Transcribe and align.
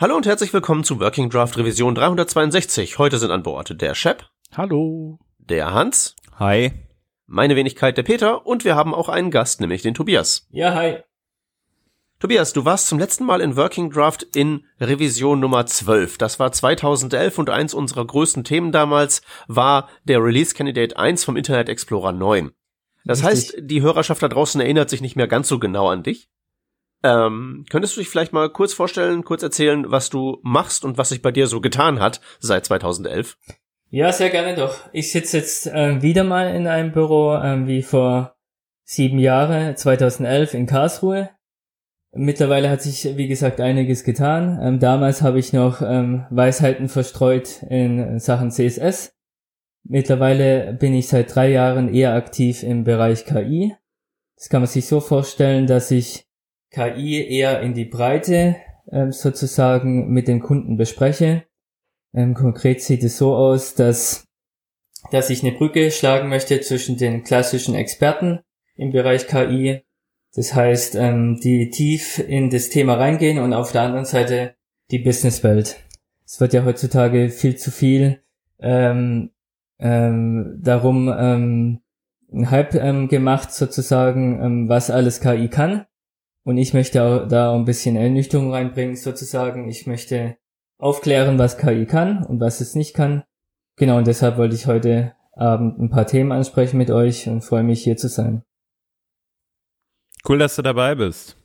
Hallo 0.00 0.14
und 0.14 0.26
herzlich 0.26 0.52
willkommen 0.52 0.84
zu 0.84 1.00
Working 1.00 1.28
Draft 1.28 1.58
Revision 1.58 1.96
362. 1.96 2.98
Heute 2.98 3.18
sind 3.18 3.32
an 3.32 3.42
Bord 3.42 3.80
der 3.80 3.96
Shep. 3.96 4.26
Hallo. 4.56 5.18
Der 5.38 5.74
Hans. 5.74 6.14
Hi. 6.38 6.70
Meine 7.26 7.56
Wenigkeit 7.56 7.96
der 7.96 8.04
Peter 8.04 8.46
und 8.46 8.64
wir 8.64 8.76
haben 8.76 8.94
auch 8.94 9.08
einen 9.08 9.32
Gast, 9.32 9.60
nämlich 9.60 9.82
den 9.82 9.94
Tobias. 9.94 10.46
Ja, 10.50 10.72
hi. 10.72 10.98
Tobias, 12.20 12.52
du 12.52 12.64
warst 12.64 12.86
zum 12.86 13.00
letzten 13.00 13.24
Mal 13.24 13.40
in 13.40 13.56
Working 13.56 13.90
Draft 13.90 14.22
in 14.22 14.64
Revision 14.80 15.40
Nummer 15.40 15.66
12. 15.66 16.16
Das 16.16 16.38
war 16.38 16.52
2011 16.52 17.36
und 17.36 17.50
eins 17.50 17.74
unserer 17.74 18.06
größten 18.06 18.44
Themen 18.44 18.70
damals 18.70 19.20
war 19.48 19.88
der 20.04 20.22
Release 20.22 20.54
Candidate 20.54 20.96
1 20.96 21.24
vom 21.24 21.36
Internet 21.36 21.68
Explorer 21.68 22.12
9. 22.12 22.52
Das 23.04 23.24
Richtig. 23.24 23.30
heißt, 23.30 23.54
die 23.62 23.82
Hörerschaft 23.82 24.22
da 24.22 24.28
draußen 24.28 24.60
erinnert 24.60 24.90
sich 24.90 25.00
nicht 25.00 25.16
mehr 25.16 25.26
ganz 25.26 25.48
so 25.48 25.58
genau 25.58 25.88
an 25.88 26.04
dich. 26.04 26.28
Ähm, 27.04 27.64
könntest 27.70 27.96
du 27.96 28.00
dich 28.00 28.08
vielleicht 28.08 28.32
mal 28.32 28.50
kurz 28.50 28.72
vorstellen, 28.72 29.24
kurz 29.24 29.42
erzählen, 29.42 29.90
was 29.90 30.10
du 30.10 30.38
machst 30.42 30.84
und 30.84 30.98
was 30.98 31.10
sich 31.10 31.22
bei 31.22 31.30
dir 31.30 31.46
so 31.46 31.60
getan 31.60 32.00
hat 32.00 32.20
seit 32.40 32.66
2011? 32.66 33.36
Ja, 33.90 34.12
sehr 34.12 34.30
gerne 34.30 34.54
doch. 34.54 34.74
Ich 34.92 35.12
sitze 35.12 35.38
jetzt 35.38 35.66
äh, 35.66 36.02
wieder 36.02 36.24
mal 36.24 36.54
in 36.54 36.66
einem 36.66 36.92
Büro 36.92 37.34
äh, 37.34 37.66
wie 37.66 37.82
vor 37.82 38.36
sieben 38.84 39.18
Jahren, 39.18 39.76
2011 39.76 40.54
in 40.54 40.66
Karlsruhe. 40.66 41.30
Mittlerweile 42.12 42.70
hat 42.70 42.82
sich, 42.82 43.16
wie 43.16 43.28
gesagt, 43.28 43.60
einiges 43.60 44.02
getan. 44.02 44.58
Ähm, 44.62 44.78
damals 44.78 45.22
habe 45.22 45.38
ich 45.38 45.52
noch 45.52 45.82
ähm, 45.82 46.26
Weisheiten 46.30 46.88
verstreut 46.88 47.62
in 47.68 48.18
Sachen 48.18 48.50
CSS. 48.50 49.14
Mittlerweile 49.84 50.74
bin 50.74 50.94
ich 50.94 51.08
seit 51.08 51.34
drei 51.34 51.50
Jahren 51.50 51.92
eher 51.92 52.14
aktiv 52.14 52.62
im 52.62 52.84
Bereich 52.84 53.24
KI. 53.24 53.74
Das 54.36 54.48
kann 54.48 54.62
man 54.62 54.68
sich 54.68 54.86
so 54.86 55.00
vorstellen, 55.00 55.66
dass 55.66 55.90
ich 55.90 56.27
KI 56.70 57.26
eher 57.28 57.60
in 57.60 57.74
die 57.74 57.84
Breite 57.84 58.56
ähm, 58.90 59.12
sozusagen 59.12 60.08
mit 60.10 60.28
den 60.28 60.40
Kunden 60.40 60.76
bespreche. 60.76 61.44
Ähm, 62.14 62.34
konkret 62.34 62.82
sieht 62.82 63.02
es 63.02 63.18
so 63.18 63.34
aus, 63.34 63.74
dass, 63.74 64.24
dass 65.10 65.30
ich 65.30 65.42
eine 65.42 65.52
Brücke 65.52 65.90
schlagen 65.90 66.28
möchte 66.28 66.60
zwischen 66.60 66.96
den 66.96 67.22
klassischen 67.22 67.74
Experten 67.74 68.40
im 68.76 68.92
Bereich 68.92 69.26
KI, 69.26 69.82
das 70.34 70.54
heißt, 70.54 70.94
ähm, 70.94 71.40
die 71.42 71.70
tief 71.70 72.18
in 72.18 72.50
das 72.50 72.68
Thema 72.68 72.94
reingehen 72.94 73.38
und 73.38 73.52
auf 73.52 73.72
der 73.72 73.82
anderen 73.82 74.04
Seite 74.04 74.54
die 74.90 74.98
Businesswelt. 74.98 75.76
Es 76.24 76.40
wird 76.40 76.52
ja 76.52 76.64
heutzutage 76.64 77.30
viel 77.30 77.56
zu 77.56 77.70
viel 77.70 78.22
ähm, 78.60 79.30
ähm, 79.78 80.60
darum 80.62 81.12
ähm, 81.16 81.80
ein 82.32 82.50
Hype 82.50 82.74
ähm, 82.74 83.08
gemacht 83.08 83.52
sozusagen, 83.52 84.42
ähm, 84.42 84.68
was 84.68 84.90
alles 84.90 85.20
KI 85.20 85.48
kann. 85.48 85.86
Und 86.48 86.56
ich 86.56 86.72
möchte 86.72 87.02
auch 87.02 87.28
da 87.28 87.54
ein 87.54 87.66
bisschen 87.66 87.94
Ernüchterung 87.94 88.54
reinbringen, 88.54 88.96
sozusagen. 88.96 89.68
Ich 89.68 89.86
möchte 89.86 90.38
aufklären, 90.78 91.38
was 91.38 91.58
KI 91.58 91.84
kann 91.84 92.24
und 92.24 92.40
was 92.40 92.62
es 92.62 92.74
nicht 92.74 92.94
kann. 92.94 93.22
Genau, 93.76 93.98
und 93.98 94.06
deshalb 94.06 94.38
wollte 94.38 94.54
ich 94.54 94.66
heute 94.66 95.12
Abend 95.34 95.78
ein 95.78 95.90
paar 95.90 96.06
Themen 96.06 96.32
ansprechen 96.32 96.78
mit 96.78 96.90
euch 96.90 97.28
und 97.28 97.44
freue 97.44 97.64
mich 97.64 97.84
hier 97.84 97.98
zu 97.98 98.08
sein. 98.08 98.44
Cool, 100.26 100.38
dass 100.38 100.56
du 100.56 100.62
dabei 100.62 100.94
bist. 100.94 101.36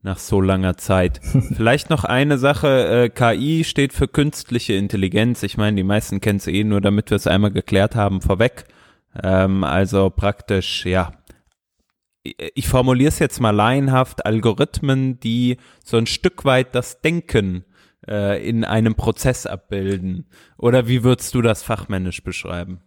Nach 0.00 0.18
so 0.18 0.40
langer 0.40 0.78
Zeit. 0.78 1.20
Vielleicht 1.54 1.90
noch 1.90 2.04
eine 2.04 2.38
Sache, 2.38 2.86
äh, 2.88 3.08
KI 3.10 3.64
steht 3.64 3.92
für 3.92 4.08
künstliche 4.08 4.72
Intelligenz. 4.72 5.42
Ich 5.42 5.58
meine, 5.58 5.76
die 5.76 5.84
meisten 5.84 6.22
kennen 6.22 6.38
es 6.38 6.46
eh 6.46 6.64
nur, 6.64 6.80
damit 6.80 7.10
wir 7.10 7.16
es 7.16 7.26
einmal 7.26 7.50
geklärt 7.50 7.96
haben, 7.96 8.22
vorweg. 8.22 8.64
Ähm, 9.22 9.62
also 9.62 10.08
praktisch, 10.08 10.86
ja, 10.86 11.12
ich 12.54 12.68
formuliere 12.68 13.08
es 13.08 13.18
jetzt 13.18 13.40
mal 13.40 13.50
laienhaft, 13.50 14.26
Algorithmen, 14.26 15.20
die 15.20 15.56
so 15.84 15.96
ein 15.96 16.06
Stück 16.06 16.44
weit 16.44 16.74
das 16.74 17.00
Denken 17.00 17.64
äh, 18.06 18.46
in 18.46 18.64
einem 18.64 18.94
Prozess 18.94 19.46
abbilden. 19.46 20.26
Oder 20.56 20.88
wie 20.88 21.04
würdest 21.04 21.34
du 21.34 21.42
das 21.42 21.62
fachmännisch 21.62 22.22
beschreiben? 22.22 22.80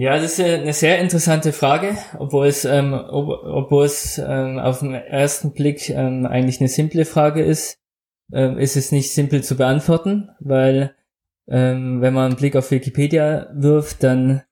Ja, 0.00 0.14
das 0.14 0.38
ist 0.38 0.44
eine 0.44 0.72
sehr 0.74 1.00
interessante 1.00 1.52
Frage, 1.52 1.96
obwohl 2.18 2.46
es, 2.46 2.64
ähm, 2.64 2.94
ob, 2.94 3.28
obwohl 3.42 3.84
es 3.84 4.18
ähm, 4.18 4.58
auf 4.60 4.78
den 4.78 4.94
ersten 4.94 5.52
Blick 5.52 5.90
ähm, 5.90 6.24
eigentlich 6.24 6.60
eine 6.60 6.68
simple 6.68 7.04
Frage 7.04 7.42
ist, 7.42 7.78
ähm, 8.32 8.58
ist 8.58 8.76
es 8.76 8.92
nicht 8.92 9.12
simpel 9.12 9.42
zu 9.42 9.56
beantworten, 9.56 10.30
weil 10.38 10.94
ähm, 11.48 12.00
wenn 12.00 12.14
man 12.14 12.26
einen 12.26 12.36
Blick 12.36 12.54
auf 12.54 12.70
Wikipedia 12.70 13.48
wirft, 13.54 14.04
dann 14.04 14.42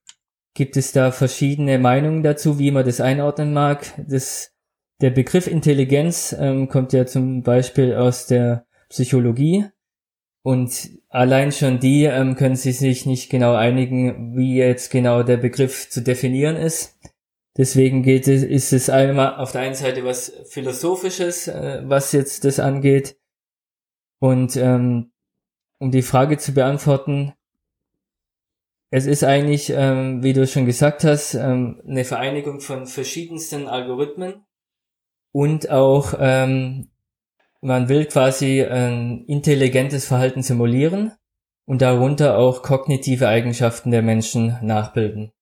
gibt 0.56 0.76
es 0.76 0.92
da 0.92 1.12
verschiedene 1.12 1.78
Meinungen 1.78 2.22
dazu, 2.22 2.58
wie 2.58 2.70
man 2.70 2.84
das 2.84 3.00
einordnen 3.00 3.52
mag. 3.52 3.92
Das, 4.08 4.52
der 5.00 5.10
Begriff 5.10 5.46
Intelligenz 5.46 6.34
ähm, 6.36 6.68
kommt 6.68 6.92
ja 6.94 7.06
zum 7.06 7.42
Beispiel 7.42 7.94
aus 7.94 8.26
der 8.26 8.66
Psychologie 8.88 9.66
und 10.42 10.90
allein 11.08 11.52
schon 11.52 11.78
die 11.78 12.04
ähm, 12.04 12.36
können 12.36 12.56
sie 12.56 12.72
sich 12.72 13.04
nicht 13.04 13.30
genau 13.30 13.54
einigen, 13.54 14.36
wie 14.36 14.56
jetzt 14.56 14.90
genau 14.90 15.22
der 15.22 15.36
Begriff 15.36 15.90
zu 15.90 16.00
definieren 16.00 16.56
ist. 16.56 16.98
Deswegen 17.58 18.02
geht 18.02 18.26
es, 18.26 18.42
ist 18.42 18.72
es 18.72 18.88
einmal 18.88 19.36
auf 19.36 19.52
der 19.52 19.62
einen 19.62 19.74
Seite 19.74 20.04
was 20.04 20.32
Philosophisches, 20.48 21.48
äh, 21.48 21.82
was 21.84 22.12
jetzt 22.12 22.44
das 22.44 22.60
angeht. 22.60 23.18
Und 24.20 24.56
ähm, 24.56 25.12
um 25.78 25.90
die 25.90 26.02
Frage 26.02 26.38
zu 26.38 26.54
beantworten, 26.54 27.34
es 28.90 29.06
ist 29.06 29.24
eigentlich, 29.24 29.70
ähm, 29.70 30.22
wie 30.22 30.32
du 30.32 30.46
schon 30.46 30.66
gesagt 30.66 31.04
hast, 31.04 31.34
ähm, 31.34 31.82
eine 31.86 32.04
Vereinigung 32.04 32.60
von 32.60 32.86
verschiedensten 32.86 33.68
Algorithmen 33.68 34.44
und 35.32 35.70
auch 35.70 36.14
ähm, 36.18 36.90
man 37.60 37.88
will 37.88 38.06
quasi 38.06 38.62
ein 38.62 39.24
intelligentes 39.26 40.06
Verhalten 40.06 40.42
simulieren 40.42 41.12
und 41.66 41.82
darunter 41.82 42.38
auch 42.38 42.62
kognitive 42.62 43.28
Eigenschaften 43.28 43.90
der 43.90 44.02
Menschen 44.02 44.56
nachbilden. 44.62 45.32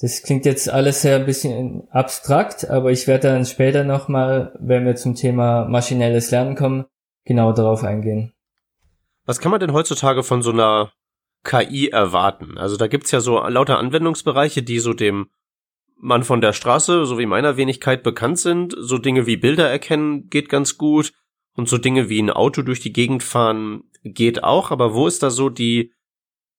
Das 0.00 0.22
klingt 0.22 0.46
jetzt 0.46 0.68
alles 0.68 1.02
sehr 1.02 1.16
ein 1.16 1.26
bisschen 1.26 1.88
abstrakt, 1.90 2.68
aber 2.68 2.90
ich 2.90 3.06
werde 3.06 3.28
dann 3.28 3.44
später 3.44 3.84
nochmal, 3.84 4.56
wenn 4.58 4.84
wir 4.84 4.96
zum 4.96 5.14
Thema 5.14 5.66
maschinelles 5.66 6.30
Lernen 6.30 6.56
kommen, 6.56 6.86
genau 7.24 7.52
darauf 7.52 7.84
eingehen. 7.84 8.32
Was 9.26 9.38
kann 9.38 9.50
man 9.50 9.60
denn 9.60 9.72
heutzutage 9.72 10.24
von 10.24 10.42
so 10.42 10.50
einer 10.50 10.90
KI 11.44 11.88
erwarten? 11.88 12.58
Also 12.58 12.76
da 12.76 12.86
gibt's 12.86 13.10
ja 13.10 13.20
so 13.20 13.40
lauter 13.46 13.78
Anwendungsbereiche, 13.78 14.62
die 14.62 14.78
so 14.78 14.92
dem 14.92 15.30
Mann 15.96 16.24
von 16.24 16.40
der 16.40 16.52
Straße, 16.52 17.06
so 17.06 17.18
wie 17.18 17.26
meiner 17.26 17.56
Wenigkeit 17.56 18.02
bekannt 18.02 18.40
sind. 18.40 18.74
So 18.76 18.98
Dinge 18.98 19.26
wie 19.26 19.36
Bilder 19.36 19.70
erkennen 19.70 20.28
geht 20.28 20.48
ganz 20.48 20.76
gut. 20.76 21.12
Und 21.54 21.68
so 21.68 21.78
Dinge 21.78 22.08
wie 22.08 22.20
ein 22.20 22.30
Auto 22.30 22.62
durch 22.62 22.80
die 22.80 22.92
Gegend 22.92 23.22
fahren 23.22 23.84
geht 24.02 24.42
auch. 24.42 24.72
Aber 24.72 24.94
wo 24.94 25.06
ist 25.06 25.22
da 25.22 25.30
so 25.30 25.48
die, 25.48 25.92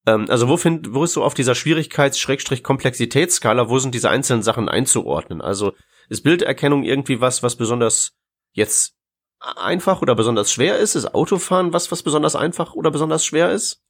ähm, 0.05 0.27
also 0.29 0.47
wo 0.47 0.55
find, 0.55 0.93
wo 0.93 1.03
ist 1.03 1.11
so 1.13 1.23
auf 1.23 1.33
dieser 1.33 1.55
Schwierigkeits-Komplexitätsskala, 1.55 3.69
wo 3.69 3.79
sind 3.79 3.93
diese 3.93 4.09
einzelnen 4.09 4.43
Sachen 4.43 4.69
einzuordnen? 4.69 5.41
Also 5.41 5.73
ist 6.07 6.23
Bilderkennung 6.23 6.83
irgendwie 6.83 7.19
was, 7.19 7.43
was 7.43 7.57
besonders 7.57 8.13
jetzt 8.53 8.95
einfach 9.39 10.01
oder 10.01 10.15
besonders 10.15 10.53
schwer 10.53 10.77
ist? 10.77 10.95
Ist 10.95 11.13
Autofahren 11.13 11.73
was, 11.73 11.91
was 11.91 12.01
besonders 12.01 12.37
einfach 12.37 12.75
oder 12.75 12.91
besonders 12.91 13.25
schwer 13.25 13.51
ist? 13.51 13.82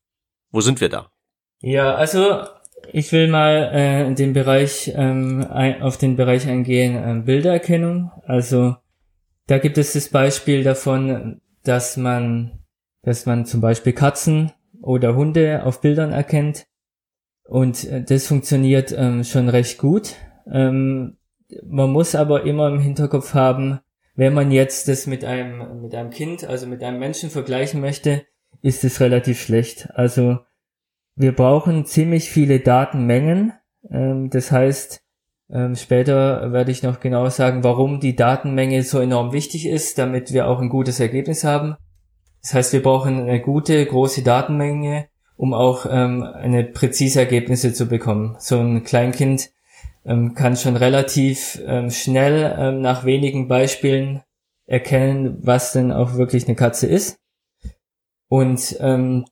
Wo 0.54 0.62
sind 0.62 0.80
wir 0.80 0.88
da? 0.88 1.10
Ja, 1.62 1.96
also 1.96 2.44
ich 2.92 3.12
will 3.12 3.28
mal 3.28 3.72
äh, 3.74 4.14
den 4.14 4.34
Bereich 4.34 4.94
ähm, 4.96 5.46
ein, 5.50 5.82
auf 5.82 5.98
den 5.98 6.16
Bereich 6.16 6.48
eingehen 6.48 6.96
äh, 6.96 7.22
Bildererkennung. 7.22 8.12
Also 8.26 8.76
da 9.48 9.58
gibt 9.58 9.78
es 9.80 9.94
das 9.94 10.10
Beispiel 10.10 10.64
davon, 10.64 11.42
dass 11.64 11.98
man, 11.98 12.60
dass 13.02 13.26
man 13.26 13.46
zum 13.46 13.62
Beispiel 13.62 13.94
Katzen 13.94 14.52
oder 14.82 15.16
Hunde 15.16 15.64
auf 15.66 15.82
Bildern 15.82 16.12
erkennt. 16.12 16.68
Und 17.46 17.86
äh, 17.86 18.04
das 18.04 18.28
funktioniert 18.28 18.94
ähm, 18.96 19.24
schon 19.24 19.50
recht 19.50 19.80
gut. 19.80 20.16
Ähm, 20.52 21.18
man 21.66 21.90
muss 21.90 22.14
aber 22.14 22.44
immer 22.44 22.68
im 22.68 22.80
Hinterkopf 22.80 23.34
haben, 23.34 23.80
wenn 24.16 24.34
man 24.36 24.52
jetzt 24.52 24.88
das 24.88 25.08
mit 25.08 25.26
einem, 25.26 25.82
mit 25.82 25.96
einem 25.96 26.12
Kind, 26.12 26.44
also 26.44 26.68
mit 26.68 26.84
einem 26.84 27.00
Menschen 27.00 27.32
vergleichen 27.32 27.82
möchte, 27.82 28.26
ist 28.64 28.84
es 28.84 29.00
relativ 29.00 29.40
schlecht. 29.40 29.90
Also 29.94 30.40
wir 31.16 31.36
brauchen 31.36 31.86
ziemlich 31.86 32.30
viele 32.32 32.60
Datenmengen. 32.60 33.54
Ähm, 33.92 34.30
das 34.32 34.52
heißt, 34.52 35.04
ähm, 35.52 35.76
später 35.76 36.52
werde 36.52 36.72
ich 36.72 36.82
noch 36.82 37.00
genau 37.00 37.30
sagen, 37.30 37.64
warum 37.64 38.00
die 38.00 38.16
Datenmenge 38.16 38.82
so 38.82 39.00
enorm 39.00 39.34
wichtig 39.34 39.68
ist, 39.68 40.00
damit 40.00 40.34
wir 40.34 40.48
auch 40.48 40.60
ein 40.60 40.70
gutes 40.70 41.00
Ergebnis 41.00 41.44
haben. 41.44 41.76
Das 42.42 42.54
heißt, 42.54 42.74
wir 42.74 42.82
brauchen 42.82 43.22
eine 43.22 43.42
gute, 43.42 43.86
große 43.86 44.24
Datenmenge, 44.24 45.08
um 45.36 45.54
auch 45.54 45.86
ähm, 45.90 46.24
eine 46.24 46.64
präzise 46.64 47.20
Ergebnisse 47.20 47.74
zu 47.74 47.88
bekommen. 47.88 48.36
So 48.40 48.60
ein 48.60 48.84
Kleinkind 48.84 49.52
ähm, 50.06 50.36
kann 50.36 50.56
schon 50.56 50.78
relativ 50.78 51.62
ähm, 51.66 51.92
schnell 51.92 52.56
ähm, 52.58 52.82
nach 52.82 53.04
wenigen 53.04 53.48
Beispielen 53.48 54.22
erkennen, 54.66 55.38
was 55.42 55.74
denn 55.74 55.92
auch 55.92 56.16
wirklich 56.16 56.48
eine 56.48 56.56
Katze 56.56 56.88
ist. 56.88 57.20
Und 58.34 58.78
ähm, 58.80 59.26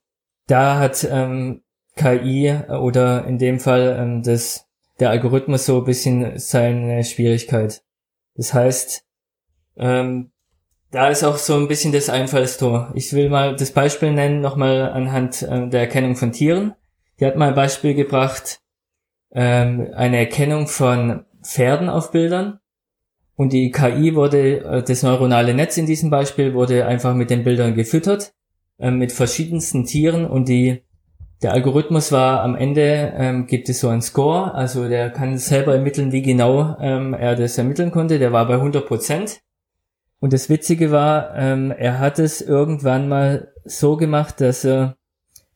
da 0.45 0.77
hat 0.77 1.07
ähm, 1.09 1.63
KI 1.95 2.53
oder 2.69 3.25
in 3.25 3.39
dem 3.39 3.59
Fall 3.59 3.97
ähm, 3.99 4.21
das, 4.21 4.67
der 4.99 5.09
Algorithmus 5.09 5.65
so 5.65 5.79
ein 5.79 5.85
bisschen 5.85 6.37
seine 6.37 7.03
Schwierigkeit. 7.03 7.81
Das 8.35 8.53
heißt, 8.53 9.03
ähm, 9.77 10.29
da 10.91 11.09
ist 11.09 11.23
auch 11.23 11.37
so 11.37 11.55
ein 11.55 11.67
bisschen 11.67 11.91
das 11.91 12.09
Einfallstor. 12.09 12.91
Ich 12.93 13.11
will 13.13 13.29
mal 13.29 13.55
das 13.55 13.71
Beispiel 13.71 14.13
nennen, 14.13 14.39
nochmal 14.39 14.91
anhand 14.91 15.41
äh, 15.41 15.67
der 15.67 15.79
Erkennung 15.79 16.15
von 16.15 16.31
Tieren. 16.31 16.75
Die 17.19 17.25
hat 17.25 17.37
mal 17.37 17.47
ein 17.47 17.55
Beispiel 17.55 17.95
gebracht, 17.95 18.59
ähm, 19.31 19.87
eine 19.95 20.17
Erkennung 20.17 20.67
von 20.67 21.25
Pferden 21.41 21.89
auf 21.89 22.11
Bildern. 22.11 22.59
Und 23.35 23.51
die 23.51 23.71
KI 23.71 24.13
wurde, 24.13 24.59
äh, 24.63 24.83
das 24.83 25.01
neuronale 25.01 25.55
Netz 25.55 25.75
in 25.77 25.87
diesem 25.87 26.11
Beispiel 26.11 26.53
wurde 26.53 26.85
einfach 26.85 27.15
mit 27.15 27.31
den 27.31 27.43
Bildern 27.43 27.73
gefüttert, 27.73 28.35
äh, 28.81 28.91
mit 28.91 29.11
verschiedensten 29.11 29.85
Tieren 29.85 30.25
und 30.25 30.49
die, 30.49 30.81
der 31.41 31.53
Algorithmus 31.53 32.11
war 32.11 32.41
am 32.41 32.55
Ende, 32.55 33.13
ähm, 33.15 33.47
gibt 33.47 33.69
es 33.69 33.79
so 33.79 33.89
einen 33.89 34.01
Score, 34.01 34.53
also 34.53 34.89
der 34.89 35.11
kann 35.11 35.37
selber 35.37 35.75
ermitteln, 35.75 36.11
wie 36.11 36.21
genau 36.21 36.77
ähm, 36.79 37.13
er 37.13 37.35
das 37.35 37.57
ermitteln 37.57 37.91
konnte, 37.91 38.19
der 38.19 38.31
war 38.31 38.47
bei 38.47 38.55
100 38.55 38.85
Prozent. 38.85 39.41
Und 40.19 40.33
das 40.33 40.49
Witzige 40.49 40.91
war, 40.91 41.35
ähm, 41.35 41.71
er 41.71 41.99
hat 41.99 42.19
es 42.19 42.41
irgendwann 42.41 43.07
mal 43.07 43.51
so 43.65 43.97
gemacht, 43.97 44.39
dass 44.41 44.63
er, 44.63 44.97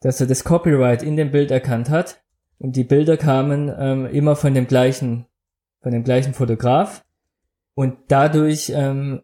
dass 0.01 0.21
er 0.21 0.28
das 0.28 0.44
Copyright 0.44 1.04
in 1.04 1.18
dem 1.18 1.31
Bild 1.31 1.51
erkannt 1.51 1.89
hat. 1.89 2.24
Und 2.57 2.75
die 2.75 2.83
Bilder 2.83 3.18
kamen 3.18 3.71
ähm, 3.78 4.06
immer 4.07 4.36
von 4.36 4.54
dem 4.54 4.66
gleichen, 4.66 5.25
von 5.81 5.92
dem 5.92 6.04
gleichen 6.04 6.33
Fotograf. 6.33 7.04
Und 7.75 7.95
dadurch 8.07 8.71
ähm, 8.74 9.21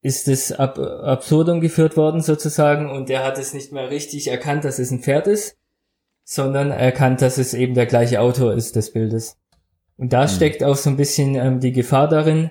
ist 0.00 0.28
es 0.28 0.52
ab 0.52 0.78
absurdum 0.78 1.60
geführt 1.60 1.96
worden 1.96 2.20
sozusagen 2.20 2.88
und 2.88 3.10
er 3.10 3.24
hat 3.24 3.38
es 3.38 3.52
nicht 3.52 3.72
mehr 3.72 3.90
richtig 3.90 4.28
erkannt, 4.28 4.64
dass 4.64 4.78
es 4.78 4.90
ein 4.90 5.00
Pferd 5.00 5.26
ist, 5.26 5.56
sondern 6.24 6.70
erkannt, 6.70 7.20
dass 7.22 7.38
es 7.38 7.54
eben 7.54 7.74
der 7.74 7.86
gleiche 7.86 8.20
Autor 8.20 8.54
ist 8.54 8.76
des 8.76 8.92
Bildes. 8.92 9.36
Und 9.96 10.12
da 10.12 10.22
mhm. 10.22 10.28
steckt 10.28 10.62
auch 10.62 10.76
so 10.76 10.90
ein 10.90 10.96
bisschen 10.96 11.34
ähm, 11.34 11.60
die 11.60 11.72
Gefahr 11.72 12.08
darin, 12.08 12.50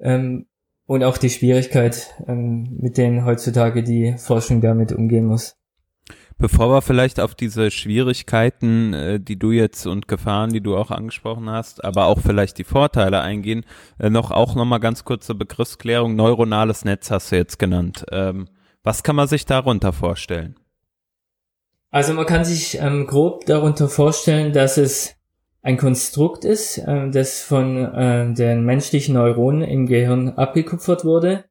ähm, 0.00 0.46
und 0.86 1.02
auch 1.02 1.18
die 1.18 1.30
Schwierigkeit, 1.30 2.14
ähm, 2.26 2.76
mit 2.78 2.98
denen 2.98 3.24
heutzutage 3.24 3.82
die 3.82 4.16
Forschung 4.18 4.60
damit 4.60 4.92
umgehen 4.92 5.26
muss. 5.26 5.56
Bevor 6.38 6.70
wir 6.70 6.82
vielleicht 6.82 7.20
auf 7.20 7.34
diese 7.34 7.70
Schwierigkeiten, 7.70 8.92
äh, 8.92 9.20
die 9.20 9.38
du 9.38 9.52
jetzt 9.52 9.86
und 9.86 10.08
Gefahren, 10.08 10.52
die 10.52 10.60
du 10.60 10.76
auch 10.76 10.90
angesprochen 10.90 11.48
hast, 11.48 11.84
aber 11.84 12.06
auch 12.06 12.20
vielleicht 12.20 12.58
die 12.58 12.64
Vorteile 12.64 13.20
eingehen, 13.20 13.64
äh, 13.98 14.10
noch 14.10 14.30
auch 14.30 14.54
nochmal 14.54 14.80
ganz 14.80 15.04
kurze 15.04 15.34
Begriffsklärung. 15.34 16.16
Neuronales 16.16 16.84
Netz 16.84 17.10
hast 17.10 17.32
du 17.32 17.36
jetzt 17.36 17.58
genannt. 17.58 18.04
Ähm, 18.10 18.48
was 18.82 19.02
kann 19.02 19.16
man 19.16 19.28
sich 19.28 19.46
darunter 19.46 19.92
vorstellen? 19.92 20.56
Also 21.90 22.12
man 22.12 22.26
kann 22.26 22.44
sich 22.44 22.78
ähm, 22.80 23.06
grob 23.06 23.46
darunter 23.46 23.88
vorstellen, 23.88 24.52
dass 24.52 24.76
es 24.78 25.14
ein 25.62 25.78
Konstrukt 25.78 26.44
ist, 26.44 26.78
äh, 26.78 27.08
das 27.10 27.40
von 27.40 27.76
äh, 27.76 28.34
den 28.34 28.64
menschlichen 28.64 29.14
Neuronen 29.14 29.62
im 29.62 29.86
Gehirn 29.86 30.30
abgekupfert 30.30 31.04
wurde. 31.04 31.44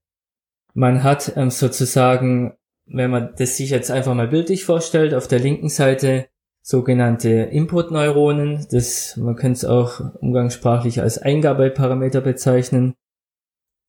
Man 0.73 1.03
hat 1.03 1.33
ähm, 1.35 1.49
sozusagen, 1.49 2.53
wenn 2.85 3.11
man 3.11 3.33
das 3.37 3.57
sich 3.57 3.69
jetzt 3.69 3.91
einfach 3.91 4.13
mal 4.13 4.27
bildlich 4.27 4.65
vorstellt, 4.65 5.13
auf 5.13 5.27
der 5.27 5.39
linken 5.39 5.69
Seite 5.69 6.27
sogenannte 6.61 7.29
Input-Neuronen, 7.29 8.67
das 8.71 9.17
man 9.17 9.35
könnte 9.35 9.57
es 9.57 9.65
auch 9.65 9.99
umgangssprachlich 10.15 11.01
als 11.01 11.17
Eingabeparameter 11.17 12.21
bezeichnen. 12.21 12.95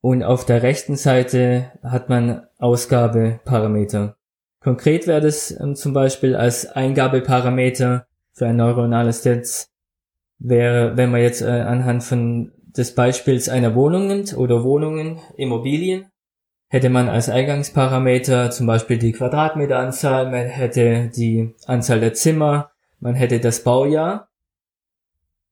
Und 0.00 0.22
auf 0.22 0.44
der 0.44 0.62
rechten 0.62 0.96
Seite 0.96 1.72
hat 1.82 2.08
man 2.08 2.46
Ausgabeparameter. 2.58 4.16
Konkret 4.60 5.06
wäre 5.06 5.20
das 5.20 5.50
ähm, 5.58 5.76
zum 5.76 5.92
Beispiel 5.92 6.34
als 6.36 6.66
Eingabeparameter 6.66 8.06
für 8.32 8.46
ein 8.46 8.56
neuronales 8.56 9.24
Netz 9.24 9.70
wäre, 10.38 10.96
wenn 10.96 11.10
man 11.10 11.20
jetzt 11.20 11.42
äh, 11.42 11.46
anhand 11.46 12.02
von 12.02 12.52
des 12.76 12.94
Beispiels 12.94 13.48
einer 13.48 13.74
Wohnung 13.74 14.08
nimmt 14.08 14.36
oder 14.36 14.64
Wohnungen, 14.64 15.20
Immobilien, 15.36 16.06
hätte 16.68 16.90
man 16.90 17.08
als 17.08 17.28
Eingangsparameter 17.28 18.50
zum 18.50 18.66
Beispiel 18.66 18.98
die 18.98 19.12
Quadratmeteranzahl, 19.12 20.30
man 20.30 20.46
hätte 20.46 21.10
die 21.14 21.54
Anzahl 21.66 22.00
der 22.00 22.14
Zimmer, 22.14 22.72
man 23.00 23.14
hätte 23.14 23.40
das 23.40 23.62
Baujahr 23.62 24.28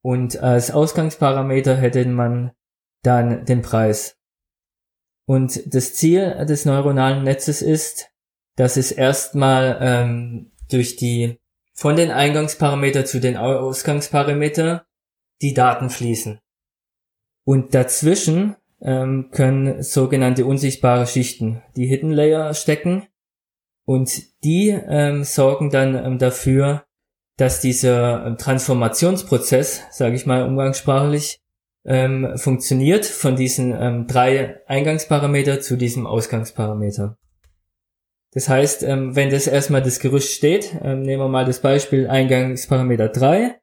und 0.02 0.38
als 0.40 0.70
Ausgangsparameter 0.70 1.76
hätte 1.76 2.04
man 2.06 2.52
dann 3.02 3.44
den 3.44 3.62
Preis. 3.62 4.16
Und 5.26 5.74
das 5.74 5.94
Ziel 5.94 6.44
des 6.46 6.64
neuronalen 6.64 7.22
Netzes 7.22 7.62
ist, 7.62 8.10
dass 8.56 8.76
es 8.76 8.92
erstmal 8.92 9.78
ähm, 9.80 10.50
durch 10.70 10.96
die 10.96 11.38
von 11.74 11.96
den 11.96 12.10
Eingangsparameter 12.10 13.04
zu 13.04 13.20
den 13.20 13.36
Ausgangsparameter 13.36 14.84
die 15.40 15.54
Daten 15.54 15.90
fließen. 15.90 16.40
Und 17.44 17.74
dazwischen 17.74 18.56
ähm, 18.82 19.30
können 19.30 19.82
sogenannte 19.82 20.44
unsichtbare 20.44 21.06
Schichten, 21.06 21.62
die 21.76 21.86
Hidden 21.86 22.10
Layer, 22.10 22.52
stecken. 22.54 23.04
Und 23.84 24.42
die 24.44 24.68
ähm, 24.70 25.24
sorgen 25.24 25.70
dann 25.70 25.94
ähm, 25.94 26.18
dafür, 26.18 26.84
dass 27.36 27.60
dieser 27.60 28.26
ähm, 28.26 28.38
Transformationsprozess, 28.38 29.82
sage 29.90 30.14
ich 30.14 30.26
mal 30.26 30.44
umgangssprachlich, 30.44 31.40
ähm, 31.84 32.36
funktioniert 32.36 33.04
von 33.04 33.34
diesen 33.34 33.74
ähm, 33.74 34.06
drei 34.06 34.60
Eingangsparameter 34.66 35.60
zu 35.60 35.76
diesem 35.76 36.06
Ausgangsparameter. 36.06 37.16
Das 38.32 38.48
heißt, 38.48 38.82
ähm, 38.84 39.16
wenn 39.16 39.30
das 39.30 39.46
erstmal 39.46 39.82
das 39.82 39.98
Gerüst 39.98 40.32
steht, 40.32 40.74
ähm, 40.82 41.02
nehmen 41.02 41.22
wir 41.22 41.28
mal 41.28 41.44
das 41.44 41.60
Beispiel 41.60 42.08
Eingangsparameter 42.08 43.08
3. 43.08 43.60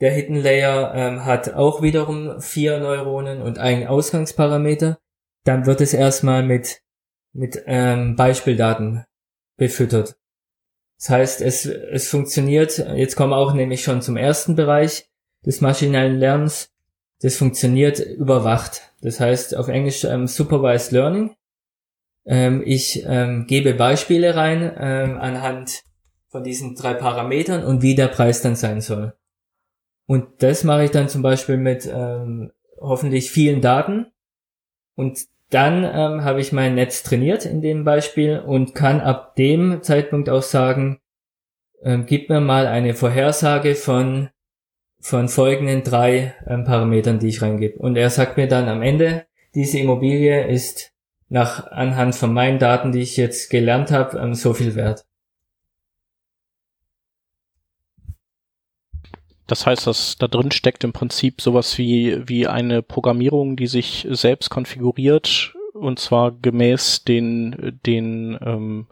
Der 0.00 0.12
Hidden 0.12 0.36
Layer 0.36 0.92
ähm, 0.94 1.24
hat 1.24 1.54
auch 1.54 1.80
wiederum 1.80 2.40
vier 2.40 2.78
Neuronen 2.78 3.42
und 3.42 3.58
einen 3.58 3.86
Ausgangsparameter. 3.86 4.98
Dann 5.44 5.66
wird 5.66 5.80
es 5.80 5.94
erstmal 5.94 6.42
mit, 6.42 6.82
mit 7.32 7.62
ähm, 7.66 8.16
Beispieldaten 8.16 9.04
befüttert. 9.56 10.16
Das 10.98 11.10
heißt, 11.10 11.40
es, 11.42 11.66
es 11.66 12.08
funktioniert, 12.08 12.78
jetzt 12.78 13.16
kommen 13.16 13.32
wir 13.32 13.36
auch 13.36 13.52
nämlich 13.52 13.82
schon 13.82 14.02
zum 14.02 14.16
ersten 14.16 14.56
Bereich 14.56 15.08
des 15.44 15.60
maschinellen 15.60 16.18
Lernens. 16.18 16.70
Das 17.20 17.36
funktioniert 17.36 18.00
überwacht. 18.00 18.92
Das 19.00 19.20
heißt 19.20 19.56
auf 19.56 19.68
Englisch 19.68 20.04
ähm, 20.04 20.26
Supervised 20.26 20.92
Learning. 20.92 21.36
Ähm, 22.26 22.62
ich 22.64 23.04
ähm, 23.06 23.46
gebe 23.46 23.74
Beispiele 23.74 24.34
rein 24.34 24.72
ähm, 24.78 25.18
anhand 25.18 25.82
von 26.28 26.42
diesen 26.42 26.74
drei 26.74 26.94
Parametern 26.94 27.64
und 27.64 27.82
wie 27.82 27.94
der 27.94 28.08
Preis 28.08 28.42
dann 28.42 28.56
sein 28.56 28.80
soll. 28.80 29.14
Und 30.06 30.42
das 30.42 30.64
mache 30.64 30.84
ich 30.84 30.90
dann 30.90 31.08
zum 31.08 31.22
Beispiel 31.22 31.56
mit 31.56 31.90
ähm, 31.92 32.52
hoffentlich 32.80 33.30
vielen 33.30 33.60
Daten. 33.60 34.06
Und 34.96 35.20
dann 35.50 35.84
ähm, 35.84 36.24
habe 36.24 36.40
ich 36.40 36.52
mein 36.52 36.74
Netz 36.74 37.02
trainiert 37.02 37.46
in 37.46 37.60
dem 37.60 37.84
Beispiel 37.84 38.40
und 38.40 38.74
kann 38.74 39.00
ab 39.00 39.36
dem 39.36 39.82
Zeitpunkt 39.82 40.28
auch 40.28 40.42
sagen, 40.42 41.00
ähm, 41.82 42.06
gib 42.06 42.28
mir 42.28 42.40
mal 42.40 42.66
eine 42.66 42.94
Vorhersage 42.94 43.74
von 43.74 44.30
von 45.00 45.28
folgenden 45.28 45.82
drei 45.82 46.34
ähm, 46.46 46.64
Parametern, 46.64 47.18
die 47.18 47.28
ich 47.28 47.42
reingebe. 47.42 47.78
Und 47.78 47.96
er 47.96 48.08
sagt 48.08 48.38
mir 48.38 48.48
dann 48.48 48.70
am 48.70 48.80
Ende, 48.80 49.26
diese 49.54 49.78
Immobilie 49.78 50.46
ist 50.48 50.92
nach 51.28 51.66
anhand 51.70 52.14
von 52.14 52.32
meinen 52.32 52.58
Daten, 52.58 52.90
die 52.90 53.02
ich 53.02 53.18
jetzt 53.18 53.50
gelernt 53.50 53.90
habe, 53.90 54.18
ähm, 54.18 54.34
so 54.34 54.54
viel 54.54 54.74
wert. 54.74 55.04
Das 59.46 59.66
heißt, 59.66 59.86
dass 59.86 60.16
da 60.16 60.26
drin 60.26 60.50
steckt 60.50 60.84
im 60.84 60.92
Prinzip 60.92 61.40
sowas 61.40 61.76
wie, 61.76 62.26
wie 62.26 62.46
eine 62.46 62.82
Programmierung, 62.82 63.56
die 63.56 63.66
sich 63.66 64.06
selbst 64.10 64.48
konfiguriert 64.50 65.54
und 65.74 65.98
zwar 65.98 66.32
gemäß 66.32 67.04
den, 67.04 67.80
den, 67.84 68.38
ähm, 68.40 68.86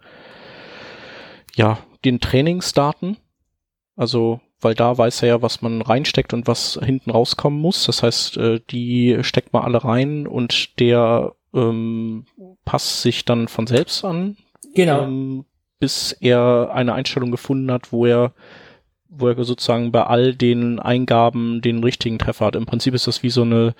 ja, 1.54 1.78
den 2.04 2.20
Trainingsdaten. 2.20 3.16
Also, 3.96 4.40
weil 4.60 4.74
da 4.74 4.96
weiß 4.96 5.22
er 5.22 5.28
ja, 5.28 5.42
was 5.42 5.62
man 5.62 5.80
reinsteckt 5.80 6.34
und 6.34 6.46
was 6.46 6.78
hinten 6.82 7.10
rauskommen 7.10 7.60
muss. 7.60 7.86
Das 7.86 8.02
heißt, 8.02 8.36
äh, 8.36 8.60
die 8.70 9.18
steckt 9.22 9.52
man 9.52 9.64
alle 9.64 9.84
rein 9.84 10.26
und 10.26 10.78
der 10.80 11.34
ähm, 11.54 12.26
passt 12.64 13.02
sich 13.02 13.24
dann 13.24 13.48
von 13.48 13.66
selbst 13.66 14.04
an. 14.04 14.36
Genau. 14.74 15.04
Ähm, 15.04 15.44
bis 15.78 16.12
er 16.12 16.70
eine 16.72 16.94
Einstellung 16.94 17.30
gefunden 17.30 17.70
hat, 17.72 17.92
wo 17.92 18.06
er, 18.06 18.32
wo 19.14 19.28
er 19.28 19.44
sozusagen 19.44 19.92
bei 19.92 20.04
all 20.04 20.34
den 20.34 20.78
Eingaben 20.78 21.60
den 21.60 21.84
richtigen 21.84 22.18
Treffer 22.18 22.46
hat. 22.46 22.56
Im 22.56 22.66
Prinzip 22.66 22.94
ist 22.94 23.06
das 23.06 23.22
wie 23.22 23.30
so 23.30 23.42
eine, 23.42 23.74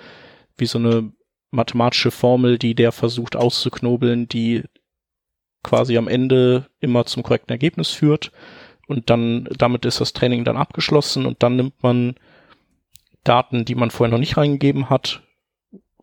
wie 0.57 0.67
so 0.67 0.77
eine 0.77 1.11
mathematische 1.49 2.11
Formel, 2.11 2.59
die 2.59 2.75
der 2.75 2.91
versucht 2.91 3.35
auszuknobeln, 3.35 4.27
die 4.27 4.63
quasi 5.63 5.97
am 5.97 6.07
Ende 6.07 6.67
immer 6.79 7.05
zum 7.05 7.23
korrekten 7.23 7.51
Ergebnis 7.51 7.89
führt. 7.89 8.31
Und 8.87 9.09
dann, 9.09 9.47
damit 9.57 9.85
ist 9.85 10.01
das 10.01 10.13
Training 10.13 10.43
dann 10.43 10.57
abgeschlossen 10.57 11.25
und 11.25 11.41
dann 11.41 11.55
nimmt 11.55 11.81
man 11.81 12.15
Daten, 13.23 13.65
die 13.65 13.75
man 13.75 13.89
vorher 13.89 14.11
noch 14.11 14.19
nicht 14.19 14.37
reingegeben 14.37 14.89
hat, 14.89 15.23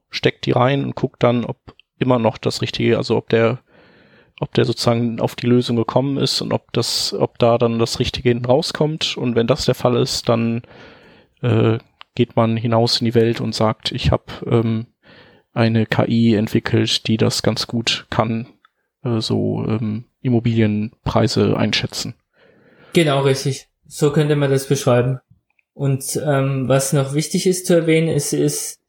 steckt 0.09 0.47
die 0.47 0.53
rein 0.53 0.85
und 0.85 0.97
guckt 0.97 1.23
dann, 1.23 1.45
ob 1.45 1.77
immer 1.99 2.19
noch 2.19 2.39
das 2.39 2.63
Richtige, 2.63 2.97
also 2.97 3.17
ob 3.17 3.29
der, 3.29 3.61
ob 4.40 4.54
der 4.54 4.64
sozusagen 4.64 5.20
auf 5.20 5.37
die 5.37 5.47
Lösung 5.47 5.76
gekommen 5.76 6.16
ist 6.16 6.40
und 6.40 6.52
ob 6.52 6.73
das, 6.73 7.14
ob 7.14 7.38
da 7.38 7.59
dann 7.59 7.78
das 7.78 8.00
Richtige 8.00 8.30
hinten 8.30 8.47
rauskommt. 8.47 9.16
Und 9.16 9.37
wenn 9.37 9.47
das 9.47 9.66
der 9.66 9.75
Fall 9.75 9.97
ist, 9.97 10.28
dann 10.30 10.62
äh, 11.42 11.78
geht 12.14 12.37
man 12.37 12.56
hinaus 12.56 13.00
in 13.00 13.04
die 13.04 13.14
Welt 13.14 13.40
und 13.40 13.54
sagt, 13.54 13.92
ich 13.92 14.11
habe 14.11 14.25
ähm, 14.47 14.87
eine 15.52 15.85
KI 15.85 16.35
entwickelt, 16.35 17.06
die 17.06 17.18
das 17.18 17.42
ganz 17.42 17.66
gut 17.66 18.06
kann, 18.09 18.47
äh, 19.04 19.20
so 19.20 19.64
ähm, 19.68 20.06
Immobilienpreise 20.23 21.56
einschätzen. 21.56 22.14
Genau, 22.94 23.20
richtig. 23.20 23.68
So 23.87 24.11
könnte 24.11 24.37
man 24.37 24.50
das 24.50 24.66
beschreiben. 24.66 25.20
Und 25.75 26.20
ähm, 26.25 26.66
was 26.66 26.94
noch 26.94 27.12
wichtig 27.12 27.47
ist 27.47 27.66
zu 27.66 27.75
erwähnen, 27.75 28.09
ist, 28.09 28.32
ist, 28.32 28.80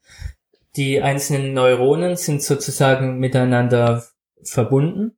die 0.76 1.02
einzelnen 1.02 1.52
Neuronen 1.52 2.16
sind 2.16 2.42
sozusagen 2.42 3.18
miteinander 3.18 4.04
verbunden. 4.42 5.12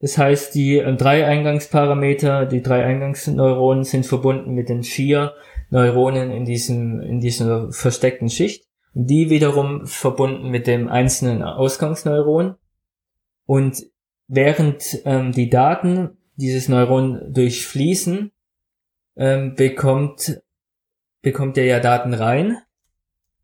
Das 0.00 0.18
heißt, 0.18 0.54
die 0.54 0.78
äh, 0.78 0.96
drei 0.96 1.26
Eingangsparameter, 1.26 2.46
die 2.46 2.62
drei 2.62 2.84
Eingangsneuronen 2.84 3.84
sind 3.84 4.06
verbunden 4.06 4.52
mit 4.52 4.68
den 4.68 4.82
vier 4.82 5.34
Neuronen 5.70 6.30
in 6.30 6.44
diesem, 6.44 7.00
in 7.00 7.20
dieser 7.20 7.72
versteckten 7.72 8.28
Schicht. 8.28 8.64
Die 8.92 9.30
wiederum 9.30 9.86
verbunden 9.86 10.48
mit 10.48 10.66
dem 10.66 10.88
einzelnen 10.88 11.42
Ausgangsneuron. 11.42 12.54
Und 13.44 13.84
während 14.26 15.02
ähm, 15.04 15.32
die 15.32 15.50
Daten 15.50 16.16
dieses 16.36 16.68
Neuron 16.68 17.32
durchfließen, 17.32 18.30
ähm, 19.16 19.54
bekommt, 19.54 20.40
bekommt 21.22 21.58
er 21.58 21.64
ja 21.64 21.80
Daten 21.80 22.14
rein 22.14 22.58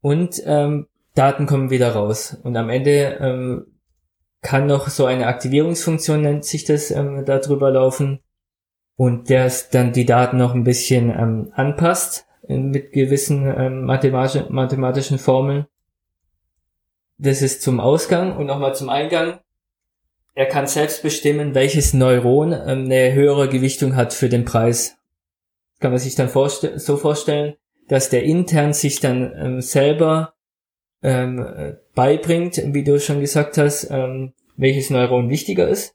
und 0.01 0.43
ähm, 0.47 0.87
Daten 1.15 1.47
kommen 1.47 1.71
wieder 1.71 1.93
raus. 1.93 2.39
Und 2.43 2.57
am 2.57 2.71
Ende 2.71 3.19
ähm, 3.21 3.67
kann 4.43 4.67
noch 4.67 4.89
so 4.89 5.07
eine 5.07 5.29
Aktivierungsfunktion, 5.29 6.21
nennt 6.21 6.45
sich 6.45 6.65
das, 6.65 6.91
ähm, 6.91 7.25
da 7.25 7.39
drüber 7.39 7.71
laufen 7.71 8.21
und 8.97 9.31
der 9.31 9.51
dann 9.71 9.93
die 9.93 10.05
Daten 10.05 10.37
noch 10.37 10.55
ein 10.55 10.65
bisschen 10.65 11.11
ähm, 11.11 11.53
anpasst 11.55 12.27
äh, 12.49 12.59
mit 12.59 12.93
gewissen 12.93 13.47
ähm, 13.47 13.85
mathematisch 13.85 14.43
mathematischen 14.51 15.19
Formeln. 15.19 15.67
Das 17.19 17.41
ist 17.41 17.63
zum 17.63 17.79
Ausgang 17.79 18.37
und 18.37 18.47
nochmal 18.47 18.75
zum 18.75 18.89
Eingang. 18.89 19.39
Er 20.35 20.47
kann 20.47 20.67
selbst 20.67 21.03
bestimmen, 21.03 21.55
welches 21.55 21.95
Neuron 21.95 22.53
ähm, 22.53 22.85
eine 22.87 23.13
höhere 23.13 23.49
Gewichtung 23.49 23.95
hat 23.97 24.13
für 24.13 24.29
den 24.29 24.45
Preis. 24.45 24.97
Kann 25.79 25.93
man 25.93 26.01
sich 26.01 26.17
dann 26.17 26.29
vorste 26.29 26.79
so 26.79 26.97
vorstellen, 26.97 27.55
dass 27.89 28.09
der 28.09 28.25
intern 28.25 28.73
sich 28.73 29.01
dann 29.01 29.33
ähm, 29.37 29.61
selber 29.61 30.35
ähm, 31.03 31.77
beibringt, 31.95 32.63
wie 32.67 32.85
du 32.85 33.01
schon 33.01 33.21
gesagt 33.21 33.59
hast, 33.59 33.89
ähm, 33.91 34.33
welches 34.57 34.91
Neuron 34.91 35.31
wichtiger 35.31 35.69
ist. 35.69 35.95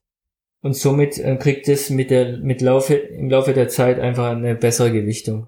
Und 0.61 0.75
somit 0.75 1.17
äh, 1.17 1.35
kriegt 1.37 1.67
es 1.69 1.89
mit 1.89 2.09
der, 2.09 2.37
mit 2.37 2.61
Laufe, 2.61 2.95
im 2.95 3.29
Laufe 3.29 3.53
der 3.53 3.69
Zeit 3.69 3.99
einfach 3.99 4.31
eine 4.31 4.55
bessere 4.55 4.91
Gewichtung. 4.91 5.47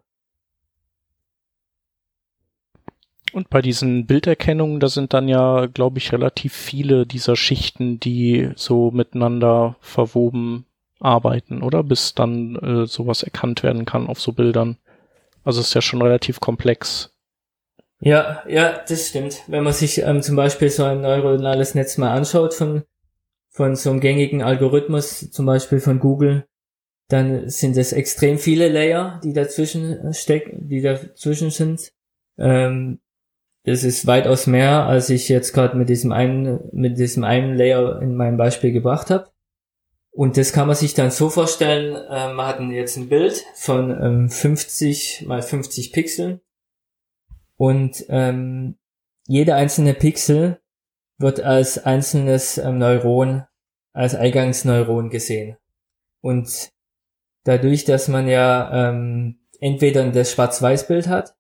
Und 3.32 3.50
bei 3.50 3.62
diesen 3.62 4.06
Bilderkennungen, 4.06 4.80
da 4.80 4.88
sind 4.88 5.14
dann 5.14 5.28
ja, 5.28 5.68
glaube 5.68 6.00
ich, 6.00 6.12
relativ 6.12 6.54
viele 6.54 7.06
dieser 7.06 7.36
Schichten, 7.36 8.00
die 8.00 8.50
so 8.56 8.92
miteinander 8.92 9.76
verwoben 9.82 10.66
arbeiten, 11.00 11.62
oder? 11.62 11.84
Bis 11.84 12.16
dann 12.16 12.56
äh, 12.56 12.88
sowas 12.88 13.24
erkannt 13.24 13.62
werden 13.64 13.86
kann 13.86 14.08
auf 14.08 14.20
so 14.20 14.32
Bildern. 14.34 14.78
Also 15.44 15.62
ist 15.62 15.74
ja 15.74 15.82
schon 15.82 16.02
relativ 16.02 16.40
komplex. 16.40 17.12
Ja, 18.02 18.44
ja, 18.48 18.82
das 18.88 19.10
stimmt. 19.10 19.44
Wenn 19.48 19.64
man 19.64 19.74
sich 19.74 20.00
ähm, 20.00 20.22
zum 20.22 20.36
Beispiel 20.36 20.70
so 20.70 20.86
ein 20.86 21.02
neuronales 21.02 21.76
Netz 21.76 21.98
mal 21.98 22.16
anschaut 22.16 22.54
von, 22.54 22.84
von 23.50 23.76
so 23.76 23.90
einem 23.90 24.00
gängigen 24.00 24.42
Algorithmus, 24.42 25.30
zum 25.32 25.46
Beispiel 25.46 25.82
von 25.82 26.00
Google, 26.00 26.46
dann 27.10 27.50
sind 27.50 27.76
es 27.76 27.92
extrem 27.92 28.38
viele 28.38 28.70
Layer, 28.70 29.20
die 29.24 29.34
dazwischen 29.34 30.14
stecken, 30.14 30.70
die 30.70 30.82
dazwischen 30.82 31.50
sind. 31.50 31.92
Ähm, 32.38 33.00
das 33.66 33.84
ist 33.84 34.08
weitaus 34.08 34.48
mehr, 34.48 34.86
als 34.86 35.10
ich 35.10 35.28
jetzt 35.28 35.52
gerade 35.52 35.76
mit 35.76 35.90
diesem 35.90 36.14
einen, 36.14 36.70
mit 36.72 36.98
diesem 36.98 37.26
einen 37.26 37.58
Layer 37.58 38.02
in 38.02 38.16
meinem 38.16 38.38
Beispiel 38.38 38.72
gebracht 38.72 39.10
habe. 39.10 39.30
Und 40.12 40.38
das 40.38 40.54
kann 40.54 40.68
man 40.68 40.76
sich 40.76 40.94
dann 40.94 41.12
so 41.12 41.30
vorstellen, 41.30 41.96
äh, 41.96 42.34
man 42.34 42.48
hat 42.48 42.62
jetzt 42.72 42.96
ein 42.96 43.10
Bild 43.10 43.44
von 43.56 43.92
ähm, 43.92 44.30
50 44.30 45.26
mal 45.28 45.42
50 45.42 45.92
Pixeln 45.92 46.40
und 47.60 48.06
ähm, 48.08 48.78
jeder 49.28 49.58
einzelne 49.58 49.94
Pixel 49.94 50.62
wird 51.18 51.42
als 51.42 51.78
einzelnes 51.78 52.58
ähm, 52.58 52.78
Neuron, 52.78 53.44
als 53.92 54.16
Eingangsneuron 54.16 55.10
gesehen. 55.10 55.58
Und 56.22 56.72
dadurch, 57.44 57.84
dass 57.84 58.08
man 58.08 58.30
ja 58.30 58.90
ähm, 58.90 59.42
entweder 59.60 60.10
das 60.10 60.32
Schwarz-Weiß-Bild 60.32 61.10
hat 61.10 61.36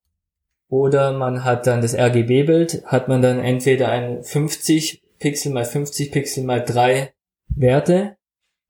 oder 0.67 1.13
man 1.13 1.45
hat 1.45 1.67
dann 1.67 1.81
das 1.81 1.95
RGB-Bild, 1.95 2.83
hat 2.85 3.07
man 3.07 3.21
dann 3.21 3.39
entweder 3.39 3.87
ein 3.87 4.21
50 4.21 5.01
Pixel 5.19 5.53
mal 5.53 5.63
50 5.63 6.11
Pixel 6.11 6.43
mal 6.43 6.65
3 6.65 7.13
Werte 7.47 8.17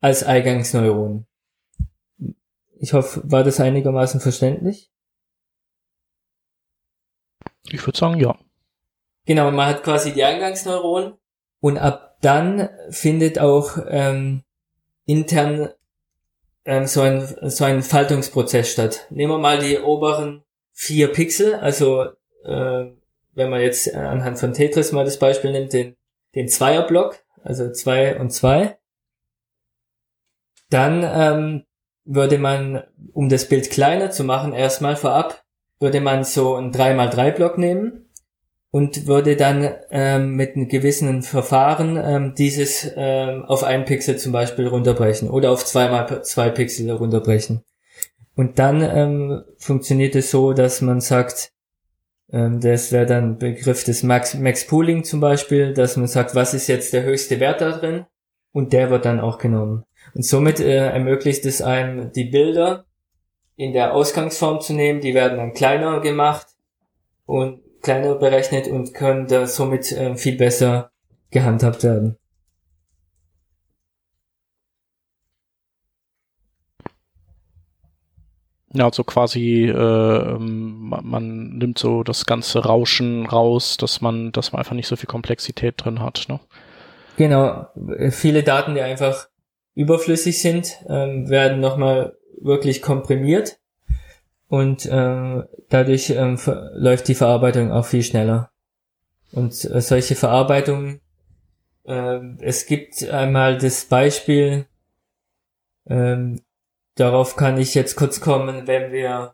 als 0.01 0.23
Eingangsneuron. 0.23 1.25
Ich 2.77 2.93
hoffe, 2.93 3.23
war 3.23 3.43
das 3.43 3.59
einigermaßen 3.59 4.21
verständlich? 4.21 4.91
Ich 7.71 7.85
würde 7.85 7.97
sagen, 7.97 8.19
ja. 8.19 8.35
Genau, 9.25 9.51
man 9.51 9.67
hat 9.67 9.83
quasi 9.83 10.13
die 10.13 10.23
Eingangsneuronen 10.23 11.13
und 11.59 11.77
ab 11.77 12.17
dann 12.21 12.69
findet 12.89 13.39
auch 13.39 13.77
ähm, 13.87 14.43
intern 15.05 15.69
ähm, 16.65 16.85
so, 16.85 17.01
ein, 17.01 17.25
so 17.49 17.63
ein 17.63 17.81
Faltungsprozess 17.81 18.71
statt. 18.71 19.07
Nehmen 19.09 19.33
wir 19.33 19.37
mal 19.37 19.59
die 19.59 19.79
oberen 19.79 20.43
vier 20.73 21.11
Pixel, 21.11 21.55
also 21.55 22.03
äh, 22.43 22.85
wenn 23.33 23.49
man 23.49 23.61
jetzt 23.61 23.93
anhand 23.93 24.39
von 24.39 24.53
Tetris 24.53 24.91
mal 24.91 25.05
das 25.05 25.19
Beispiel 25.19 25.51
nimmt, 25.51 25.73
den, 25.73 25.95
den 26.35 26.47
Zweierblock, 26.47 27.23
also 27.43 27.71
zwei 27.71 28.19
und 28.19 28.31
zwei, 28.31 28.77
dann 30.69 31.03
ähm, 31.03 31.65
würde 32.05 32.37
man, 32.37 32.83
um 33.13 33.29
das 33.29 33.47
Bild 33.47 33.69
kleiner 33.71 34.11
zu 34.11 34.23
machen, 34.23 34.53
erstmal 34.53 34.95
vorab, 34.95 35.43
würde 35.79 36.01
man 36.01 36.23
so 36.23 36.55
einen 36.55 36.71
3x3 36.71 37.31
Block 37.31 37.57
nehmen 37.57 38.09
und 38.71 39.07
würde 39.07 39.35
dann 39.35 39.69
ähm, 39.89 40.35
mit 40.35 40.55
einem 40.55 40.67
gewissen 40.67 41.23
Verfahren 41.23 41.97
ähm, 41.97 42.33
dieses 42.37 42.91
ähm, 42.95 43.45
auf 43.45 43.63
einen 43.63 43.85
Pixel 43.85 44.17
zum 44.17 44.31
Beispiel 44.31 44.67
runterbrechen 44.67 45.29
oder 45.29 45.51
auf 45.51 45.65
zweimal 45.65 46.23
zwei 46.23 46.49
Pixel 46.49 46.91
runterbrechen. 46.91 47.63
Und 48.35 48.59
dann 48.59 48.81
ähm, 48.81 49.43
funktioniert 49.57 50.15
es 50.15 50.31
so, 50.31 50.53
dass 50.53 50.81
man 50.81 51.01
sagt, 51.01 51.51
ähm, 52.31 52.61
das 52.61 52.91
wäre 52.91 53.05
dann 53.05 53.37
Begriff 53.37 53.83
des 53.83 54.03
Max, 54.03 54.35
Max 54.35 54.67
Pooling 54.67 55.03
zum 55.03 55.19
Beispiel, 55.19 55.73
dass 55.73 55.97
man 55.97 56.07
sagt, 56.07 56.35
was 56.35 56.53
ist 56.53 56.67
jetzt 56.67 56.93
der 56.93 57.03
höchste 57.03 57.39
Wert 57.39 57.61
da 57.61 57.71
drin? 57.71 58.05
Und 58.51 58.73
der 58.73 58.89
wird 58.89 59.05
dann 59.05 59.19
auch 59.19 59.37
genommen. 59.37 59.83
Und 60.13 60.25
somit 60.25 60.59
äh, 60.59 60.87
ermöglicht 60.87 61.45
es 61.45 61.61
einem, 61.61 62.11
die 62.13 62.25
Bilder 62.25 62.85
in 63.59 63.73
der 63.73 63.93
Ausgangsform 63.93 64.61
zu 64.61 64.71
nehmen, 64.71 65.01
die 65.01 65.13
werden 65.13 65.37
dann 65.37 65.53
kleiner 65.53 65.99
gemacht 65.99 66.47
und 67.25 67.59
kleiner 67.81 68.15
berechnet 68.15 68.69
und 68.69 68.93
können 68.93 69.27
da 69.27 69.47
somit 69.47 69.91
äh, 69.91 70.15
viel 70.15 70.37
besser 70.37 70.91
gehandhabt 71.29 71.83
werden. 71.83 72.17
Ja, 78.71 78.85
also 78.85 79.03
quasi 79.03 79.65
äh, 79.65 79.73
ähm, 79.73 80.95
man 81.03 81.57
nimmt 81.57 81.79
so 81.79 82.03
das 82.03 82.25
ganze 82.25 82.59
Rauschen 82.63 83.25
raus, 83.25 83.75
dass 83.75 83.99
man, 83.99 84.31
dass 84.31 84.53
man 84.53 84.59
einfach 84.59 84.75
nicht 84.75 84.87
so 84.87 84.95
viel 84.95 85.07
Komplexität 85.07 85.75
drin 85.77 86.01
hat. 86.01 86.27
Ne? 86.29 86.39
Genau, 87.17 87.67
viele 88.11 88.43
Daten, 88.43 88.75
die 88.75 88.81
einfach 88.81 89.27
überflüssig 89.75 90.41
sind, 90.41 90.77
ähm, 90.87 91.29
werden 91.29 91.59
nochmal 91.59 92.18
wirklich 92.41 92.81
komprimiert 92.81 93.59
und 94.47 94.87
ähm, 94.91 95.45
dadurch 95.69 96.09
ähm, 96.11 96.39
läuft 96.73 97.07
die 97.07 97.15
Verarbeitung 97.15 97.71
auch 97.71 97.85
viel 97.85 98.03
schneller. 98.03 98.51
Und 99.31 99.63
äh, 99.65 99.81
solche 99.81 100.15
Verarbeitungen, 100.15 101.01
äh, 101.85 102.19
es 102.39 102.65
gibt 102.65 103.07
einmal 103.07 103.57
das 103.57 103.85
Beispiel, 103.85 104.65
ähm, 105.87 106.41
Darauf 106.99 107.37
kann 107.37 107.57
ich 107.57 107.75
jetzt 107.75 107.95
kurz 107.95 108.19
kommen, 108.19 108.67
wenn 108.67 108.91
wir 108.91 109.33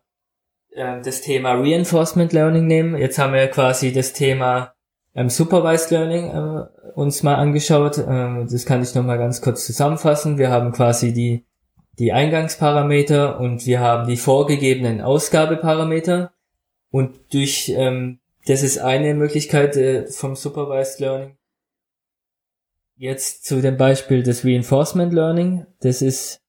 äh, 0.76 1.02
das 1.02 1.22
Thema 1.22 1.54
Reinforcement 1.54 2.32
Learning 2.32 2.68
nehmen. 2.68 2.96
Jetzt 2.96 3.18
haben 3.18 3.34
wir 3.34 3.48
quasi 3.48 3.92
das 3.92 4.14
Thema 4.14 4.76
ähm, 5.16 5.30
Supervised 5.30 5.90
Learning 5.90 6.26
äh, 6.30 6.66
uns 6.94 7.24
mal 7.24 7.34
angeschaut. 7.34 7.98
Äh, 7.98 8.46
das 8.46 8.68
kann 8.68 8.84
ich 8.84 8.94
nochmal 8.94 9.18
ganz 9.18 9.42
kurz 9.42 9.66
zusammenfassen. 9.66 10.38
Wir 10.38 10.52
haben 10.52 10.74
quasi 10.74 11.12
die, 11.12 11.44
die 12.00 12.12
Eingangsparameter 12.12 13.40
und 13.40 13.66
wir 13.66 13.80
haben 13.80 14.08
die 14.08 14.18
vorgegebenen 14.18 15.02
Ausgabeparameter. 15.02 16.34
Und 16.92 17.34
durch, 17.34 17.70
ähm, 17.70 18.20
das 18.46 18.64
ist 18.64 18.78
eine 18.78 19.14
Möglichkeit 19.14 19.76
äh, 19.76 20.08
vom 20.08 20.36
Supervised 20.36 21.00
Learning. 21.00 21.38
Jetzt 22.98 23.46
zu 23.46 23.62
dem 23.62 23.78
Beispiel 23.78 24.24
des 24.24 24.46
Reinforcement 24.46 25.14
Learning. 25.14 25.66
Das 25.82 26.02
ist 26.02 26.42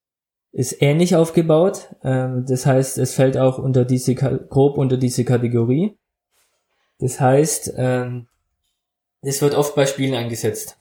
ist 0.56 0.80
ähnlich 0.80 1.14
aufgebaut. 1.14 1.94
Ähm, 2.02 2.46
das 2.48 2.64
heißt, 2.64 2.96
es 2.96 3.14
fällt 3.14 3.36
auch 3.36 3.58
unter 3.58 3.84
diese, 3.84 4.14
grob 4.14 4.78
unter 4.78 4.96
diese 4.96 5.22
Kategorie. 5.22 5.98
Das 6.98 7.20
heißt, 7.20 7.74
ähm, 7.76 8.26
das 9.20 9.42
wird 9.42 9.54
oft 9.54 9.74
bei 9.74 9.84
Spielen 9.84 10.14
eingesetzt. 10.14 10.78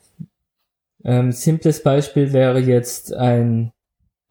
Ähm, 1.03 1.33
simples 1.33 1.83
Beispiel 1.83 2.31
wäre 2.31 2.59
jetzt 2.59 3.13
ein, 3.13 3.73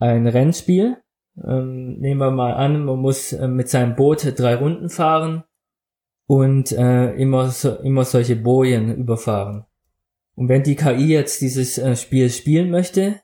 ein 0.05 0.27
Rennspiel. 0.27 0.99
Ähm, 1.43 1.99
nehmen 1.99 2.21
wir 2.21 2.31
mal 2.31 2.55
an, 2.55 2.85
man 2.85 2.99
muss 2.99 3.33
äh, 3.33 3.49
mit 3.49 3.69
seinem 3.69 3.97
Boot 3.97 4.39
drei 4.39 4.55
Runden 4.55 4.89
fahren 4.89 5.45
und 6.27 6.73
äh, 6.73 7.13
immer, 7.15 7.51
so, 7.51 7.77
immer 7.77 8.05
solche 8.05 8.37
Bojen 8.37 8.95
überfahren. 8.95 9.65
Und 10.37 10.49
wenn 10.49 10.63
die 10.63 10.77
KI 10.77 11.09
jetzt 11.09 11.41
dieses 11.41 11.79
äh, 11.79 11.97
Spiel 11.97 12.31
spielen 12.31 12.71
möchte, 12.71 13.21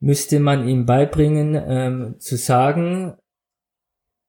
müsste 0.00 0.40
man 0.40 0.66
ihm 0.66 0.86
beibringen, 0.86 1.54
ähm, 1.54 2.16
zu 2.18 2.36
sagen, 2.36 3.16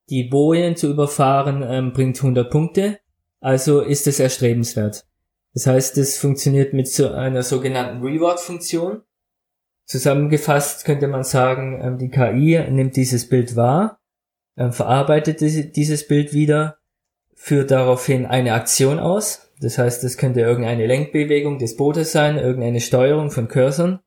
die 0.09 0.25
Bojen 0.25 0.75
zu 0.75 0.91
überfahren 0.91 1.63
ähm, 1.65 1.93
bringt 1.93 2.17
100 2.17 2.51
Punkte, 2.51 2.99
also 3.39 3.81
ist 3.81 4.05
es 4.05 4.19
erstrebenswert. 4.19 5.05
Das 5.53 5.67
heißt, 5.67 5.97
es 5.97 6.17
funktioniert 6.17 6.73
mit 6.73 6.87
so 6.87 7.09
einer 7.11 7.43
sogenannten 7.43 8.03
Reward-Funktion. 8.03 9.01
Zusammengefasst 9.93 10.85
könnte 10.85 11.07
man 11.07 11.23
sagen, 11.23 11.79
ähm, 11.79 11.97
die 11.99 12.09
KI 12.09 12.59
nimmt 12.71 12.95
dieses 12.95 13.29
Bild 13.29 13.55
wahr, 13.55 13.99
ähm, 14.57 14.71
verarbeitet 14.71 15.39
dieses 15.39 16.07
Bild 16.07 16.33
wieder, 16.33 16.79
führt 17.35 17.69
daraufhin 17.69 18.25
eine 18.25 18.53
Aktion 18.53 18.97
aus. 18.97 19.51
Das 19.61 19.77
heißt, 19.77 20.03
es 20.03 20.17
könnte 20.17 20.41
irgendeine 20.41 20.87
Lenkbewegung 20.87 21.59
des 21.59 21.77
Bootes 21.77 22.11
sein, 22.11 22.39
irgendeine 22.39 22.81
Steuerung 22.81 23.29
von 23.29 23.47
Cursern. 23.47 23.99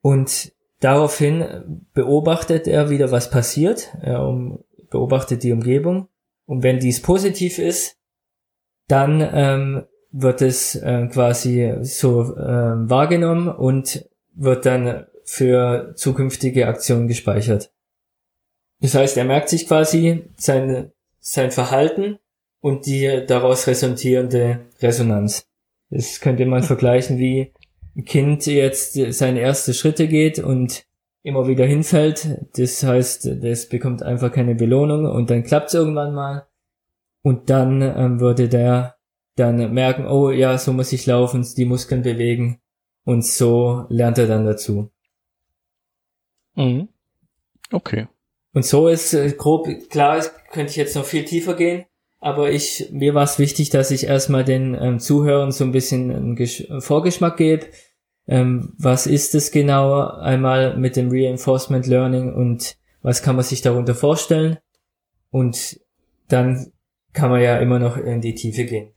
Und 0.00 0.54
daraufhin 0.80 1.82
beobachtet 1.92 2.66
er 2.66 2.88
wieder, 2.88 3.10
was 3.10 3.28
passiert. 3.28 3.94
Er 4.00 4.26
beobachtet 4.88 5.42
die 5.42 5.52
Umgebung. 5.52 6.08
Und 6.46 6.62
wenn 6.62 6.78
dies 6.78 7.02
positiv 7.02 7.58
ist, 7.58 7.98
dann 8.88 9.20
ähm, 9.20 9.84
wird 10.10 10.40
es 10.40 10.74
äh, 10.74 11.06
quasi 11.08 11.74
so 11.82 12.22
äh, 12.22 12.88
wahrgenommen 12.88 13.48
und 13.48 14.08
wird 14.36 14.66
dann 14.66 15.06
für 15.24 15.92
zukünftige 15.96 16.68
Aktionen 16.68 17.08
gespeichert. 17.08 17.72
Das 18.80 18.94
heißt, 18.94 19.16
er 19.16 19.24
merkt 19.24 19.48
sich 19.48 19.66
quasi 19.66 20.24
sein, 20.36 20.92
sein 21.18 21.50
Verhalten 21.50 22.18
und 22.60 22.86
die 22.86 23.24
daraus 23.26 23.66
resultierende 23.66 24.66
Resonanz. 24.80 25.48
Das 25.90 26.20
könnte 26.20 26.46
man 26.46 26.62
vergleichen 26.62 27.18
wie 27.18 27.52
ein 27.96 28.04
Kind 28.04 28.46
jetzt 28.46 28.92
seine 28.92 29.40
ersten 29.40 29.72
Schritte 29.72 30.06
geht 30.06 30.38
und 30.38 30.84
immer 31.22 31.48
wieder 31.48 31.64
hinfällt. 31.64 32.28
Das 32.56 32.82
heißt, 32.82 33.42
das 33.42 33.68
bekommt 33.68 34.02
einfach 34.02 34.30
keine 34.30 34.54
Belohnung 34.54 35.06
und 35.06 35.30
dann 35.30 35.42
klappt 35.42 35.68
es 35.68 35.74
irgendwann 35.74 36.14
mal. 36.14 36.46
Und 37.22 37.50
dann 37.50 37.82
ähm, 37.82 38.20
würde 38.20 38.48
der 38.48 38.96
dann 39.34 39.72
merken, 39.74 40.06
oh 40.06 40.30
ja, 40.30 40.56
so 40.56 40.72
muss 40.72 40.92
ich 40.92 41.06
laufen, 41.06 41.44
die 41.56 41.64
Muskeln 41.64 42.02
bewegen 42.02 42.60
und 43.06 43.24
so 43.24 43.86
lernt 43.88 44.18
er 44.18 44.26
dann 44.26 44.44
dazu. 44.44 44.90
Mhm. 46.56 46.88
Okay. 47.70 48.08
Und 48.52 48.64
so 48.64 48.88
ist 48.88 49.14
äh, 49.14 49.30
grob, 49.30 49.68
klar, 49.88 50.22
könnte 50.50 50.70
ich 50.70 50.76
jetzt 50.76 50.96
noch 50.96 51.04
viel 51.04 51.24
tiefer 51.24 51.54
gehen, 51.54 51.84
aber 52.18 52.50
ich, 52.50 52.88
mir 52.90 53.14
war 53.14 53.22
es 53.22 53.38
wichtig, 53.38 53.70
dass 53.70 53.90
ich 53.90 54.06
erstmal 54.06 54.44
den 54.44 54.74
ähm, 54.74 54.98
Zuhörern 54.98 55.52
so 55.52 55.64
ein 55.64 55.72
bisschen 55.72 56.10
einen, 56.10 56.36
Gesch 56.36 56.66
Vorgeschmack 56.80 57.36
gebe. 57.36 57.66
Ähm, 58.26 58.74
was 58.76 59.06
ist 59.06 59.36
es 59.36 59.52
genau 59.52 60.00
einmal 60.08 60.76
mit 60.76 60.96
dem 60.96 61.10
Reinforcement 61.10 61.86
Learning 61.86 62.34
und 62.34 62.76
was 63.02 63.22
kann 63.22 63.36
man 63.36 63.44
sich 63.44 63.62
darunter 63.62 63.94
vorstellen? 63.94 64.58
Und 65.30 65.78
dann 66.26 66.72
kann 67.12 67.30
man 67.30 67.40
ja 67.40 67.58
immer 67.58 67.78
noch 67.78 67.96
in 67.96 68.20
die 68.20 68.34
Tiefe 68.34 68.64
gehen. 68.64 68.95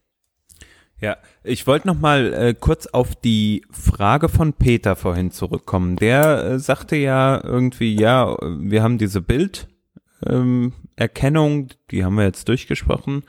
Ja, 1.01 1.18
ich 1.44 1.65
wollte 1.65 1.88
noch 1.88 2.00
mal 2.00 2.34
äh, 2.34 2.53
kurz 2.53 2.86
auf 2.88 3.15
die 3.15 3.65
Frage 3.72 4.27
von 4.27 4.51
Peter 4.53 4.98
vorhin 4.98 5.32
zurückkommen. 5.32 5.96
Der 5.96 6.44
äh, 6.44 6.60
sagte 6.60 6.98
ja 6.98 7.41
irgendwie, 7.41 7.96
ja, 7.96 8.36
wir 8.41 8.84
haben 8.84 8.98
diese 8.98 9.22
Bilderkennung, 9.22 10.74
ähm, 11.62 11.67
die 11.91 12.04
haben 12.04 12.15
wir 12.15 12.26
jetzt 12.26 12.50
durchgesprochen, 12.50 13.24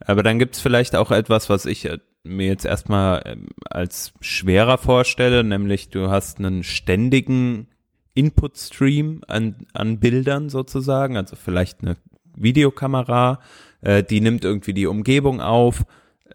aber 0.00 0.22
dann 0.22 0.38
gibt's 0.38 0.60
vielleicht 0.60 0.96
auch 0.96 1.10
etwas, 1.10 1.50
was 1.50 1.66
ich 1.66 1.84
äh, 1.84 1.98
mir 2.24 2.46
jetzt 2.46 2.64
erstmal 2.64 3.22
äh, 3.26 3.36
als 3.68 4.14
schwerer 4.22 4.78
vorstelle, 4.78 5.44
nämlich 5.44 5.90
du 5.90 6.08
hast 6.08 6.38
einen 6.38 6.64
ständigen 6.64 7.68
Input-Stream 8.14 9.22
an, 9.28 9.66
an 9.74 10.00
Bildern 10.00 10.48
sozusagen, 10.48 11.18
also 11.18 11.36
vielleicht 11.36 11.82
eine 11.82 11.98
Videokamera, 12.34 13.40
äh, 13.82 14.02
die 14.02 14.22
nimmt 14.22 14.44
irgendwie 14.44 14.72
die 14.72 14.86
Umgebung 14.86 15.42
auf 15.42 15.84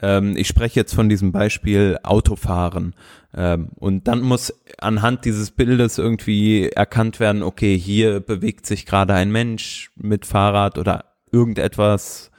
ähm, 0.01 0.35
ich 0.37 0.47
spreche 0.47 0.79
jetzt 0.79 0.93
von 0.93 1.09
diesem 1.09 1.31
Beispiel 1.31 1.97
Autofahren. 2.03 2.95
Ähm, 3.35 3.69
und 3.75 4.07
dann 4.07 4.21
muss 4.21 4.53
anhand 4.77 5.25
dieses 5.25 5.51
Bildes 5.51 5.97
irgendwie 5.97 6.69
erkannt 6.69 7.19
werden, 7.19 7.43
okay, 7.43 7.77
hier 7.77 8.19
bewegt 8.19 8.65
sich 8.65 8.85
gerade 8.85 9.13
ein 9.13 9.31
Mensch 9.31 9.91
mit 9.95 10.25
Fahrrad 10.25 10.77
oder 10.77 11.05
irgendetwas 11.31 12.31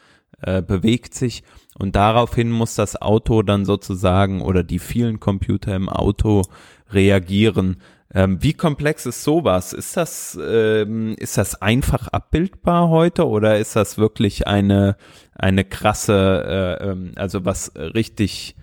äh, 0.42 0.62
bewegt 0.62 1.14
sich. 1.14 1.42
Und 1.78 1.96
daraufhin 1.96 2.50
muss 2.50 2.74
das 2.74 3.00
Auto 3.00 3.42
dann 3.42 3.64
sozusagen 3.64 4.40
oder 4.40 4.62
die 4.62 4.78
vielen 4.78 5.20
Computer 5.20 5.74
im 5.74 5.88
Auto 5.88 6.42
reagieren. 6.90 7.76
Ähm, 8.14 8.42
wie 8.42 8.54
komplex 8.54 9.04
ist 9.04 9.24
sowas? 9.24 9.72
Ist 9.72 9.96
das, 9.96 10.38
ähm, 10.40 11.14
ist 11.18 11.36
das 11.36 11.60
einfach 11.60 12.08
abbildbar 12.08 12.88
heute 12.88 13.26
oder 13.26 13.58
ist 13.58 13.76
das 13.76 13.98
wirklich 13.98 14.46
eine, 14.46 14.96
eine 15.38 15.64
krasse, 15.64 16.78
äh, 16.80 16.90
ähm, 16.90 17.12
also 17.16 17.44
was 17.44 17.72
richtig 17.76 18.56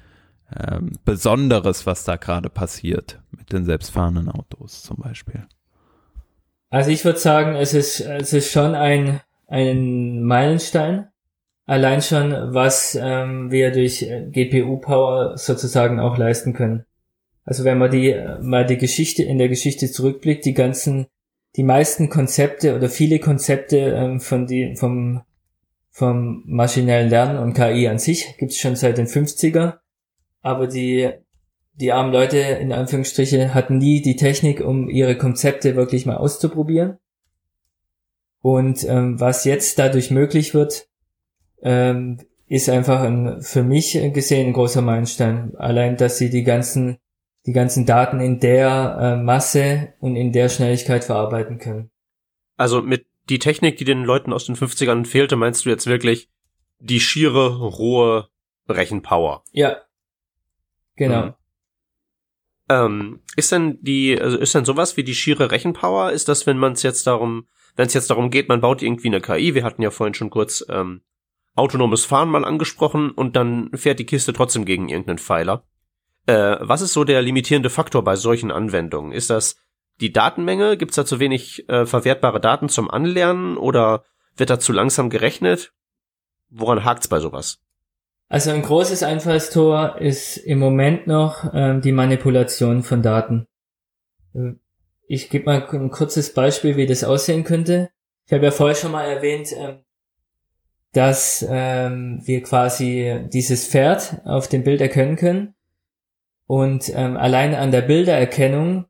ähm, 0.56 0.98
Besonderes, 1.06 1.86
was 1.86 2.04
da 2.04 2.16
gerade 2.16 2.50
passiert 2.50 3.22
mit 3.32 3.52
den 3.52 3.66
selbstfahrenden 3.66 4.30
Autos 4.30 4.84
zum 4.84 4.98
Beispiel? 4.98 5.46
Also 6.70 6.90
ich 6.90 7.06
würde 7.06 7.20
sagen, 7.20 7.56
es 7.56 7.74
ist, 7.74 8.00
es 8.02 8.34
ist 8.34 8.52
schon 8.52 8.76
ein, 8.76 9.22
ein 9.48 10.24
Meilenstein. 10.24 11.08
Allein 11.66 12.02
schon, 12.02 12.32
was 12.54 12.98
ähm, 13.00 13.52
wir 13.52 13.72
durch 13.72 14.00
GPU-Power 14.32 15.38
sozusagen 15.38 16.00
auch 16.00 16.18
leisten 16.18 16.54
können. 16.54 16.86
Also 17.46 17.64
wenn 17.64 17.78
man 17.78 17.92
die 17.92 18.16
mal 18.42 18.66
die 18.66 18.78
Geschichte 18.78 19.24
in 19.24 19.38
der 19.38 19.50
Geschichte 19.50 19.92
zurückblickt, 19.92 20.46
die 20.46 20.54
ganzen, 20.54 21.08
die 21.56 21.64
meisten 21.64 22.10
Konzepte 22.10 22.76
oder 22.76 22.90
viele 22.90 23.20
Konzepte 23.20 23.78
ähm, 23.78 24.20
von 24.20 24.48
die 24.48 24.76
vom 24.76 25.22
vom 25.94 26.44
maschinellen 26.46 27.10
Lernen 27.10 27.38
und 27.38 27.54
KI 27.54 27.88
an 27.88 28.00
sich 28.00 28.36
gibt's 28.38 28.58
schon 28.58 28.76
seit 28.76 28.98
den 28.98 29.08
50er, 29.08 29.78
aber 30.42 30.68
die 30.68 31.12
die 31.76 31.92
armen 31.92 32.12
Leute 32.12 32.38
in 32.38 32.72
Anführungsstriche 32.72 33.54
hatten 33.54 33.78
nie 33.78 34.02
die 34.02 34.16
Technik, 34.16 34.62
um 34.62 34.90
ihre 34.90 35.18
Konzepte 35.18 35.76
wirklich 35.76 36.06
mal 36.06 36.18
auszuprobieren. 36.18 37.00
Und 38.42 38.84
ähm, 38.88 39.20
was 39.20 39.44
jetzt 39.46 39.80
dadurch 39.80 40.12
möglich 40.12 40.54
wird, 40.54 40.88
ähm, 41.64 42.20
ist 42.48 42.70
einfach 42.70 43.02
ein, 43.02 43.42
für 43.42 43.64
mich 43.64 43.94
gesehen 44.14 44.48
ein 44.48 44.54
großer 44.54 44.82
Meilenstein. 44.82 45.56
Allein, 45.56 45.98
dass 45.98 46.20
sie 46.20 46.30
die 46.30 46.44
ganzen 46.44 47.00
die 47.46 47.54
ganzen 47.54 47.86
Daten 47.86 48.20
in 48.20 48.40
der 48.40 48.98
äh, 49.00 49.16
Masse 49.22 49.94
und 50.00 50.16
in 50.16 50.32
der 50.32 50.50
Schnelligkeit 50.50 51.04
verarbeiten 51.04 51.58
können. 51.58 51.92
Also 52.56 52.82
mit 52.82 53.06
die 53.30 53.40
Technik, 53.40 53.78
die 53.78 53.86
den 53.86 54.04
Leuten 54.04 54.34
aus 54.34 54.46
den 54.46 54.56
50ern 54.56 55.06
fehlte, 55.06 55.36
meinst 55.36 55.66
du 55.66 55.70
jetzt 55.70 55.88
wirklich 55.88 56.30
die 56.80 57.00
schiere, 57.00 57.58
rohe 57.58 58.30
Rechenpower? 58.68 59.44
Ja. 59.52 59.78
Genau. 60.96 61.26
Mhm. 61.26 61.34
Ähm, 62.70 63.22
ist 63.36 63.52
denn 63.52 63.80
die, 63.82 64.20
also 64.20 64.38
ist 64.38 64.56
denn 64.56 64.66
sowas 64.66 64.98
wie 64.98 65.04
die 65.04 65.16
schiere 65.16 65.52
Rechenpower? 65.52 66.12
Ist 66.12 66.28
das, 66.30 66.46
wenn 66.48 66.58
man 66.58 66.74
es 66.74 66.84
jetzt 66.84 67.08
darum, 67.08 67.48
wenn 67.76 67.88
es 67.88 67.94
jetzt 67.94 68.10
darum 68.10 68.30
geht, 68.30 68.50
man 68.50 68.62
baut 68.62 68.82
irgendwie 68.82 69.08
eine 69.08 69.22
KI, 69.22 69.54
wir 69.56 69.64
hatten 69.64 69.82
ja 69.82 69.92
vorhin 69.92 70.14
schon 70.14 70.30
kurz 70.30 70.66
ähm, 70.70 71.02
autonomes 71.56 72.06
Fahren 72.06 72.30
mal 72.30 72.46
angesprochen 72.46 73.12
und 73.12 73.36
dann 73.36 73.70
fährt 73.74 74.00
die 74.00 74.06
Kiste 74.06 74.34
trotzdem 74.34 74.66
gegen 74.66 74.90
irgendeinen 74.90 75.18
Pfeiler. 75.18 75.68
Äh, 76.26 76.58
was 76.62 76.82
ist 76.82 76.94
so 76.94 77.04
der 77.04 77.22
limitierende 77.22 77.70
Faktor 77.70 78.04
bei 78.04 78.16
solchen 78.16 78.52
Anwendungen? 78.52 79.12
Ist 79.12 79.30
das 79.30 79.58
die 80.02 80.12
Datenmenge? 80.12 80.78
Gibt 80.78 80.92
es 80.92 80.96
da 80.96 81.06
zu 81.06 81.20
wenig 81.20 81.68
äh, 81.70 81.86
verwertbare 81.86 82.40
Daten 82.40 82.70
zum 82.70 82.90
Anlernen 82.90 83.58
oder 83.58 84.04
wird 84.36 84.50
da 84.50 84.60
zu 84.60 84.74
langsam 84.74 85.10
gerechnet? 85.10 85.74
Woran 86.50 86.84
hakt's 86.84 87.08
bei 87.08 87.20
sowas? 87.20 87.60
Also 88.30 88.52
ein 88.52 88.64
großes 88.64 89.04
Einfallstor 89.04 89.98
ist 90.00 90.38
im 90.38 90.60
Moment 90.60 91.08
noch 91.08 91.54
ähm, 91.54 91.82
die 91.82 91.92
Manipulation 91.92 92.84
von 92.84 93.02
Daten. 93.02 93.48
Ich 95.08 95.30
gebe 95.30 95.46
mal 95.46 95.68
ein 95.70 95.92
kurzes 95.92 96.34
Beispiel, 96.34 96.76
wie 96.76 96.88
das 96.88 97.04
aussehen 97.04 97.44
könnte. 97.44 97.92
Ich 98.26 98.34
habe 98.34 98.46
ja 98.46 98.52
vorher 98.52 98.76
schon 98.76 98.92
mal 98.92 99.06
erwähnt, 99.06 99.50
ähm, 99.56 99.84
dass 100.94 101.46
ähm, 101.48 102.22
wir 102.24 102.42
quasi 102.44 103.28
dieses 103.32 103.68
Pferd 103.68 104.22
auf 104.26 104.48
dem 104.48 104.64
Bild 104.64 104.82
erkennen 104.82 105.16
können. 105.16 105.56
Und 106.46 106.92
ähm, 106.96 107.18
allein 107.18 107.56
an 107.56 107.72
der 107.72 107.82
Bildererkennung 107.82 108.86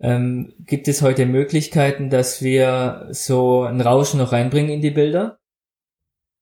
ähm, 0.00 0.52
gibt 0.60 0.88
es 0.88 1.02
heute 1.02 1.26
Möglichkeiten, 1.26 2.10
dass 2.10 2.42
wir 2.42 3.08
so 3.10 3.62
ein 3.62 3.80
Rauschen 3.80 4.18
noch 4.18 4.32
reinbringen 4.32 4.70
in 4.70 4.80
die 4.80 4.90
Bilder. 4.90 5.38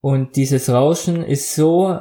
Und 0.01 0.37
dieses 0.37 0.69
Rauschen 0.69 1.23
ist 1.25 1.55
so 1.55 1.97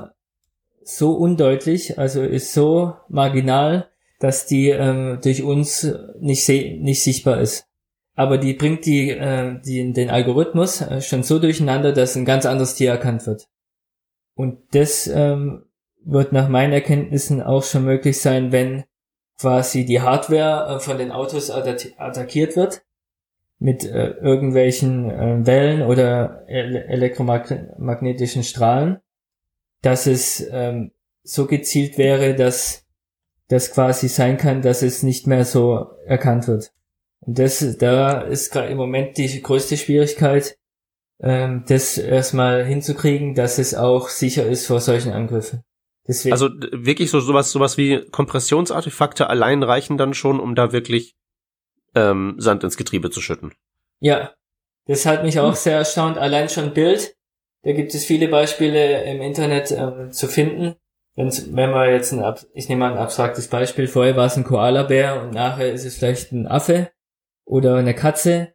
so 0.84 1.14
undeutlich, 1.14 1.98
also 2.00 2.22
ist 2.24 2.54
so 2.54 2.96
marginal, 3.08 3.90
dass 4.20 4.46
die 4.46 4.70
ähm, 4.70 5.20
durch 5.24 5.44
uns 5.44 5.88
nicht, 6.20 6.48
nicht 6.50 7.04
sichtbar 7.04 7.40
ist. 7.42 7.66
Aber 8.16 8.38
die 8.38 8.54
bringt 8.54 8.86
die, 8.86 9.10
äh, 9.10 9.60
die, 9.62 9.94
den 9.94 10.10
Algorithmus 10.10 10.82
äh, 10.82 11.02
schon 11.02 11.24
so 11.24 11.40
durcheinander, 11.40 11.94
dass 11.94 12.16
ein 12.16 12.26
ganz 12.26 12.46
anderes 12.46 12.76
Tier 12.76 12.92
erkannt 12.92 13.26
wird. 13.26 13.48
Und 14.36 14.60
das 14.72 15.08
ähm, 15.08 15.66
wird 16.04 16.34
nach 16.34 16.50
meinen 16.50 16.74
Erkenntnissen 16.74 17.42
auch 17.42 17.64
schon 17.64 17.86
möglich 17.86 18.20
sein, 18.20 18.52
wenn 18.52 18.84
quasi 19.40 19.86
die 19.86 20.02
Hardware 20.02 20.76
äh, 20.76 20.80
von 20.80 20.98
den 20.98 21.12
Autos 21.12 21.50
attackiert 21.50 22.56
wird 22.56 22.84
mit 23.60 23.84
äh, 23.84 24.10
irgendwelchen 24.22 25.10
äh, 25.10 25.46
Wellen 25.46 25.84
oder 25.84 26.46
ele 26.48 26.86
elektromagnetischen 26.86 28.44
Strahlen, 28.44 29.00
dass 29.82 30.08
es 30.08 30.46
ähm, 30.52 30.92
so 31.24 31.46
gezielt 31.46 31.98
wäre, 31.98 32.34
dass 32.34 32.88
das 33.48 33.72
quasi 33.72 34.08
sein 34.08 34.38
kann, 34.38 34.62
dass 34.62 34.82
es 34.82 35.04
nicht 35.04 35.28
mehr 35.28 35.46
so 35.46 35.92
erkannt 36.06 36.48
wird. 36.48 36.72
Und 37.20 37.38
das, 37.38 37.78
da 37.78 38.22
ist 38.22 38.52
gerade 38.52 38.70
im 38.70 38.78
Moment 38.78 39.18
die 39.18 39.42
größte 39.42 39.78
Schwierigkeit, 39.78 40.58
ähm, 41.22 41.64
das 41.68 41.98
erstmal 41.98 42.66
hinzukriegen, 42.66 43.36
dass 43.36 43.60
es 43.60 43.76
auch 43.76 44.10
sicher 44.10 44.48
ist 44.48 44.66
vor 44.66 44.80
solchen 44.80 45.12
Angriffen. 45.12 45.64
Deswegen. 46.08 46.34
Also 46.34 46.50
wirklich 46.72 47.12
so 47.12 47.20
sowas, 47.20 47.52
sowas 47.52 47.78
wie 47.78 48.04
Kompressionsartefakte 48.10 49.30
allein 49.30 49.64
reichen 49.64 49.98
dann 49.98 50.14
schon, 50.14 50.40
um 50.40 50.56
da 50.56 50.72
wirklich 50.72 51.16
ähm, 51.96 52.36
Sand 52.38 52.64
ins 52.64 52.78
Getriebe 52.78 53.12
zu 53.12 53.22
schütten. 53.22 53.54
Ja, 54.00 54.34
das 54.88 55.06
hat 55.06 55.24
mich 55.24 55.40
auch 55.40 55.56
sehr 55.56 55.78
erstaunt. 55.78 56.18
Allein 56.18 56.50
schon 56.50 56.74
Bild, 56.74 57.16
da 57.64 57.74
gibt 57.74 57.94
es 57.94 58.06
viele 58.06 58.28
Beispiele 58.28 59.04
im 59.04 59.22
Internet 59.22 59.72
ähm, 59.72 60.12
zu 60.12 60.28
finden. 60.28 60.76
Wenn's, 61.16 61.54
wenn 61.54 61.72
man 61.72 61.90
jetzt 61.90 62.14
ein, 62.14 62.36
ich 62.54 62.70
nehme 62.70 62.80
mal 62.80 62.94
ein 62.94 62.98
abstraktes 62.98 63.48
Beispiel, 63.48 63.88
vorher 63.88 64.16
war 64.16 64.26
es 64.26 64.38
ein 64.38 64.44
Koala-Bär 64.44 65.22
und 65.22 65.34
nachher 65.34 65.72
ist 65.72 65.86
es 65.86 65.98
vielleicht 65.98 66.32
ein 66.32 66.48
Affe 66.48 66.90
oder 67.46 67.76
eine 67.76 67.94
Katze. 67.94 68.54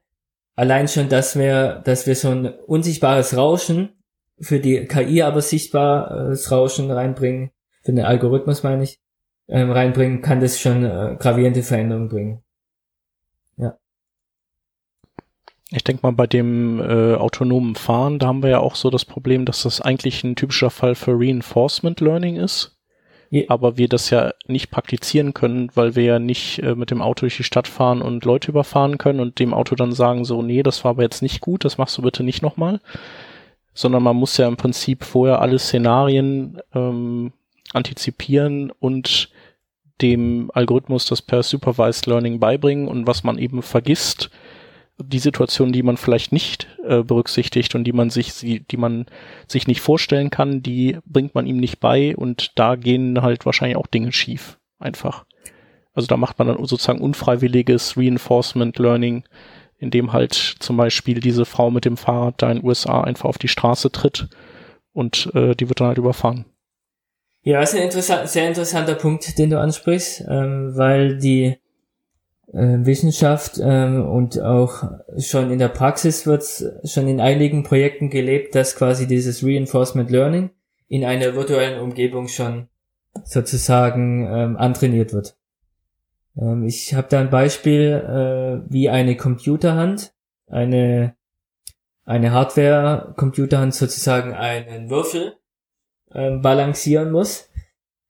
Allein 0.56 0.88
schon, 0.88 1.08
dass 1.08 1.38
wir, 1.38 1.82
dass 1.84 2.06
wir 2.06 2.16
so 2.16 2.30
ein 2.30 2.46
unsichtbares 2.46 3.36
Rauschen 3.36 3.95
für 4.40 4.60
die 4.60 4.86
KI 4.86 5.22
aber 5.22 5.40
sichtbares 5.40 6.50
Rauschen 6.50 6.90
reinbringen, 6.90 7.50
für 7.82 7.92
den 7.92 8.04
Algorithmus 8.04 8.62
meine 8.62 8.82
ich, 8.82 9.00
ähm, 9.48 9.70
reinbringen, 9.70 10.22
kann 10.22 10.40
das 10.40 10.60
schon 10.60 10.84
äh, 10.84 11.16
gravierende 11.18 11.62
Veränderungen 11.62 12.08
bringen. 12.08 12.42
Ja. 13.56 13.78
Ich 15.70 15.84
denke 15.84 16.02
mal, 16.02 16.12
bei 16.12 16.26
dem 16.26 16.80
äh, 16.80 17.14
autonomen 17.14 17.76
Fahren, 17.76 18.18
da 18.18 18.26
haben 18.26 18.42
wir 18.42 18.50
ja 18.50 18.58
auch 18.58 18.74
so 18.74 18.90
das 18.90 19.04
Problem, 19.04 19.44
dass 19.44 19.62
das 19.62 19.80
eigentlich 19.80 20.24
ein 20.24 20.36
typischer 20.36 20.70
Fall 20.70 20.94
für 20.94 21.12
Reinforcement 21.12 22.00
Learning 22.00 22.36
ist. 22.36 22.76
Ja. 23.30 23.42
Aber 23.48 23.76
wir 23.76 23.88
das 23.88 24.10
ja 24.10 24.32
nicht 24.46 24.70
praktizieren 24.70 25.34
können, 25.34 25.70
weil 25.74 25.96
wir 25.96 26.04
ja 26.04 26.18
nicht 26.18 26.60
äh, 26.60 26.74
mit 26.74 26.90
dem 26.90 27.02
Auto 27.02 27.20
durch 27.20 27.36
die 27.36 27.42
Stadt 27.42 27.66
fahren 27.66 28.00
und 28.00 28.24
Leute 28.24 28.50
überfahren 28.50 28.98
können 28.98 29.20
und 29.20 29.38
dem 29.40 29.52
Auto 29.52 29.74
dann 29.74 29.92
sagen, 29.92 30.24
so, 30.24 30.42
nee, 30.42 30.62
das 30.62 30.84
war 30.84 30.90
aber 30.90 31.02
jetzt 31.02 31.22
nicht 31.22 31.40
gut, 31.40 31.64
das 31.64 31.78
machst 31.78 31.98
du 31.98 32.02
bitte 32.02 32.22
nicht 32.22 32.42
nochmal. 32.42 32.80
Sondern 33.76 34.02
man 34.02 34.16
muss 34.16 34.36
ja 34.38 34.48
im 34.48 34.56
Prinzip 34.56 35.04
vorher 35.04 35.40
alle 35.40 35.60
Szenarien 35.60 36.60
ähm, 36.74 37.32
antizipieren 37.72 38.72
und 38.80 39.30
dem 40.02 40.50
Algorithmus 40.52 41.06
das 41.06 41.22
per 41.22 41.42
Supervised 41.42 42.06
Learning 42.06 42.40
beibringen 42.40 42.88
und 42.88 43.06
was 43.06 43.22
man 43.22 43.38
eben 43.38 43.62
vergisst, 43.62 44.30
die 44.98 45.18
Situation, 45.18 45.72
die 45.72 45.82
man 45.82 45.96
vielleicht 45.96 46.32
nicht 46.32 46.68
äh, 46.84 47.02
berücksichtigt 47.02 47.74
und 47.74 47.84
die 47.84 47.92
man 47.92 48.08
sich, 48.10 48.32
die 48.70 48.76
man 48.76 49.06
sich 49.46 49.66
nicht 49.66 49.80
vorstellen 49.80 50.30
kann, 50.30 50.62
die 50.62 50.98
bringt 51.04 51.34
man 51.34 51.46
ihm 51.46 51.58
nicht 51.58 51.80
bei 51.80 52.16
und 52.16 52.52
da 52.58 52.76
gehen 52.76 53.20
halt 53.20 53.44
wahrscheinlich 53.44 53.76
auch 53.76 53.86
Dinge 53.86 54.12
schief. 54.12 54.58
Einfach. 54.78 55.24
Also 55.94 56.06
da 56.06 56.16
macht 56.16 56.38
man 56.38 56.48
dann 56.48 56.64
sozusagen 56.64 57.00
unfreiwilliges 57.00 57.96
Reinforcement 57.96 58.78
Learning, 58.78 59.24
indem 59.78 60.12
halt 60.12 60.34
zum 60.34 60.76
Beispiel 60.76 61.20
diese 61.20 61.44
Frau 61.44 61.70
mit 61.70 61.84
dem 61.84 61.96
Fahrrad 61.96 62.42
da 62.42 62.50
in 62.50 62.58
den 62.58 62.66
USA 62.66 63.02
einfach 63.02 63.28
auf 63.28 63.38
die 63.38 63.48
Straße 63.48 63.92
tritt 63.92 64.28
und 64.92 65.30
äh, 65.34 65.54
die 65.54 65.68
wird 65.68 65.80
dann 65.80 65.88
halt 65.88 65.98
überfahren. 65.98 66.46
Ja, 67.42 67.62
ist 67.62 67.74
ein 67.74 67.82
interessant, 67.82 68.28
sehr 68.28 68.48
interessanter 68.48 68.94
Punkt, 68.94 69.38
den 69.38 69.50
du 69.50 69.60
ansprichst, 69.60 70.24
ähm, 70.28 70.76
weil 70.76 71.18
die 71.18 71.58
äh, 72.52 72.78
Wissenschaft 72.84 73.60
ähm, 73.62 74.04
und 74.04 74.40
auch 74.40 74.82
schon 75.18 75.50
in 75.50 75.58
der 75.58 75.68
Praxis 75.68 76.26
wird 76.26 76.44
schon 76.84 77.06
in 77.06 77.20
einigen 77.20 77.62
Projekten 77.62 78.10
gelebt, 78.10 78.54
dass 78.54 78.74
quasi 78.74 79.06
dieses 79.06 79.44
Reinforcement 79.44 80.10
Learning 80.10 80.50
in 80.88 81.04
einer 81.04 81.34
virtuellen 81.34 81.80
Umgebung 81.80 82.28
schon 82.28 82.68
sozusagen 83.24 84.26
ähm, 84.30 84.56
antrainiert 84.56 85.12
wird. 85.12 85.36
Ähm, 86.38 86.64
ich 86.64 86.94
habe 86.94 87.08
da 87.08 87.20
ein 87.20 87.30
Beispiel 87.30 87.92
äh, 87.92 88.72
wie 88.72 88.88
eine 88.88 89.16
Computerhand, 89.16 90.14
eine 90.48 91.14
eine 92.04 92.30
Hardware-Computerhand 92.30 93.74
sozusagen 93.74 94.32
einen 94.32 94.90
Würfel 94.90 95.38
ähm, 96.14 96.40
balancieren 96.40 97.10
muss 97.10 97.48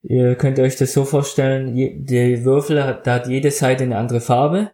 Ihr 0.09 0.37
könnt 0.37 0.61
euch 0.61 0.77
das 0.77 0.93
so 0.93 1.05
vorstellen, 1.05 1.75
die 1.75 2.45
Würfel 2.45 2.85
hat, 2.85 3.09
da 3.09 3.15
hat 3.15 3.27
jede 3.27 3.51
Seite 3.51 3.83
eine 3.83 3.97
andere 3.97 4.21
Farbe 4.21 4.71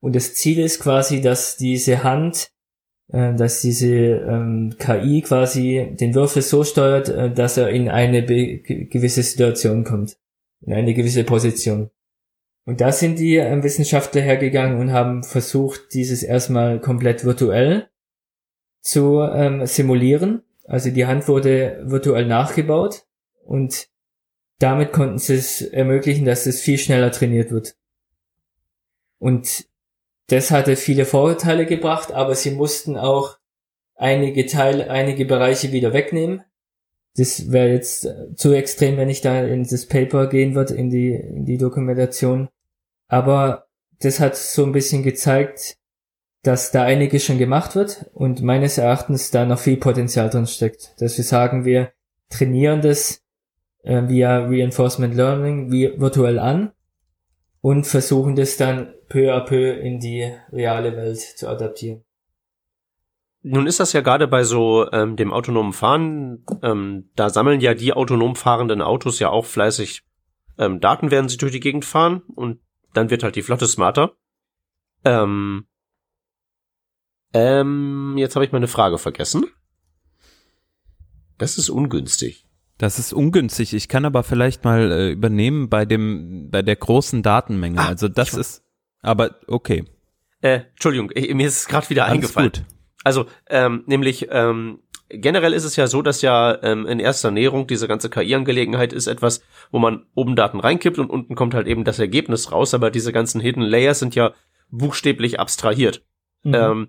und 0.00 0.14
das 0.14 0.34
Ziel 0.34 0.60
ist 0.60 0.78
quasi, 0.78 1.20
dass 1.20 1.56
diese 1.56 2.04
Hand, 2.04 2.52
äh, 3.08 3.34
dass 3.34 3.62
diese 3.62 3.88
ähm, 3.88 4.76
KI 4.78 5.22
quasi 5.22 5.92
den 5.98 6.14
Würfel 6.14 6.40
so 6.40 6.62
steuert, 6.62 7.08
äh, 7.08 7.32
dass 7.32 7.56
er 7.56 7.70
in 7.70 7.88
eine 7.88 8.24
gewisse 8.24 9.24
Situation 9.24 9.82
kommt, 9.82 10.18
in 10.64 10.72
eine 10.72 10.94
gewisse 10.94 11.24
Position. 11.24 11.90
Und 12.66 12.80
da 12.80 12.90
sind 12.90 13.18
die 13.18 13.36
äh, 13.36 13.62
Wissenschaftler 13.62 14.20
hergegangen 14.20 14.78
und 14.78 14.92
haben 14.92 15.22
versucht, 15.22 15.94
dieses 15.94 16.22
erstmal 16.22 16.80
komplett 16.80 17.24
virtuell 17.24 17.88
zu 18.80 19.20
ähm, 19.20 19.64
simulieren. 19.66 20.42
Also 20.64 20.90
die 20.90 21.06
Hand 21.06 21.28
wurde 21.28 21.80
virtuell 21.84 22.26
nachgebaut 22.26 23.06
und 23.44 23.86
damit 24.58 24.92
konnten 24.92 25.18
sie 25.18 25.34
es 25.34 25.62
ermöglichen, 25.62 26.24
dass 26.24 26.46
es 26.46 26.60
viel 26.60 26.76
schneller 26.76 27.12
trainiert 27.12 27.52
wird. 27.52 27.76
Und 29.18 29.66
das 30.26 30.50
hatte 30.50 30.74
viele 30.74 31.04
Vorteile 31.04 31.66
gebracht, 31.66 32.10
aber 32.10 32.34
sie 32.34 32.50
mussten 32.50 32.96
auch 32.96 33.38
einige 33.94 34.44
Teile, 34.46 34.90
einige 34.90 35.24
Bereiche 35.24 35.70
wieder 35.70 35.92
wegnehmen. 35.92 36.42
Das 37.16 37.52
wäre 37.52 37.68
jetzt 37.68 38.08
zu 38.34 38.52
extrem, 38.52 38.96
wenn 38.96 39.08
ich 39.08 39.20
da 39.20 39.44
in 39.44 39.62
das 39.62 39.86
Paper 39.86 40.26
gehen 40.26 40.56
würde, 40.56 40.74
in 40.74 40.90
die, 40.90 41.12
in 41.14 41.44
die 41.44 41.58
Dokumentation. 41.58 42.48
Aber 43.08 43.66
das 44.00 44.20
hat 44.20 44.36
so 44.36 44.64
ein 44.64 44.72
bisschen 44.72 45.02
gezeigt, 45.02 45.76
dass 46.42 46.70
da 46.70 46.82
einiges 46.82 47.24
schon 47.24 47.38
gemacht 47.38 47.74
wird 47.74 48.06
und 48.14 48.42
meines 48.42 48.78
Erachtens 48.78 49.30
da 49.30 49.44
noch 49.44 49.58
viel 49.58 49.76
Potenzial 49.76 50.30
drin 50.30 50.46
steckt. 50.46 50.94
Dass 51.00 51.16
wir 51.16 51.24
sagen, 51.24 51.64
wir 51.64 51.92
trainieren 52.30 52.82
das 52.82 53.22
äh, 53.82 54.08
via 54.08 54.44
Reinforcement 54.46 55.14
Learning 55.14 55.70
virtuell 55.70 56.38
an 56.38 56.72
und 57.60 57.86
versuchen 57.86 58.36
das 58.36 58.56
dann 58.56 58.94
peu 59.08 59.34
à 59.34 59.40
peu 59.40 59.72
in 59.72 59.98
die 59.98 60.32
reale 60.52 60.96
Welt 60.96 61.18
zu 61.18 61.48
adaptieren. 61.48 62.04
Nun 63.42 63.66
ist 63.66 63.78
das 63.78 63.92
ja 63.92 64.00
gerade 64.00 64.26
bei 64.26 64.42
so 64.42 64.90
ähm, 64.92 65.16
dem 65.16 65.32
autonomen 65.32 65.72
Fahren, 65.72 66.44
ähm, 66.62 67.10
da 67.14 67.30
sammeln 67.30 67.60
ja 67.60 67.74
die 67.74 67.92
autonom 67.92 68.34
fahrenden 68.34 68.82
Autos 68.82 69.20
ja 69.20 69.30
auch 69.30 69.44
fleißig 69.44 70.02
ähm, 70.58 70.80
Daten, 70.80 71.12
während 71.12 71.30
sie 71.30 71.36
durch 71.36 71.52
die 71.52 71.60
Gegend 71.60 71.84
fahren 71.84 72.22
und 72.34 72.58
dann 72.96 73.10
wird 73.10 73.22
halt 73.22 73.36
die 73.36 73.42
Flotte 73.42 73.66
smarter. 73.66 74.16
Ähm, 75.04 75.66
ähm, 77.32 78.14
jetzt 78.16 78.34
habe 78.34 78.44
ich 78.44 78.52
meine 78.52 78.68
Frage 78.68 78.98
vergessen. 78.98 79.46
Das 81.38 81.58
ist 81.58 81.68
ungünstig. 81.68 82.46
Das 82.78 82.98
ist 82.98 83.12
ungünstig. 83.12 83.74
Ich 83.74 83.88
kann 83.88 84.04
aber 84.04 84.22
vielleicht 84.22 84.64
mal 84.64 84.90
äh, 84.92 85.10
übernehmen 85.10 85.68
bei 85.68 85.84
dem, 85.84 86.50
bei 86.50 86.62
der 86.62 86.76
großen 86.76 87.22
Datenmenge. 87.22 87.80
Ah, 87.80 87.88
also 87.88 88.08
das 88.08 88.34
ist, 88.34 88.64
aber 89.00 89.36
okay. 89.46 89.84
Äh, 90.40 90.60
Entschuldigung, 90.72 91.10
ich, 91.14 91.32
mir 91.34 91.46
ist 91.46 91.60
es 91.60 91.68
gerade 91.68 91.88
wieder 91.90 92.04
Alles 92.04 92.14
eingefallen. 92.14 92.52
Gut. 92.52 92.64
Also, 93.04 93.26
ähm, 93.48 93.84
nämlich, 93.86 94.28
ähm, 94.30 94.80
generell 95.08 95.52
ist 95.52 95.64
es 95.64 95.76
ja 95.76 95.86
so, 95.86 96.02
dass 96.02 96.22
ja 96.22 96.62
ähm, 96.62 96.86
in 96.86 97.00
erster 97.00 97.30
Näherung 97.30 97.66
diese 97.66 97.88
ganze 97.88 98.10
KI-Angelegenheit 98.10 98.92
ist 98.92 99.06
etwas, 99.06 99.42
wo 99.70 99.78
man 99.78 100.06
oben 100.14 100.36
Daten 100.36 100.60
reinkippt 100.60 100.98
und 100.98 101.10
unten 101.10 101.34
kommt 101.34 101.54
halt 101.54 101.66
eben 101.66 101.84
das 101.84 101.98
Ergebnis 101.98 102.52
raus, 102.52 102.74
aber 102.74 102.90
diese 102.90 103.12
ganzen 103.12 103.40
Hidden 103.40 103.62
Layers 103.62 103.98
sind 103.98 104.14
ja 104.14 104.32
buchstäblich 104.70 105.38
abstrahiert. 105.38 106.04
Mhm. 106.42 106.54
Ähm, 106.54 106.88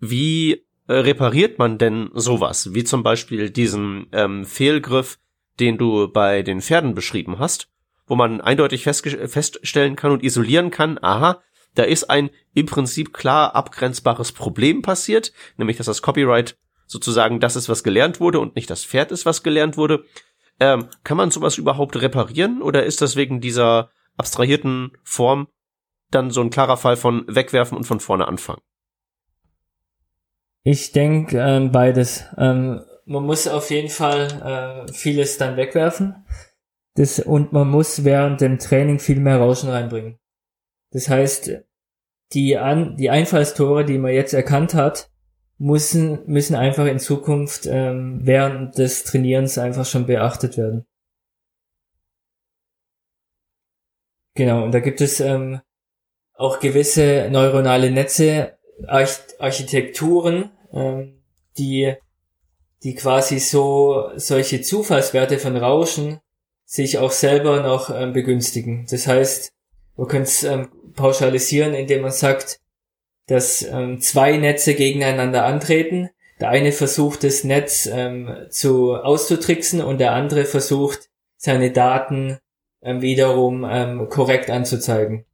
wie 0.00 0.64
äh, 0.86 0.94
repariert 0.94 1.58
man 1.58 1.78
denn 1.78 2.10
sowas? 2.14 2.74
Wie 2.74 2.84
zum 2.84 3.02
Beispiel 3.02 3.50
diesen 3.50 4.06
ähm, 4.12 4.44
Fehlgriff, 4.44 5.18
den 5.60 5.78
du 5.78 6.08
bei 6.08 6.42
den 6.42 6.60
Pferden 6.60 6.94
beschrieben 6.94 7.38
hast, 7.38 7.68
wo 8.06 8.16
man 8.16 8.40
eindeutig 8.40 8.84
feststellen 8.84 9.96
kann 9.96 10.12
und 10.12 10.22
isolieren 10.22 10.70
kann, 10.70 10.98
aha, 11.02 11.42
da 11.74 11.82
ist 11.82 12.04
ein 12.04 12.30
im 12.54 12.66
Prinzip 12.66 13.12
klar 13.12 13.54
abgrenzbares 13.54 14.32
Problem 14.32 14.82
passiert, 14.82 15.32
nämlich 15.56 15.76
dass 15.76 15.86
das 15.86 16.02
Copyright 16.02 16.56
sozusagen 16.88 17.38
das 17.38 17.54
ist, 17.54 17.68
was 17.68 17.84
gelernt 17.84 18.18
wurde 18.18 18.40
und 18.40 18.56
nicht 18.56 18.68
das 18.68 18.84
Pferd 18.84 19.12
ist, 19.12 19.26
was 19.26 19.44
gelernt 19.44 19.76
wurde. 19.76 20.04
Ähm, 20.58 20.88
kann 21.04 21.16
man 21.16 21.30
sowas 21.30 21.56
überhaupt 21.56 22.00
reparieren 22.00 22.62
oder 22.62 22.84
ist 22.84 23.00
das 23.00 23.14
wegen 23.14 23.40
dieser 23.40 23.90
abstrahierten 24.16 24.92
Form 25.04 25.46
dann 26.10 26.30
so 26.30 26.40
ein 26.40 26.50
klarer 26.50 26.76
Fall 26.76 26.96
von 26.96 27.24
wegwerfen 27.28 27.76
und 27.76 27.84
von 27.84 28.00
vorne 28.00 28.26
anfangen? 28.26 28.62
Ich 30.64 30.90
denke 30.90 31.38
ähm, 31.38 31.70
beides. 31.70 32.24
Ähm, 32.36 32.82
man 33.04 33.24
muss 33.24 33.46
auf 33.46 33.70
jeden 33.70 33.90
Fall 33.90 34.86
äh, 34.88 34.92
vieles 34.92 35.38
dann 35.38 35.56
wegwerfen. 35.56 36.26
Das, 36.94 37.20
und 37.20 37.52
man 37.52 37.68
muss 37.68 38.04
während 38.04 38.40
dem 38.40 38.58
Training 38.58 38.98
viel 38.98 39.20
mehr 39.20 39.38
Rauschen 39.38 39.70
reinbringen. 39.70 40.18
Das 40.90 41.08
heißt, 41.08 41.52
die, 42.32 42.58
An 42.58 42.96
die 42.96 43.10
Einfallstore, 43.10 43.84
die 43.84 43.98
man 43.98 44.12
jetzt 44.12 44.34
erkannt 44.34 44.74
hat, 44.74 45.10
müssen, 45.58 46.20
müssen 46.26 46.54
einfach 46.54 46.86
in 46.86 47.00
Zukunft 47.00 47.66
ähm, 47.66 48.20
während 48.22 48.78
des 48.78 49.04
Trainierens 49.04 49.58
einfach 49.58 49.84
schon 49.84 50.06
beachtet 50.06 50.56
werden. 50.56 50.86
Genau, 54.34 54.62
und 54.64 54.72
da 54.72 54.78
gibt 54.78 55.00
es 55.00 55.18
ähm, 55.18 55.60
auch 56.34 56.60
gewisse 56.60 57.28
neuronale 57.30 57.90
Netze, 57.90 58.56
Arch 58.86 59.18
Architekturen, 59.40 60.52
ähm, 60.72 61.20
die, 61.58 61.94
die 62.84 62.94
quasi 62.94 63.40
so 63.40 64.12
solche 64.14 64.62
Zufallswerte 64.62 65.40
von 65.40 65.56
Rauschen 65.56 66.20
sich 66.64 66.98
auch 66.98 67.10
selber 67.10 67.62
noch 67.62 67.90
ähm, 67.90 68.12
begünstigen. 68.12 68.86
Das 68.88 69.08
heißt, 69.08 69.52
man 69.96 70.06
könnte 70.06 70.28
es 70.28 70.44
ähm, 70.44 70.68
pauschalisieren, 70.94 71.74
indem 71.74 72.02
man 72.02 72.12
sagt, 72.12 72.60
dass 73.28 73.62
ähm, 73.62 74.00
zwei 74.00 74.36
Netze 74.36 74.74
gegeneinander 74.74 75.44
antreten. 75.44 76.10
Der 76.40 76.48
eine 76.48 76.72
versucht 76.72 77.22
das 77.24 77.44
Netz 77.44 77.86
ähm, 77.86 78.34
zu 78.50 78.94
auszutricksen 78.94 79.80
und 79.80 79.98
der 79.98 80.12
andere 80.12 80.44
versucht 80.44 81.10
seine 81.36 81.70
Daten 81.70 82.38
ähm, 82.82 83.02
wiederum 83.02 83.66
ähm, 83.68 84.08
korrekt 84.08 84.50
anzuzeigen. 84.50 85.24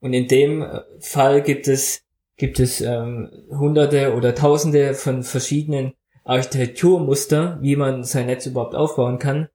Und 0.00 0.14
in 0.14 0.28
dem 0.28 0.62
äh, 0.62 0.80
Fall 1.00 1.42
gibt 1.42 1.68
es 1.68 2.02
gibt 2.36 2.58
es 2.58 2.80
ähm, 2.80 3.30
hunderte 3.50 4.14
oder 4.14 4.34
tausende 4.34 4.94
von 4.94 5.22
verschiedenen 5.24 5.92
Architekturmuster, 6.24 7.58
wie 7.60 7.76
man 7.76 8.04
sein 8.04 8.26
Netz 8.26 8.46
überhaupt 8.46 8.74
aufbauen 8.74 9.18
kann. 9.18 9.48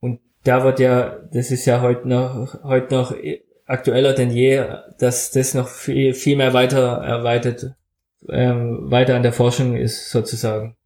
Und 0.00 0.20
da 0.42 0.64
wird 0.64 0.80
ja, 0.80 1.20
das 1.32 1.52
ist 1.52 1.66
ja 1.66 1.82
heute 1.82 2.08
noch 2.08 2.64
heute 2.64 2.94
noch 2.94 3.14
aktueller 3.66 4.14
denn 4.14 4.30
je, 4.30 4.64
dass 4.98 5.30
das 5.30 5.54
noch 5.54 5.68
viel, 5.68 6.14
viel 6.14 6.36
mehr 6.36 6.54
weiter 6.54 7.02
erweitert, 7.04 7.74
ähm, 8.28 8.90
weiter 8.90 9.16
an 9.16 9.22
der 9.22 9.32
Forschung 9.32 9.76
ist 9.76 10.10
sozusagen. 10.10 10.76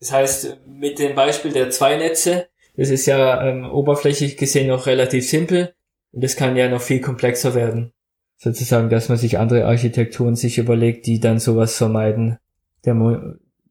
Das 0.00 0.12
heißt, 0.12 0.58
mit 0.66 0.98
dem 0.98 1.14
Beispiel 1.14 1.52
der 1.52 1.70
zwei 1.70 1.96
Netze, 1.96 2.48
das 2.76 2.88
ist 2.88 3.06
ja 3.06 3.46
ähm, 3.46 3.70
oberflächlich 3.70 4.36
gesehen 4.36 4.68
noch 4.68 4.86
relativ 4.86 5.28
simpel 5.28 5.74
und 6.10 6.24
das 6.24 6.36
kann 6.36 6.56
ja 6.56 6.68
noch 6.68 6.80
viel 6.80 7.00
komplexer 7.00 7.54
werden. 7.54 7.92
Sozusagen, 8.36 8.90
dass 8.90 9.08
man 9.08 9.18
sich 9.18 9.38
andere 9.38 9.66
Architekturen 9.66 10.34
sich 10.34 10.58
überlegt, 10.58 11.06
die 11.06 11.20
dann 11.20 11.38
sowas 11.38 11.76
vermeiden, 11.76 12.38
der, 12.84 12.96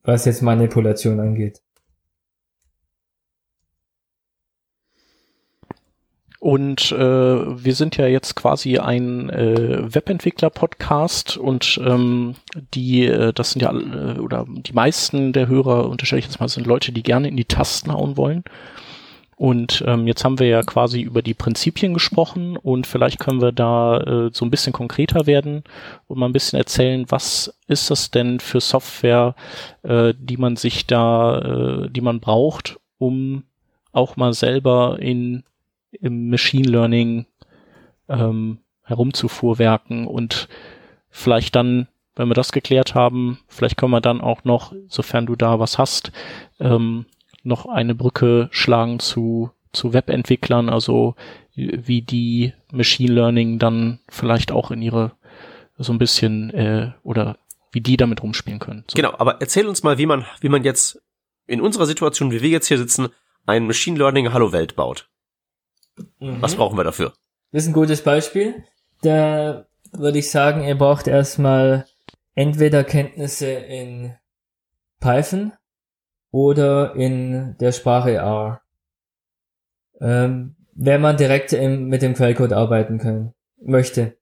was 0.04 0.26
jetzt 0.26 0.42
Manipulation 0.42 1.20
angeht. 1.20 1.62
Und 6.42 6.92
äh, 6.92 6.98
wir 6.98 7.76
sind 7.76 7.98
ja 7.98 8.08
jetzt 8.08 8.36
quasi 8.36 8.80
ein 8.80 9.30
äh, 9.30 9.94
Webentwickler-Podcast 9.94 11.38
und 11.38 11.80
ähm, 11.86 12.34
die, 12.74 13.06
äh, 13.06 13.32
das 13.32 13.52
sind 13.52 13.62
ja 13.62 13.72
äh, 13.72 14.18
oder 14.18 14.48
die 14.50 14.74
meisten 14.74 15.34
der 15.34 15.48
Hörer, 15.48 15.88
unterstelle 15.88 16.18
ich 16.18 16.26
jetzt 16.26 16.40
mal, 16.40 16.50
sind 16.50 16.66
Leute, 16.66 16.94
die 16.94 17.04
gerne 17.04 17.28
in 17.28 17.38
die 17.38 17.46
Tasten 17.46 17.94
hauen 17.94 18.18
wollen. 18.18 18.44
Und 19.36 19.84
ähm, 19.86 20.08
jetzt 20.08 20.26
haben 20.26 20.40
wir 20.40 20.48
ja 20.48 20.64
quasi 20.64 21.02
über 21.02 21.22
die 21.22 21.36
Prinzipien 21.36 21.94
gesprochen 21.94 22.58
und 22.58 22.88
vielleicht 22.88 23.20
können 23.20 23.42
wir 23.44 23.52
da 23.52 24.00
äh, 24.00 24.30
so 24.34 24.44
ein 24.44 24.50
bisschen 24.50 24.74
konkreter 24.74 25.28
werden 25.28 25.64
und 26.08 26.18
mal 26.18 26.26
ein 26.26 26.34
bisschen 26.34 26.58
erzählen, 26.58 27.06
was 27.10 27.56
ist 27.68 27.92
das 27.92 28.10
denn 28.10 28.40
für 28.40 28.62
Software, 28.62 29.36
äh, 29.84 30.16
die 30.18 30.38
man 30.38 30.56
sich 30.56 30.88
da, 30.88 31.38
äh, 31.38 31.90
die 31.92 32.02
man 32.02 32.20
braucht, 32.20 32.80
um 32.98 33.44
auch 33.92 34.16
mal 34.16 34.34
selber 34.34 34.98
in 35.00 35.44
im 35.92 36.30
Machine 36.30 36.70
Learning 36.70 37.26
ähm, 38.10 38.60
herumzufuhrwerken 38.84 40.08
und 40.08 40.48
vielleicht 41.10 41.56
dann, 41.56 41.88
wenn 42.16 42.30
wir 42.30 42.34
das 42.34 42.52
geklärt 42.52 42.96
haben, 42.96 43.40
vielleicht 43.48 43.78
können 43.78 43.92
wir 43.92 44.02
dann 44.02 44.22
auch 44.22 44.44
noch, 44.44 44.74
sofern 44.88 45.26
du 45.26 45.36
da 45.36 45.60
was 45.60 45.78
hast, 45.78 46.12
ähm, 46.60 47.06
noch 47.44 47.66
eine 47.66 47.96
Brücke 47.96 48.50
schlagen 48.52 49.00
zu, 49.00 49.52
zu 49.74 49.94
Webentwicklern, 49.94 50.70
also 50.70 51.16
wie 51.56 52.02
die 52.02 52.54
Machine 52.72 53.14
Learning 53.14 53.60
dann 53.60 54.00
vielleicht 54.10 54.52
auch 54.52 54.72
in 54.72 54.82
ihre 54.82 55.12
so 55.78 55.92
ein 55.92 55.98
bisschen 55.98 56.52
äh, 56.52 56.92
oder 57.04 57.38
wie 57.72 57.82
die 57.82 57.98
damit 57.98 58.22
rumspielen 58.22 58.60
können. 58.60 58.84
So. 58.88 58.96
Genau, 58.96 59.14
aber 59.18 59.42
erzähl 59.42 59.68
uns 59.68 59.84
mal, 59.84 59.98
wie 59.98 60.06
man, 60.06 60.26
wie 60.42 60.50
man 60.50 60.64
jetzt 60.64 61.02
in 61.48 61.62
unserer 61.62 61.86
Situation, 61.86 62.32
wie 62.32 62.42
wir 62.42 62.50
jetzt 62.50 62.68
hier 62.68 62.78
sitzen, 62.78 63.10
ein 63.46 63.66
Machine 63.66 63.98
Learning 63.98 64.34
Hallo 64.34 64.52
Welt 64.52 64.76
baut. 64.76 65.10
Mhm. 66.20 66.42
Was 66.42 66.56
brauchen 66.56 66.78
wir 66.78 66.84
dafür? 66.84 67.14
Das 67.52 67.64
ist 67.64 67.70
ein 67.70 67.74
gutes 67.74 68.04
Beispiel. 68.04 68.64
Da 69.02 69.66
würde 69.92 70.20
ich 70.20 70.32
sagen, 70.32 70.64
ihr 70.64 70.78
braucht 70.78 71.08
erstmal 71.08 71.86
entweder 72.36 72.84
Kenntnisse 72.84 73.50
in 73.50 74.16
Python 75.00 75.54
oder 76.32 76.96
in 76.96 77.56
der 77.60 77.72
Sprache 77.72 78.14
R. 78.14 78.62
Ähm, 80.00 80.56
wenn 80.74 81.02
man 81.02 81.18
direkt 81.18 81.54
im, 81.54 81.88
mit 81.88 82.02
dem 82.02 82.14
Quellcode 82.14 82.54
arbeiten 82.54 82.98
können, 82.98 83.34
möchte. 83.62 84.18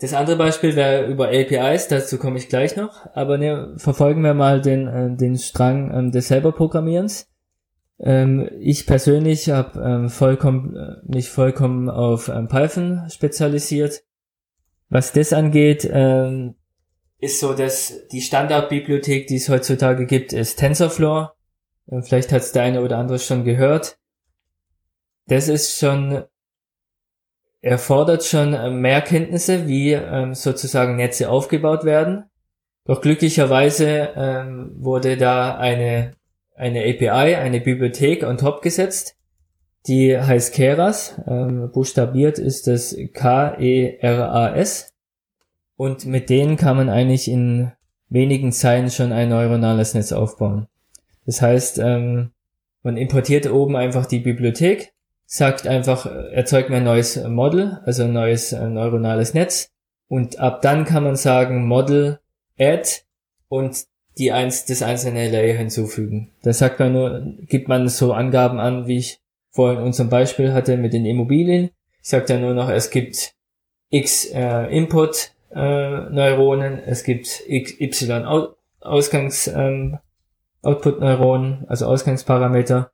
Das 0.00 0.14
andere 0.14 0.36
Beispiel 0.36 0.74
wäre 0.74 1.06
über 1.06 1.28
APIs, 1.28 1.88
dazu 1.88 2.18
komme 2.18 2.38
ich 2.38 2.48
gleich 2.48 2.76
noch, 2.76 3.06
aber 3.14 3.38
ne, 3.38 3.74
verfolgen 3.76 4.22
wir 4.22 4.34
mal 4.34 4.60
den, 4.60 4.88
äh, 4.88 5.16
den 5.16 5.38
Strang 5.38 5.92
ähm, 5.94 6.10
des 6.10 6.28
selber 6.28 6.52
Programmierens. 6.52 7.30
Ähm, 8.00 8.50
ich 8.60 8.86
persönlich 8.86 9.50
habe 9.50 9.80
ähm, 9.80 10.10
vollkommen, 10.10 10.76
äh, 10.76 10.96
mich 11.04 11.30
vollkommen 11.30 11.88
auf 11.88 12.28
ähm, 12.28 12.48
Python 12.48 13.08
spezialisiert. 13.08 14.02
Was 14.88 15.12
das 15.12 15.32
angeht, 15.32 15.88
ähm, 15.90 16.56
ist 17.18 17.40
so, 17.40 17.54
dass 17.54 18.06
die 18.08 18.20
Standardbibliothek, 18.20 19.26
die 19.26 19.36
es 19.36 19.48
heutzutage 19.48 20.06
gibt, 20.06 20.32
ist 20.32 20.58
TensorFlow. 20.58 21.28
Ähm, 21.90 22.02
vielleicht 22.02 22.32
hat 22.32 22.42
es 22.42 22.52
der 22.52 22.64
eine 22.64 22.82
oder 22.82 22.98
andere 22.98 23.18
schon 23.18 23.44
gehört. 23.44 23.98
Das 25.26 25.48
ist 25.48 25.78
schon, 25.78 26.24
erfordert 27.62 28.24
schon 28.24 28.52
äh, 28.52 28.70
mehr 28.70 29.00
Kenntnisse, 29.00 29.66
wie 29.66 29.92
ähm, 29.92 30.34
sozusagen 30.34 30.96
Netze 30.96 31.30
aufgebaut 31.30 31.84
werden. 31.84 32.24
Doch 32.84 33.00
glücklicherweise 33.00 34.10
ähm, 34.14 34.72
wurde 34.76 35.16
da 35.16 35.56
eine 35.56 36.12
eine 36.54 36.80
API, 36.80 37.34
eine 37.36 37.60
Bibliothek 37.60 38.22
on 38.24 38.38
top 38.38 38.62
gesetzt. 38.62 39.16
Die 39.86 40.18
heißt 40.18 40.54
Keras. 40.54 41.20
Ähm, 41.26 41.70
buchstabiert 41.72 42.38
ist 42.38 42.66
das 42.66 42.96
K-E-R-A-S. 43.12 44.92
Und 45.76 46.06
mit 46.06 46.30
denen 46.30 46.56
kann 46.56 46.76
man 46.76 46.88
eigentlich 46.88 47.28
in 47.28 47.72
wenigen 48.08 48.52
Zeilen 48.52 48.90
schon 48.90 49.12
ein 49.12 49.28
neuronales 49.28 49.94
Netz 49.94 50.12
aufbauen. 50.12 50.68
Das 51.26 51.42
heißt, 51.42 51.78
ähm, 51.78 52.30
man 52.82 52.96
importiert 52.96 53.50
oben 53.50 53.76
einfach 53.76 54.06
die 54.06 54.20
Bibliothek, 54.20 54.92
sagt 55.26 55.66
einfach, 55.66 56.06
erzeugt 56.06 56.70
mir 56.70 56.76
ein 56.76 56.84
neues 56.84 57.16
Model, 57.26 57.80
also 57.84 58.04
ein 58.04 58.12
neues 58.12 58.52
äh, 58.52 58.68
neuronales 58.68 59.34
Netz. 59.34 59.70
Und 60.06 60.38
ab 60.38 60.62
dann 60.62 60.84
kann 60.84 61.02
man 61.02 61.16
sagen 61.16 61.66
Model 61.66 62.20
add 62.58 62.88
und 63.48 63.86
die 64.18 64.32
eins, 64.32 64.64
das 64.64 64.82
einzelne 64.82 65.30
Layer 65.30 65.56
hinzufügen. 65.56 66.30
Da 66.42 66.52
sagt 66.52 66.78
man 66.78 66.92
nur, 66.92 67.34
gibt 67.46 67.68
man 67.68 67.88
so 67.88 68.12
Angaben 68.12 68.60
an, 68.60 68.86
wie 68.86 68.98
ich 68.98 69.20
vorhin 69.50 69.78
in 69.78 69.84
unserem 69.84 70.10
Beispiel 70.10 70.52
hatte 70.52 70.76
mit 70.76 70.92
den 70.92 71.06
Immobilien. 71.06 71.70
Ich 72.02 72.08
sage 72.08 72.26
dann 72.26 72.40
nur 72.40 72.54
noch, 72.54 72.68
es 72.68 72.90
gibt 72.90 73.34
x 73.90 74.26
äh, 74.26 74.66
Input 74.66 75.32
äh, 75.50 76.10
Neuronen, 76.10 76.78
es 76.78 77.04
gibt 77.04 77.42
x, 77.46 77.80
y 77.80 78.24
Out 78.24 78.56
Ausgangs 78.80 79.46
ähm, 79.46 79.98
Output 80.62 81.00
Neuronen, 81.00 81.64
also 81.68 81.86
Ausgangsparameter 81.86 82.90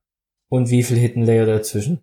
und 0.49 0.71
wie 0.71 0.83
viel 0.83 0.97
Hidden 0.97 1.25
Layer 1.25 1.47
dazwischen. 1.47 2.03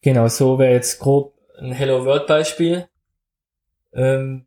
Genau, 0.00 0.26
so 0.26 0.58
wäre 0.58 0.72
jetzt 0.72 0.98
grob 0.98 1.34
ein 1.58 1.72
Hello 1.72 2.04
World 2.04 2.26
Beispiel. 2.26 2.88
Ähm, 3.92 4.46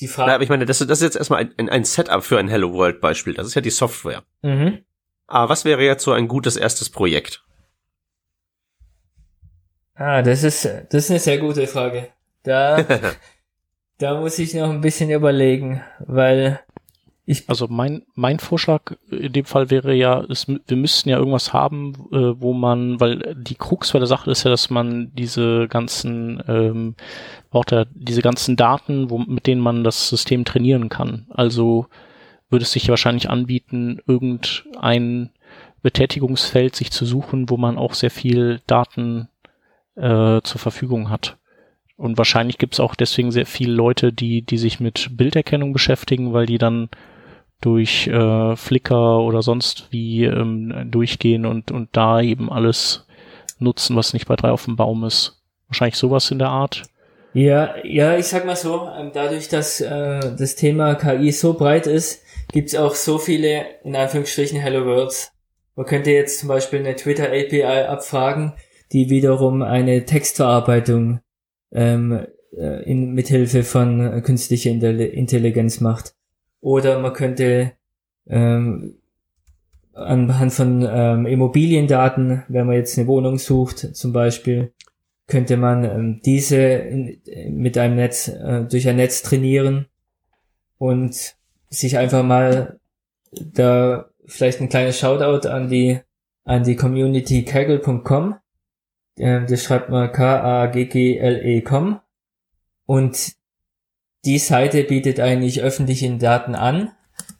die 0.00 0.08
Frage. 0.08 0.28
Na, 0.28 0.34
aber 0.34 0.44
ich 0.44 0.50
meine, 0.50 0.66
das, 0.66 0.78
das 0.78 0.98
ist 0.98 1.02
jetzt 1.02 1.16
erstmal 1.16 1.50
ein, 1.56 1.68
ein 1.68 1.84
Setup 1.84 2.22
für 2.22 2.38
ein 2.38 2.48
Hello 2.48 2.72
World 2.72 3.00
Beispiel. 3.00 3.34
Das 3.34 3.46
ist 3.46 3.54
ja 3.54 3.60
die 3.60 3.70
Software. 3.70 4.22
Mhm. 4.42 4.84
Aber 5.26 5.48
was 5.48 5.64
wäre 5.64 5.82
jetzt 5.82 6.04
so 6.04 6.12
ein 6.12 6.28
gutes 6.28 6.56
erstes 6.56 6.90
Projekt? 6.90 7.44
Ah, 9.94 10.22
das 10.22 10.42
ist, 10.42 10.64
das 10.64 11.04
ist 11.04 11.10
eine 11.10 11.20
sehr 11.20 11.38
gute 11.38 11.66
Frage. 11.66 12.08
Da, 12.42 12.84
da 13.98 14.20
muss 14.20 14.38
ich 14.38 14.54
noch 14.54 14.70
ein 14.70 14.82
bisschen 14.82 15.10
überlegen, 15.10 15.82
weil 16.00 16.60
Ich 17.28 17.48
also 17.48 17.66
mein, 17.68 18.04
mein 18.14 18.38
Vorschlag 18.38 18.92
in 19.10 19.32
dem 19.32 19.46
Fall 19.46 19.68
wäre 19.68 19.92
ja, 19.92 20.20
es, 20.30 20.46
wir 20.46 20.76
müssten 20.76 21.08
ja 21.08 21.18
irgendwas 21.18 21.52
haben, 21.52 21.94
äh, 22.12 22.40
wo 22.40 22.52
man, 22.52 23.00
weil 23.00 23.34
die 23.36 23.56
Krux 23.56 23.92
bei 23.92 23.98
der 23.98 24.06
Sache 24.06 24.30
ist 24.30 24.44
ja, 24.44 24.50
dass 24.50 24.70
man 24.70 25.10
diese 25.12 25.66
ganzen, 25.66 26.40
ähm, 26.46 26.94
ja 27.70 27.84
diese 27.92 28.22
ganzen 28.22 28.54
Daten, 28.54 29.10
wo, 29.10 29.18
mit 29.18 29.48
denen 29.48 29.60
man 29.60 29.82
das 29.82 30.08
System 30.08 30.44
trainieren 30.44 30.88
kann. 30.88 31.26
Also 31.30 31.86
würde 32.48 32.62
es 32.62 32.70
sich 32.70 32.88
wahrscheinlich 32.88 33.28
anbieten, 33.28 33.98
irgendein 34.06 35.30
Betätigungsfeld 35.82 36.76
sich 36.76 36.92
zu 36.92 37.04
suchen, 37.04 37.50
wo 37.50 37.56
man 37.56 37.76
auch 37.76 37.94
sehr 37.94 38.12
viel 38.12 38.60
Daten 38.68 39.28
äh, 39.96 40.40
zur 40.42 40.60
Verfügung 40.60 41.10
hat. 41.10 41.38
Und 41.96 42.18
wahrscheinlich 42.18 42.58
gibt 42.58 42.74
es 42.74 42.80
auch 42.80 42.94
deswegen 42.94 43.32
sehr 43.32 43.46
viele 43.46 43.72
Leute, 43.72 44.12
die, 44.12 44.42
die 44.42 44.58
sich 44.58 44.78
mit 44.78 45.16
Bilderkennung 45.16 45.72
beschäftigen, 45.72 46.32
weil 46.32 46.46
die 46.46 46.58
dann 46.58 46.88
durch 47.60 48.06
äh, 48.08 48.56
Flickr 48.56 49.20
oder 49.20 49.42
sonst 49.42 49.88
wie 49.90 50.24
ähm, 50.24 50.88
durchgehen 50.90 51.46
und, 51.46 51.70
und 51.70 51.88
da 51.92 52.20
eben 52.20 52.52
alles 52.52 53.06
nutzen, 53.58 53.96
was 53.96 54.12
nicht 54.12 54.26
bei 54.26 54.36
drei 54.36 54.50
auf 54.50 54.64
dem 54.64 54.76
Baum 54.76 55.04
ist. 55.04 55.42
Wahrscheinlich 55.68 55.96
sowas 55.96 56.30
in 56.30 56.38
der 56.38 56.48
Art. 56.48 56.82
Ja, 57.32 57.74
ja, 57.84 58.16
ich 58.16 58.26
sag 58.26 58.46
mal 58.46 58.56
so, 58.56 58.88
ähm, 58.98 59.10
dadurch, 59.12 59.48
dass 59.48 59.80
äh, 59.80 60.20
das 60.38 60.56
Thema 60.56 60.94
KI 60.94 61.32
so 61.32 61.54
breit 61.54 61.86
ist, 61.86 62.22
gibt's 62.52 62.74
auch 62.74 62.94
so 62.94 63.18
viele, 63.18 63.66
in 63.84 63.94
Anführungsstrichen, 63.94 64.58
Hello 64.58 64.86
Worlds. 64.86 65.32
Man 65.74 65.84
könnte 65.84 66.10
jetzt 66.10 66.40
zum 66.40 66.48
Beispiel 66.48 66.78
eine 66.78 66.96
Twitter 66.96 67.26
API 67.26 67.86
abfragen, 67.88 68.54
die 68.92 69.10
wiederum 69.10 69.62
eine 69.62 70.06
Textverarbeitung 70.06 71.20
ähm, 71.72 72.26
äh, 72.56 72.82
in, 72.84 73.12
mithilfe 73.12 73.64
von 73.64 74.22
künstlicher 74.22 74.70
Intelligenz 74.70 75.80
macht. 75.82 76.15
Oder 76.66 76.98
man 76.98 77.12
könnte 77.12 77.74
ähm, 78.26 78.96
anhand 79.92 80.52
von 80.52 80.84
ähm, 80.84 81.24
Immobiliendaten, 81.24 82.42
wenn 82.48 82.66
man 82.66 82.74
jetzt 82.74 82.98
eine 82.98 83.06
Wohnung 83.06 83.38
sucht, 83.38 83.94
zum 83.94 84.12
Beispiel, 84.12 84.72
könnte 85.28 85.56
man 85.56 85.84
ähm, 85.84 86.20
diese 86.24 86.56
in, 86.56 87.20
mit 87.50 87.78
einem 87.78 87.94
Netz, 87.94 88.26
äh, 88.26 88.64
durch 88.68 88.88
ein 88.88 88.96
Netz 88.96 89.22
trainieren 89.22 89.86
und 90.78 91.36
sich 91.70 91.98
einfach 91.98 92.24
mal 92.24 92.80
da 93.30 94.10
vielleicht 94.24 94.60
ein 94.60 94.68
kleines 94.68 94.98
Shoutout 94.98 95.48
an 95.48 95.68
die 95.68 96.00
an 96.42 96.64
die 96.64 96.74
Community 96.74 97.44
kaggle.com 97.44 98.34
äh, 99.18 99.46
das 99.46 99.62
schreibt 99.62 99.88
man 99.88 100.10
K-A-G-G-L-E.com. 100.10 102.00
Und 102.86 103.35
die 104.26 104.38
Seite 104.38 104.84
bietet 104.84 105.20
eigentlich 105.20 105.62
öffentliche 105.62 106.14
Daten 106.16 106.54
an, 106.54 106.92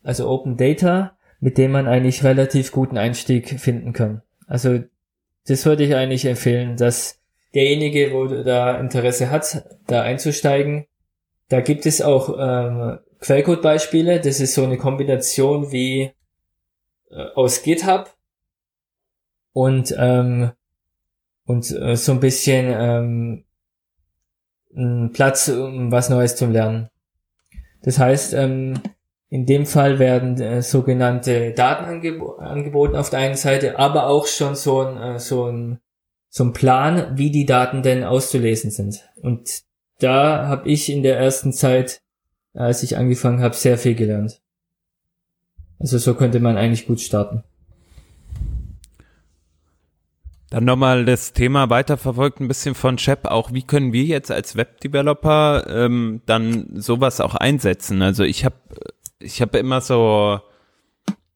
also 0.03 0.29
Open 0.29 0.57
Data, 0.57 1.17
mit 1.41 1.59
dem 1.59 1.73
man 1.73 1.87
eigentlich 1.87 2.25
relativ 2.25 2.73
guten 2.73 2.97
Einstieg 2.97 3.61
finden 3.61 3.93
kann. 3.93 4.23
Also 4.47 4.81
das 5.47 5.67
würde 5.67 5.85
ich 5.85 5.95
eigentlich 5.95 6.25
empfehlen, 6.25 6.77
dass 6.77 7.21
derjenige, 7.55 8.13
wo 8.13 8.27
da 8.27 8.79
Interesse 8.79 9.31
hat, 9.31 9.65
da 9.87 10.03
einzusteigen, 10.03 10.87
da 11.49 11.61
gibt 11.61 11.87
es 11.87 12.03
auch 12.03 12.37
ähm, 12.39 12.99
Quellcode-Beispiele. 13.21 14.21
Das 14.21 14.41
ist 14.41 14.55
so 14.55 14.65
eine 14.65 14.79
Kombination 14.79 15.73
wie 15.73 16.13
äh, 17.11 17.25
aus 17.35 17.63
GitHub 17.63 18.15
und 19.53 19.95
ähm, 19.99 20.53
und 21.47 21.71
äh, 21.71 21.97
so 21.97 22.13
ein 22.13 22.21
bisschen 22.21 22.67
ähm, 22.69 23.45
Platz, 25.13 25.49
um 25.49 25.91
was 25.91 26.11
Neues 26.11 26.37
zu 26.37 26.47
lernen. 26.47 26.89
Das 27.83 27.99
heißt, 27.99 28.35
ähm, 28.35 28.75
in 29.29 29.47
dem 29.47 29.67
Fall 29.67 29.99
werden 29.99 30.41
äh, 30.41 30.63
sogenannte 30.63 31.53
Daten 31.53 31.85
angeb 31.85 32.23
angeboten 32.39 32.97
auf 32.97 33.11
der 33.11 33.21
einen 33.21 33.35
Seite, 33.35 33.79
aber 33.79 34.07
auch 34.07 34.27
schon 34.27 34.55
so 34.55 34.83
ein, 34.83 34.97
äh, 34.97 35.19
so 35.19 35.47
ein 35.47 35.81
so 36.29 36.45
ein 36.45 36.53
Plan, 36.53 37.17
wie 37.17 37.31
die 37.31 37.47
Daten 37.47 37.83
denn 37.83 38.05
auszulesen 38.05 38.71
sind. 38.71 39.09
Und 39.23 39.63
da 40.01 40.47
habe 40.49 40.69
ich 40.69 40.91
in 40.91 41.03
der 41.03 41.19
ersten 41.19 41.53
Zeit, 41.53 42.03
als 42.53 42.83
ich 42.83 42.99
angefangen 42.99 43.41
habe, 43.41 43.55
sehr 43.55 43.79
viel 43.79 43.95
gelernt. 43.95 44.43
Also 45.79 45.97
so 45.97 46.15
könnte 46.15 46.41
man 46.41 46.59
eigentlich 46.59 46.87
gut 46.87 47.01
starten. 47.01 47.43
Dann 50.51 50.65
nochmal 50.65 51.05
das 51.05 51.33
Thema 51.33 51.71
weiterverfolgt 51.71 52.41
ein 52.41 52.49
bisschen 52.49 52.75
von 52.75 52.99
Chep. 52.99 53.27
Auch 53.27 53.53
wie 53.53 53.63
können 53.63 53.93
wir 53.93 54.05
jetzt 54.05 54.31
als 54.31 54.57
Webdeveloper 54.57 55.67
ähm, 55.69 56.23
dann 56.27 56.69
sowas 56.75 57.21
auch 57.21 57.35
einsetzen? 57.35 58.01
Also 58.03 58.23
ich 58.23 58.45
habe 58.45 58.57
ich 59.19 59.43
habe 59.43 59.59
immer 59.59 59.81
so, 59.81 60.41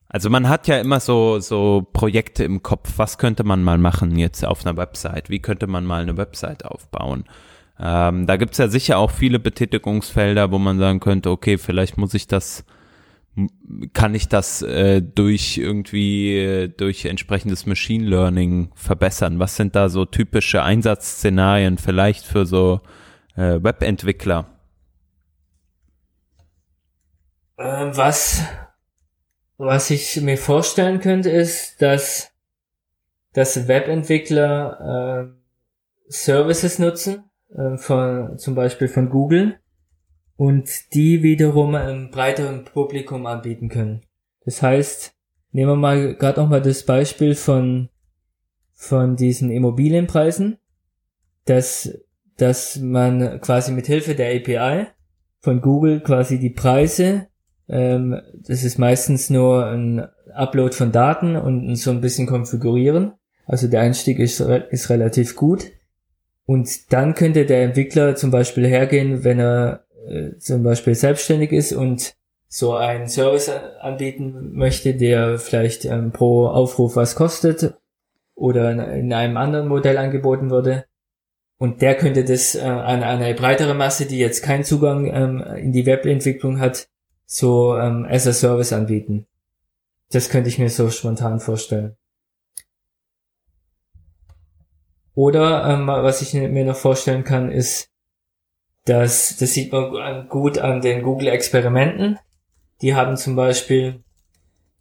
also 0.08 0.30
man 0.30 0.48
hat 0.48 0.68
ja 0.68 0.78
immer 0.78 1.00
so 1.00 1.40
so 1.40 1.86
Projekte 1.92 2.44
im 2.44 2.62
Kopf. 2.62 2.92
Was 2.98 3.18
könnte 3.18 3.42
man 3.42 3.64
mal 3.64 3.78
machen 3.78 4.16
jetzt 4.16 4.44
auf 4.44 4.64
einer 4.64 4.76
Website? 4.76 5.28
Wie 5.28 5.40
könnte 5.40 5.66
man 5.66 5.84
mal 5.84 6.02
eine 6.02 6.16
Website 6.16 6.64
aufbauen? 6.64 7.24
Ähm, 7.80 8.26
da 8.26 8.36
gibt's 8.36 8.58
ja 8.58 8.68
sicher 8.68 8.98
auch 8.98 9.10
viele 9.10 9.40
Betätigungsfelder, 9.40 10.52
wo 10.52 10.58
man 10.58 10.78
sagen 10.78 11.00
könnte, 11.00 11.30
okay, 11.30 11.58
vielleicht 11.58 11.96
muss 11.96 12.14
ich 12.14 12.28
das 12.28 12.64
kann 13.92 14.14
ich 14.14 14.28
das 14.28 14.62
äh, 14.62 15.00
durch 15.00 15.56
irgendwie 15.56 16.36
äh, 16.36 16.68
durch 16.68 17.04
entsprechendes 17.04 17.66
Machine 17.66 18.04
Learning 18.04 18.70
verbessern? 18.74 19.38
Was 19.38 19.56
sind 19.56 19.76
da 19.76 19.88
so 19.88 20.04
typische 20.04 20.62
Einsatzszenarien 20.62 21.78
vielleicht 21.78 22.24
für 22.24 22.44
so 22.44 22.80
äh, 23.36 23.62
Webentwickler? 23.62 24.46
Ähm, 27.58 27.96
was 27.96 28.42
was 29.56 29.90
ich 29.90 30.20
mir 30.20 30.38
vorstellen 30.38 31.00
könnte, 31.00 31.30
ist, 31.30 31.80
dass 31.80 32.32
dass 33.32 33.68
Webentwickler 33.68 35.30
äh, 35.30 35.40
Services 36.08 36.78
nutzen, 36.78 37.30
äh, 37.54 37.76
von 37.76 38.38
zum 38.38 38.54
Beispiel 38.54 38.88
von 38.88 39.08
Google 39.08 39.60
und 40.40 40.94
die 40.94 41.22
wiederum 41.22 41.74
einem 41.74 42.10
breiteren 42.10 42.64
Publikum 42.64 43.26
anbieten 43.26 43.68
können. 43.68 44.00
Das 44.46 44.62
heißt, 44.62 45.12
nehmen 45.52 45.72
wir 45.72 45.76
mal 45.76 46.14
gerade 46.14 46.40
noch 46.40 46.48
mal 46.48 46.62
das 46.62 46.84
Beispiel 46.84 47.34
von 47.34 47.90
von 48.72 49.16
diesen 49.16 49.50
Immobilienpreisen, 49.50 50.56
dass 51.44 51.92
dass 52.38 52.78
man 52.78 53.42
quasi 53.42 53.70
mit 53.72 53.86
Hilfe 53.86 54.14
der 54.14 54.34
API 54.34 54.86
von 55.40 55.60
Google 55.60 56.00
quasi 56.00 56.38
die 56.38 56.48
Preise, 56.48 57.26
ähm, 57.68 58.18
das 58.32 58.64
ist 58.64 58.78
meistens 58.78 59.28
nur 59.28 59.66
ein 59.66 60.08
Upload 60.32 60.74
von 60.74 60.90
Daten 60.90 61.36
und 61.36 61.76
so 61.76 61.90
ein 61.90 62.00
bisschen 62.00 62.26
konfigurieren. 62.26 63.12
Also 63.44 63.68
der 63.68 63.82
Einstieg 63.82 64.18
ist, 64.18 64.40
ist 64.40 64.88
relativ 64.88 65.36
gut. 65.36 65.66
Und 66.46 66.94
dann 66.94 67.14
könnte 67.14 67.44
der 67.44 67.62
Entwickler 67.62 68.16
zum 68.16 68.30
Beispiel 68.30 68.66
hergehen, 68.66 69.22
wenn 69.22 69.38
er 69.38 69.84
äh, 70.08 70.36
zum 70.38 70.62
Beispiel 70.62 70.94
selbstständig 70.94 71.52
ist 71.52 71.72
und 71.72 72.14
so 72.48 72.74
einen 72.74 73.08
Service 73.08 73.48
anbieten 73.80 74.52
möchte, 74.52 74.94
der 74.94 75.38
vielleicht 75.38 75.84
ähm, 75.84 76.10
pro 76.10 76.48
Aufruf 76.48 76.96
was 76.96 77.14
kostet 77.14 77.74
oder 78.34 78.70
in 78.92 79.12
einem 79.12 79.36
anderen 79.36 79.68
Modell 79.68 79.98
angeboten 79.98 80.50
wurde. 80.50 80.84
Und 81.58 81.82
der 81.82 81.94
könnte 81.94 82.24
das 82.24 82.54
äh, 82.54 82.62
an 82.62 83.02
eine 83.02 83.34
breitere 83.34 83.74
Masse, 83.74 84.06
die 84.06 84.18
jetzt 84.18 84.42
keinen 84.42 84.64
Zugang 84.64 85.06
ähm, 85.06 85.44
in 85.56 85.72
die 85.72 85.86
Webentwicklung 85.86 86.58
hat, 86.58 86.88
so 87.26 87.76
ähm, 87.76 88.06
as 88.08 88.26
a 88.26 88.32
Service 88.32 88.72
anbieten. 88.72 89.26
Das 90.10 90.30
könnte 90.30 90.48
ich 90.48 90.58
mir 90.58 90.70
so 90.70 90.90
spontan 90.90 91.38
vorstellen. 91.38 91.96
Oder 95.14 95.68
ähm, 95.68 95.86
was 95.86 96.22
ich 96.22 96.32
mir 96.34 96.64
noch 96.64 96.76
vorstellen 96.76 97.24
kann, 97.24 97.52
ist 97.52 97.89
das, 98.84 99.36
das 99.36 99.52
sieht 99.52 99.72
man 99.72 100.28
gut 100.28 100.58
an 100.58 100.80
den 100.80 101.02
Google-Experimenten. 101.02 102.18
Die 102.82 102.94
haben 102.94 103.16
zum 103.16 103.34
Beispiel 103.36 104.02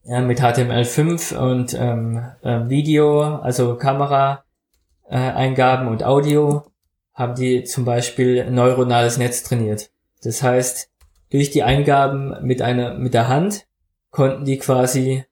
ja, 0.04 0.20
mit 0.22 0.42
HTML5 0.42 1.36
und 1.36 1.74
ähm, 1.74 2.24
äh, 2.42 2.70
Video, 2.70 3.36
also 3.36 3.76
Kamera-Eingaben 3.76 5.88
äh, 5.88 5.92
und 5.92 6.04
Audio, 6.04 6.64
haben 7.14 7.36
die 7.36 7.66
zum 7.66 7.86
Beispiel 7.86 8.50
neuronales 8.50 9.18
Netz 9.18 9.44
trainiert. 9.44 9.92
Das 10.24 10.42
heißt, 10.42 10.90
durch 11.32 11.52
die 11.52 11.64
Eingaben 11.64 12.34
mit 12.42 12.62
einer 12.62 12.94
mit 12.96 13.14
der 13.14 13.28
Hand 13.28 13.68
konnten 14.10 14.46
die 14.46 14.58
quasi 14.58 15.26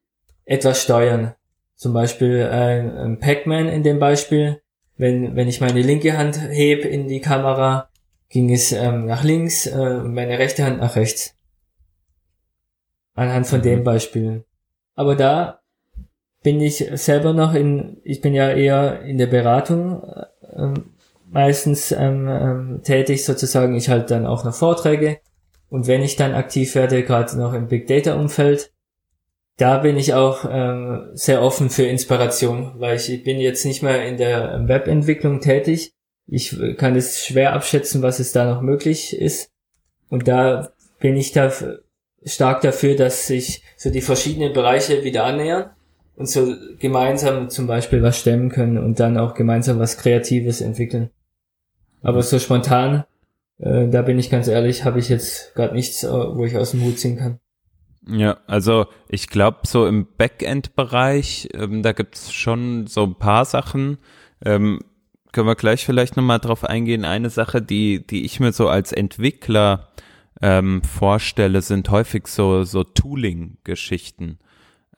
etwas 0.46 0.84
steuern. 0.84 1.34
Zum 1.76 1.94
Beispiel 1.94 2.40
äh, 2.40 3.16
Pac-Man 3.16 3.70
in 3.70 3.84
dem 3.84 4.00
Beispiel. 4.00 4.62
Wenn, 4.98 5.36
wenn 5.36 5.48
ich 5.48 5.62
meine 5.62 5.82
linke 5.82 6.18
Hand 6.18 6.42
heb 6.42 6.84
in 6.84 7.08
die 7.08 7.22
Kamera, 7.22 7.90
ging 8.30 8.54
es 8.54 8.72
ähm, 8.72 9.06
nach 9.06 9.24
links 9.24 9.68
äh, 9.68 9.72
und 9.72 10.14
meine 10.14 10.40
rechte 10.40 10.66
Hand 10.66 10.80
nach 10.80 10.96
rechts. 10.96 11.36
Anhand 13.14 13.48
von 13.48 13.60
mhm. 13.60 13.64
dem 13.64 13.84
Beispiel. 13.84 14.46
Aber 14.96 15.16
da 15.16 15.62
bin 16.44 16.62
ich 16.62 16.86
selber 16.94 17.34
noch 17.34 17.54
in, 17.54 17.98
ich 18.04 18.22
bin 18.22 18.34
ja 18.34 18.50
eher 18.52 19.02
in 19.02 19.18
der 19.18 19.28
Beratung 19.28 20.04
äh, 20.04 20.74
meistens 21.30 21.92
ähm, 21.92 22.28
ähm, 22.28 22.82
tätig 22.84 23.26
sozusagen. 23.26 23.76
Ich 23.76 23.90
halte 23.90 24.14
dann 24.14 24.26
auch 24.26 24.44
noch 24.44 24.54
Vorträge 24.54 25.20
Und 25.70 25.88
wenn 25.88 26.02
ich 26.02 26.16
dann 26.16 26.34
aktiv 26.34 26.76
werde, 26.76 27.04
gerade 27.04 27.38
noch 27.38 27.54
im 27.54 27.68
Big 27.68 27.88
Data 27.88 28.16
Umfeld, 28.16 28.72
da 29.58 29.80
bin 29.80 29.98
ich 29.98 30.14
auch 30.14 30.46
ähm, 30.50 31.10
sehr 31.14 31.42
offen 31.42 31.70
für 31.70 31.84
Inspiration, 31.84 32.74
weil 32.78 32.96
ich 32.96 33.24
bin 33.24 33.40
jetzt 33.40 33.66
nicht 33.66 33.82
mehr 33.82 34.06
in 34.06 34.18
der 34.18 34.68
Webentwicklung 34.68 35.42
tätig. 35.42 35.94
Ich 36.28 36.58
kann 36.78 36.96
es 36.96 37.26
schwer 37.26 37.54
abschätzen, 37.54 38.02
was 38.02 38.20
es 38.20 38.34
da 38.34 38.54
noch 38.54 38.62
möglich 38.62 39.16
ist. 39.18 39.50
Und 40.10 40.28
da 40.28 40.72
bin 41.00 41.16
ich 41.16 41.32
da 41.32 41.52
stark 42.26 42.62
dafür, 42.62 42.96
dass 42.96 43.28
sich 43.28 43.64
so 43.78 43.90
die 43.90 44.02
verschiedenen 44.02 44.54
Bereiche 44.54 45.04
wieder 45.04 45.24
annähern 45.24 45.72
und 46.16 46.28
so 46.28 46.56
gemeinsam 46.80 47.50
zum 47.50 47.68
Beispiel 47.68 48.02
was 48.02 48.20
stemmen 48.20 48.50
können 48.50 48.78
und 48.78 49.00
dann 49.00 49.18
auch 49.18 49.36
gemeinsam 49.36 49.80
was 49.80 49.98
Kreatives 49.98 50.62
entwickeln. 50.62 51.12
Aber 52.02 52.22
so 52.24 52.40
spontan, 52.40 53.06
äh, 53.60 53.88
da 53.88 54.02
bin 54.02 54.20
ich 54.20 54.30
ganz 54.30 54.48
ehrlich, 54.48 54.84
habe 54.84 55.00
ich 55.00 55.10
jetzt 55.10 55.54
gerade 55.56 55.74
nichts, 55.74 56.04
äh, 56.04 56.10
wo 56.10 56.46
ich 56.46 56.58
aus 56.58 56.72
dem 56.72 56.84
Hut 56.84 57.00
ziehen 57.00 57.18
kann. 57.18 57.40
Ja, 58.10 58.38
also 58.48 58.86
ich 59.10 59.28
glaube, 59.28 59.60
so 59.66 59.86
im 59.86 60.08
Backend-Bereich, 60.18 61.50
ähm, 61.54 61.84
da 61.84 61.92
gibt's 61.92 62.32
schon 62.32 62.88
so 62.88 63.04
ein 63.04 63.16
paar 63.16 63.46
Sachen. 63.46 63.98
Ähm, 64.44 64.80
können 65.38 65.48
wir 65.48 65.56
gleich 65.56 65.86
vielleicht 65.86 66.18
nochmal 66.18 66.40
drauf 66.40 66.64
eingehen. 66.64 67.06
Eine 67.06 67.30
Sache, 67.30 67.62
die, 67.62 68.02
die 68.08 68.26
ich 68.26 68.40
mir 68.40 68.52
so 68.52 68.70
als 68.70 68.92
Entwickler 68.92 69.90
ähm, 70.42 70.82
vorstelle, 70.82 71.62
sind 71.62 71.92
häufig 71.92 72.26
so, 72.26 72.64
so 72.64 72.84
Tooling-Geschichten. 72.84 74.40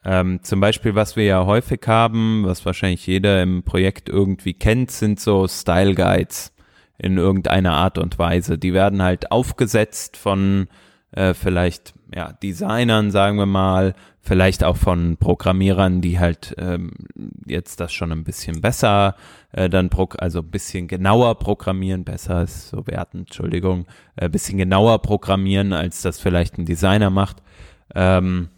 Ähm, 0.02 0.42
zum 0.42 0.60
Beispiel, 0.60 0.94
was 0.94 1.14
wir 1.14 1.24
ja 1.24 1.44
häufig 1.44 1.82
haben, 1.86 2.44
was 2.46 2.64
wahrscheinlich 2.64 3.06
jeder 3.06 3.42
im 3.42 3.64
Projekt 3.64 4.08
irgendwie 4.08 4.54
kennt, 4.54 4.90
sind 4.90 5.20
so 5.20 5.46
Style 5.46 5.94
Guides 5.94 6.54
in 6.96 7.18
irgendeiner 7.18 7.74
Art 7.74 7.98
und 7.98 8.18
Weise. 8.18 8.56
Die 8.56 8.72
werden 8.72 9.02
halt 9.02 9.30
aufgesetzt 9.32 10.16
von 10.16 10.68
äh, 11.12 11.34
vielleicht 11.34 11.92
ja, 12.14 12.32
Designern, 12.32 13.10
sagen 13.10 13.38
wir 13.38 13.46
mal, 13.46 13.94
vielleicht 14.20 14.64
auch 14.64 14.76
von 14.76 15.16
Programmierern, 15.16 16.00
die 16.00 16.18
halt 16.18 16.54
ähm, 16.58 16.92
jetzt 17.46 17.80
das 17.80 17.92
schon 17.92 18.12
ein 18.12 18.24
bisschen 18.24 18.60
besser 18.60 19.16
äh, 19.52 19.68
dann, 19.68 19.90
pro 19.90 20.08
also 20.18 20.40
ein 20.40 20.50
bisschen 20.50 20.88
genauer 20.88 21.38
programmieren, 21.38 22.04
besser 22.04 22.42
ist 22.42 22.68
so 22.68 22.86
werten, 22.86 23.20
Entschuldigung, 23.20 23.86
äh, 24.16 24.28
bisschen 24.28 24.58
genauer 24.58 25.02
programmieren, 25.02 25.72
als 25.72 26.02
das 26.02 26.18
vielleicht 26.18 26.58
ein 26.58 26.66
Designer 26.66 27.10
macht 27.10 27.42
ähm, 27.94 28.48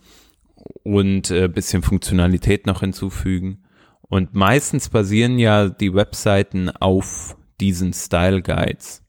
und 0.83 1.31
äh, 1.31 1.49
bisschen 1.49 1.83
Funktionalität 1.83 2.67
noch 2.67 2.81
hinzufügen. 2.81 3.63
Und 4.03 4.35
meistens 4.35 4.89
basieren 4.89 5.39
ja 5.39 5.69
die 5.69 5.95
Webseiten 5.95 6.71
auf 6.71 7.37
diesen 7.61 7.93
Style 7.93 8.43
Guides. 8.43 9.03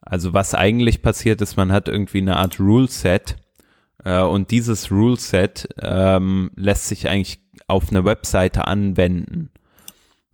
Also 0.00 0.32
was 0.34 0.54
eigentlich 0.54 1.00
passiert 1.02 1.40
ist, 1.40 1.56
man 1.56 1.70
hat 1.70 1.88
irgendwie 1.88 2.18
eine 2.18 2.36
Art 2.36 2.58
Rule 2.58 2.88
Set 2.88 3.36
äh, 4.04 4.22
und 4.22 4.50
dieses 4.50 4.90
Rule 4.90 5.16
Set 5.16 5.68
ähm, 5.80 6.50
lässt 6.56 6.88
sich 6.88 7.08
eigentlich 7.08 7.40
auf 7.66 7.90
eine 7.90 8.04
Webseite 8.04 8.66
anwenden. 8.66 9.50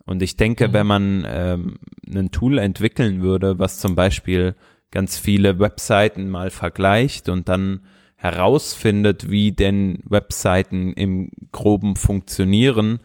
Und 0.05 0.23
ich 0.23 0.37
denke, 0.37 0.69
mhm. 0.69 0.73
wenn 0.73 0.87
man 0.87 1.27
ähm, 1.29 1.79
ein 2.09 2.31
Tool 2.31 2.59
entwickeln 2.59 3.23
würde, 3.23 3.59
was 3.59 3.79
zum 3.79 3.95
Beispiel 3.95 4.55
ganz 4.91 5.19
viele 5.19 5.59
Webseiten 5.59 6.31
mal 6.31 6.51
vergleicht 6.51 7.29
und 7.29 7.49
dann 7.49 7.81
herausfindet, 8.17 9.31
wie 9.31 9.53
denn 9.53 10.01
Webseiten 10.05 10.93
im 10.95 11.31
groben 11.53 11.95
funktionieren, 11.95 13.01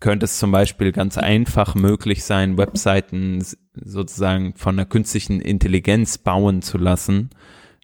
könnte 0.00 0.24
es 0.24 0.38
zum 0.38 0.50
Beispiel 0.50 0.92
ganz 0.92 1.16
einfach 1.18 1.74
möglich 1.74 2.24
sein, 2.24 2.58
Webseiten 2.58 3.44
sozusagen 3.74 4.54
von 4.54 4.76
der 4.76 4.86
künstlichen 4.86 5.40
Intelligenz 5.40 6.18
bauen 6.18 6.62
zu 6.62 6.78
lassen, 6.78 7.30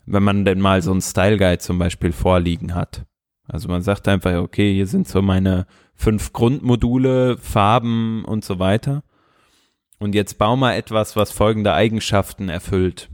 wenn 0.07 0.22
man 0.22 0.44
denn 0.44 0.61
mal 0.61 0.82
so 0.82 0.92
ein 0.92 1.00
Style 1.00 1.38
Guide 1.38 1.59
zum 1.59 1.78
Beispiel 1.78 2.12
vorliegen 2.12 2.74
hat. 2.74 3.05
Also 3.46 3.68
man 3.68 3.82
sagt 3.82 4.09
einfach, 4.09 4.34
okay, 4.36 4.72
hier 4.72 4.86
sind 4.86 5.07
so 5.07 5.22
meine 5.22 5.66
fünf 5.94 6.32
Grundmodule, 6.32 7.36
Farben 7.38 8.24
und 8.24 8.44
so 8.44 8.59
weiter. 8.59 9.02
Und 9.98 10.14
jetzt 10.14 10.38
bau 10.38 10.57
mal 10.57 10.74
etwas, 10.74 11.16
was 11.16 11.30
folgende 11.30 11.72
Eigenschaften 11.72 12.48
erfüllt. 12.48 13.11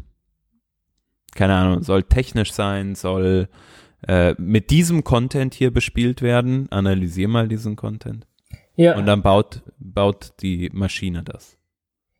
Keine 1.35 1.55
Ahnung, 1.55 1.83
soll 1.83 2.03
technisch 2.03 2.53
sein, 2.53 2.95
soll 2.95 3.49
äh, 4.07 4.35
mit 4.39 4.71
diesem 4.71 5.05
Content 5.05 5.55
hier 5.55 5.73
bespielt 5.73 6.23
werden. 6.23 6.71
Analysier 6.71 7.29
mal 7.29 7.49
diesen 7.49 7.77
Content. 7.77 8.27
Ja. 8.77 8.97
Und 8.97 9.07
dann 9.07 9.23
baut, 9.23 9.63
baut 9.79 10.33
die 10.41 10.71
Maschine 10.73 11.23
das. 11.23 11.60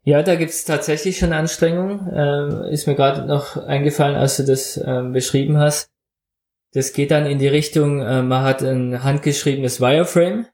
Ja, 0.03 0.23
da 0.23 0.35
gibt's 0.35 0.65
tatsächlich 0.65 1.19
schon 1.19 1.33
Anstrengungen. 1.33 2.11
Ähm, 2.13 2.65
ist 2.73 2.87
mir 2.87 2.95
gerade 2.95 3.27
noch 3.27 3.57
eingefallen, 3.57 4.17
als 4.17 4.39
du 4.39 4.45
das 4.45 4.81
ähm, 4.85 5.13
beschrieben 5.13 5.59
hast. 5.59 5.91
Das 6.73 6.93
geht 6.93 7.11
dann 7.11 7.27
in 7.27 7.39
die 7.39 7.49
Richtung, 7.49 8.01
äh, 8.01 8.23
man 8.23 8.45
hat 8.45 8.63
ein 8.63 9.03
handgeschriebenes 9.03 9.81
Wireframe 9.81 10.47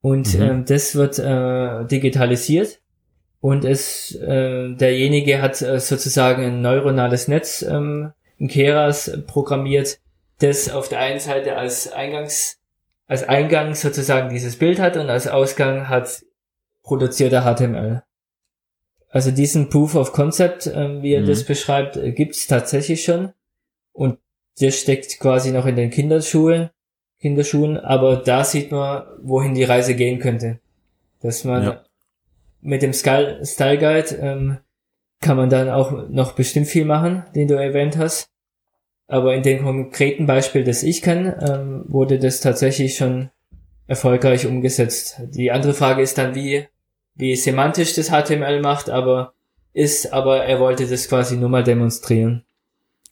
und 0.00 0.34
mhm. 0.34 0.42
ähm, 0.42 0.64
das 0.64 0.94
wird 0.94 1.18
äh, 1.18 1.84
digitalisiert 1.86 2.80
und 3.40 3.64
es 3.64 4.14
äh, 4.14 4.74
derjenige 4.74 5.42
hat 5.42 5.60
äh, 5.62 5.80
sozusagen 5.80 6.44
ein 6.44 6.62
neuronales 6.62 7.28
Netz 7.28 7.62
ähm, 7.62 8.12
in 8.38 8.48
Keras 8.48 9.18
programmiert, 9.26 9.98
das 10.38 10.70
auf 10.70 10.88
der 10.88 11.00
einen 11.00 11.18
Seite 11.18 11.56
als 11.56 11.92
Eingangs 11.92 12.58
als 13.08 13.22
Eingang 13.22 13.74
sozusagen 13.74 14.30
dieses 14.30 14.56
Bild 14.56 14.80
hat 14.80 14.96
und 14.96 15.08
als 15.10 15.28
Ausgang 15.28 15.88
hat 15.88 16.24
produzierter 16.82 17.42
HTML. 17.42 18.02
Also 19.16 19.30
diesen 19.30 19.70
Proof 19.70 19.94
of 19.94 20.12
Concept, 20.12 20.66
äh, 20.66 21.00
wie 21.00 21.14
er 21.14 21.22
mhm. 21.22 21.26
das 21.28 21.44
beschreibt, 21.44 21.96
äh, 21.96 22.12
gibt's 22.12 22.46
tatsächlich 22.46 23.02
schon. 23.02 23.32
Und 23.94 24.18
der 24.60 24.72
steckt 24.72 25.18
quasi 25.20 25.52
noch 25.52 25.64
in 25.64 25.74
den 25.74 25.88
Kinderschuhen, 25.88 26.68
Kinderschuhen, 27.18 27.78
aber 27.78 28.16
da 28.16 28.44
sieht 28.44 28.72
man, 28.72 29.04
wohin 29.22 29.54
die 29.54 29.64
Reise 29.64 29.94
gehen 29.94 30.18
könnte. 30.18 30.60
Dass 31.22 31.44
man 31.44 31.62
ja. 31.62 31.84
mit 32.60 32.82
dem 32.82 32.92
Style, 32.92 33.40
Style 33.46 33.78
Guide 33.78 34.16
ähm, 34.20 34.58
kann 35.22 35.38
man 35.38 35.48
dann 35.48 35.70
auch 35.70 36.10
noch 36.10 36.32
bestimmt 36.32 36.66
viel 36.66 36.84
machen, 36.84 37.22
den 37.34 37.48
du 37.48 37.54
erwähnt 37.54 37.96
hast. 37.96 38.28
Aber 39.08 39.34
in 39.34 39.42
dem 39.42 39.64
konkreten 39.64 40.26
Beispiel, 40.26 40.62
das 40.62 40.82
ich 40.82 41.00
kann, 41.00 41.34
ähm, 41.40 41.84
wurde 41.88 42.18
das 42.18 42.42
tatsächlich 42.42 42.98
schon 42.98 43.30
erfolgreich 43.86 44.46
umgesetzt. 44.46 45.22
Die 45.30 45.50
andere 45.52 45.72
Frage 45.72 46.02
ist 46.02 46.18
dann, 46.18 46.34
wie 46.34 46.68
wie 47.16 47.34
semantisch 47.34 47.94
das 47.94 48.10
HTML 48.10 48.60
macht, 48.60 48.90
aber 48.90 49.34
ist, 49.72 50.12
aber 50.12 50.44
er 50.44 50.60
wollte 50.60 50.86
das 50.86 51.08
quasi 51.08 51.36
nur 51.36 51.48
mal 51.48 51.64
demonstrieren, 51.64 52.44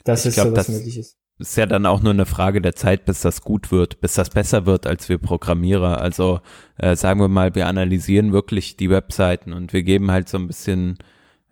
dass 0.04 0.24
ich 0.24 0.30
es 0.30 0.34
glaub, 0.34 0.48
sowas 0.48 0.66
das 0.66 0.76
möglich 0.76 0.98
ist. 0.98 1.18
Ist 1.38 1.56
ja 1.56 1.66
dann 1.66 1.84
auch 1.84 2.00
nur 2.00 2.12
eine 2.12 2.26
Frage 2.26 2.62
der 2.62 2.76
Zeit, 2.76 3.04
bis 3.06 3.20
das 3.20 3.42
gut 3.42 3.72
wird, 3.72 4.00
bis 4.00 4.14
das 4.14 4.30
besser 4.30 4.66
wird 4.66 4.86
als 4.86 5.08
wir 5.08 5.18
Programmierer. 5.18 6.00
Also 6.00 6.40
äh, 6.78 6.94
sagen 6.94 7.20
wir 7.20 7.28
mal, 7.28 7.54
wir 7.54 7.66
analysieren 7.66 8.32
wirklich 8.32 8.76
die 8.76 8.88
Webseiten 8.88 9.52
und 9.52 9.72
wir 9.72 9.82
geben 9.82 10.10
halt 10.10 10.28
so 10.28 10.38
ein 10.38 10.46
bisschen 10.46 10.98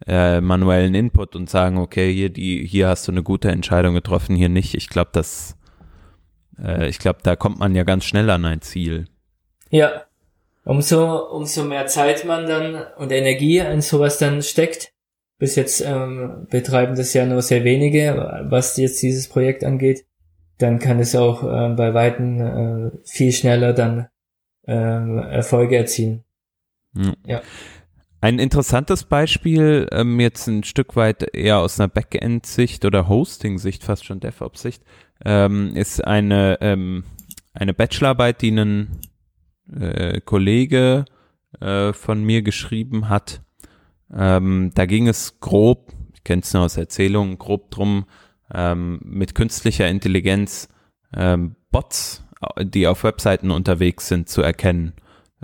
äh, 0.07 0.40
manuellen 0.40 0.94
Input 0.94 1.34
und 1.34 1.50
sagen, 1.50 1.78
okay, 1.78 2.12
hier 2.12 2.30
die, 2.30 2.66
hier 2.66 2.88
hast 2.88 3.09
du 3.09 3.12
eine 3.12 3.22
gute 3.22 3.50
Entscheidung 3.50 3.94
getroffen, 3.94 4.36
hier 4.36 4.48
nicht. 4.48 4.74
Ich 4.74 4.88
glaube, 4.88 5.11
das, 5.12 5.57
äh, 6.59 6.88
ich 6.88 6.98
glaube, 6.98 7.18
da 7.22 7.34
kommt 7.34 7.59
man 7.59 7.74
ja 7.74 7.82
ganz 7.82 8.05
schnell 8.05 8.30
an 8.30 8.44
ein 8.44 8.62
Ziel. 8.62 9.09
Ja, 9.70 10.05
umso, 10.64 11.28
umso 11.30 11.64
mehr 11.64 11.86
Zeit 11.86 12.24
man 12.24 12.46
dann 12.46 12.84
und 12.96 13.12
Energie 13.12 13.58
in 13.58 13.80
sowas 13.80 14.18
dann 14.18 14.42
steckt. 14.42 14.92
Bis 15.38 15.56
jetzt 15.56 15.80
ähm, 15.80 16.46
betreiben 16.50 16.94
das 16.94 17.14
ja 17.14 17.26
nur 17.26 17.42
sehr 17.42 17.64
wenige, 17.64 18.44
was 18.48 18.76
jetzt 18.76 19.02
dieses 19.02 19.28
Projekt 19.28 19.64
angeht. 19.64 20.04
Dann 20.58 20.78
kann 20.78 21.00
es 21.00 21.16
auch 21.16 21.42
äh, 21.42 21.74
bei 21.74 21.94
Weitem 21.94 22.40
äh, 22.40 22.90
viel 23.04 23.32
schneller 23.32 23.72
dann 23.72 24.06
äh, 24.66 24.72
Erfolge 24.72 25.76
erzielen. 25.76 26.22
Mhm. 26.92 27.16
Ja. 27.26 27.42
Ein 28.20 28.38
interessantes 28.38 29.02
Beispiel, 29.02 29.88
ähm, 29.90 30.20
jetzt 30.20 30.46
ein 30.46 30.62
Stück 30.62 30.94
weit 30.94 31.34
eher 31.34 31.58
aus 31.58 31.80
einer 31.80 31.88
Backend-Sicht 31.88 32.84
oder 32.84 33.08
Hosting-Sicht, 33.08 33.82
fast 33.82 34.04
schon 34.04 34.20
DevOps-Sicht, 34.20 34.84
ähm, 35.24 35.74
ist 35.74 36.04
eine, 36.04 36.58
ähm, 36.60 37.02
eine 37.52 37.74
Bachelorarbeit, 37.74 38.42
die 38.42 38.52
einen 38.52 39.00
äh, 39.70 40.20
Kollege 40.20 41.04
äh, 41.60 41.92
von 41.92 42.24
mir 42.24 42.42
geschrieben 42.42 43.08
hat. 43.08 43.42
Ähm, 44.14 44.70
da 44.74 44.86
ging 44.86 45.08
es 45.08 45.40
grob, 45.40 45.92
ich 46.14 46.24
kenne 46.24 46.42
es 46.42 46.52
nur 46.52 46.64
aus 46.64 46.76
Erzählungen, 46.76 47.38
grob 47.38 47.70
drum, 47.70 48.06
ähm, 48.52 49.00
mit 49.04 49.34
künstlicher 49.34 49.88
Intelligenz 49.88 50.68
ähm, 51.14 51.56
Bots, 51.70 52.24
die 52.60 52.86
auf 52.86 53.04
Webseiten 53.04 53.50
unterwegs 53.50 54.08
sind, 54.08 54.28
zu 54.28 54.42
erkennen. 54.42 54.92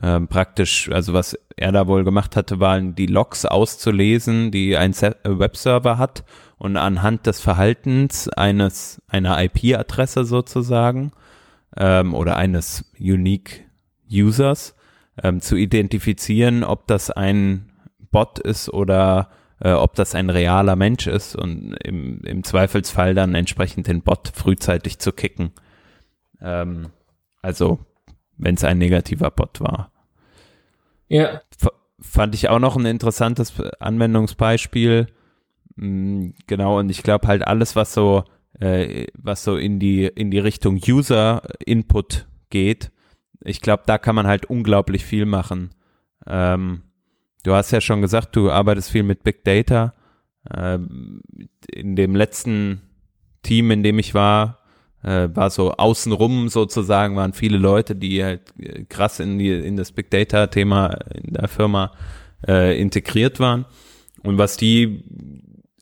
Ähm, 0.00 0.28
praktisch, 0.28 0.90
also 0.92 1.12
was 1.12 1.36
er 1.56 1.72
da 1.72 1.88
wohl 1.88 2.04
gemacht 2.04 2.36
hatte, 2.36 2.60
waren 2.60 2.94
die 2.94 3.06
Logs 3.06 3.44
auszulesen, 3.44 4.50
die 4.50 4.76
ein 4.76 4.92
äh, 4.92 5.14
Webserver 5.24 5.98
hat 5.98 6.24
und 6.56 6.76
anhand 6.76 7.26
des 7.26 7.40
Verhaltens 7.40 8.28
eines 8.28 9.02
einer 9.08 9.42
IP-Adresse 9.42 10.24
sozusagen 10.24 11.12
ähm, 11.76 12.14
oder 12.14 12.36
eines 12.36 12.84
Unique 12.98 13.67
Users 14.10 14.74
ähm, 15.22 15.40
zu 15.40 15.56
identifizieren, 15.56 16.64
ob 16.64 16.86
das 16.86 17.10
ein 17.10 17.70
Bot 18.10 18.38
ist 18.38 18.68
oder 18.72 19.30
äh, 19.60 19.72
ob 19.72 19.94
das 19.94 20.14
ein 20.14 20.30
realer 20.30 20.76
Mensch 20.76 21.06
ist 21.06 21.36
und 21.36 21.74
im, 21.84 22.20
im 22.22 22.44
Zweifelsfall 22.44 23.14
dann 23.14 23.34
entsprechend 23.34 23.86
den 23.86 24.02
Bot 24.02 24.30
frühzeitig 24.34 24.98
zu 24.98 25.12
kicken. 25.12 25.52
Ähm, 26.40 26.88
also, 27.42 27.80
wenn 28.36 28.54
es 28.54 28.64
ein 28.64 28.78
negativer 28.78 29.30
Bot 29.30 29.60
war. 29.60 29.90
Ja. 31.08 31.40
F 31.60 31.68
fand 32.00 32.34
ich 32.34 32.48
auch 32.48 32.60
noch 32.60 32.76
ein 32.76 32.86
interessantes 32.86 33.54
Anwendungsbeispiel. 33.80 35.08
Mm, 35.76 36.30
Genau, 36.46 36.78
und 36.78 36.90
ich 36.90 37.02
glaube 37.02 37.26
halt 37.26 37.46
alles, 37.46 37.74
was 37.74 37.92
so, 37.92 38.24
äh, 38.60 39.06
was 39.14 39.42
so 39.42 39.56
in 39.56 39.80
die, 39.80 40.04
in 40.06 40.30
die 40.30 40.38
Richtung 40.38 40.80
User-Input 40.86 42.28
geht, 42.50 42.92
ich 43.40 43.60
glaube, 43.60 43.84
da 43.86 43.98
kann 43.98 44.14
man 44.14 44.26
halt 44.26 44.46
unglaublich 44.46 45.04
viel 45.04 45.26
machen. 45.26 45.70
Ähm, 46.26 46.82
du 47.44 47.54
hast 47.54 47.70
ja 47.70 47.80
schon 47.80 48.00
gesagt, 48.00 48.34
du 48.36 48.50
arbeitest 48.50 48.90
viel 48.90 49.02
mit 49.02 49.22
Big 49.22 49.44
Data. 49.44 49.94
Ähm, 50.54 51.22
in 51.72 51.96
dem 51.96 52.14
letzten 52.14 52.82
Team, 53.42 53.70
in 53.70 53.82
dem 53.82 53.98
ich 53.98 54.14
war, 54.14 54.58
äh, 55.02 55.28
war 55.32 55.50
so 55.50 55.72
außenrum 55.72 56.48
sozusagen, 56.48 57.16
waren 57.16 57.32
viele 57.32 57.58
Leute, 57.58 57.94
die 57.94 58.24
halt 58.24 58.42
äh, 58.58 58.84
krass 58.84 59.20
in, 59.20 59.38
die, 59.38 59.52
in 59.52 59.76
das 59.76 59.92
Big 59.92 60.10
Data-Thema 60.10 60.98
in 61.14 61.34
der 61.34 61.48
Firma 61.48 61.92
äh, 62.46 62.80
integriert 62.80 63.40
waren. 63.40 63.66
Und 64.22 64.38
was 64.38 64.56
die 64.56 65.04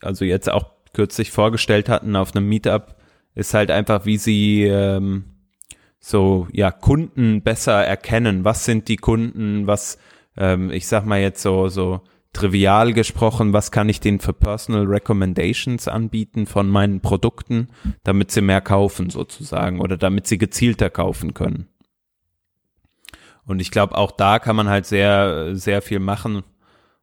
also 0.00 0.24
jetzt 0.24 0.50
auch 0.50 0.66
kürzlich 0.92 1.30
vorgestellt 1.30 1.88
hatten 1.88 2.16
auf 2.16 2.34
einem 2.34 2.48
Meetup, 2.48 2.96
ist 3.34 3.54
halt 3.54 3.70
einfach, 3.70 4.06
wie 4.06 4.16
sie 4.16 4.64
ähm, 4.64 5.24
so 6.06 6.46
ja 6.52 6.70
Kunden 6.70 7.42
besser 7.42 7.84
erkennen. 7.84 8.44
Was 8.44 8.64
sind 8.64 8.86
die 8.86 8.96
Kunden? 8.96 9.66
Was 9.66 9.98
ähm, 10.36 10.70
ich 10.70 10.86
sag 10.86 11.04
mal 11.04 11.20
jetzt 11.20 11.42
so 11.42 11.66
so 11.66 12.00
trivial 12.32 12.92
gesprochen, 12.92 13.52
was 13.52 13.72
kann 13.72 13.88
ich 13.88 13.98
denen 13.98 14.20
für 14.20 14.32
Personal 14.32 14.84
Recommendations 14.84 15.88
anbieten 15.88 16.46
von 16.46 16.68
meinen 16.68 17.00
Produkten, 17.00 17.68
damit 18.04 18.30
sie 18.30 18.42
mehr 18.42 18.60
kaufen 18.60 19.10
sozusagen 19.10 19.80
oder 19.80 19.96
damit 19.96 20.28
sie 20.28 20.38
gezielter 20.38 20.90
kaufen 20.90 21.34
können. 21.34 21.66
Und 23.44 23.60
ich 23.60 23.70
glaube, 23.70 23.96
auch 23.96 24.12
da 24.12 24.38
kann 24.38 24.54
man 24.54 24.68
halt 24.68 24.86
sehr, 24.86 25.56
sehr 25.56 25.82
viel 25.82 25.98
machen. 25.98 26.42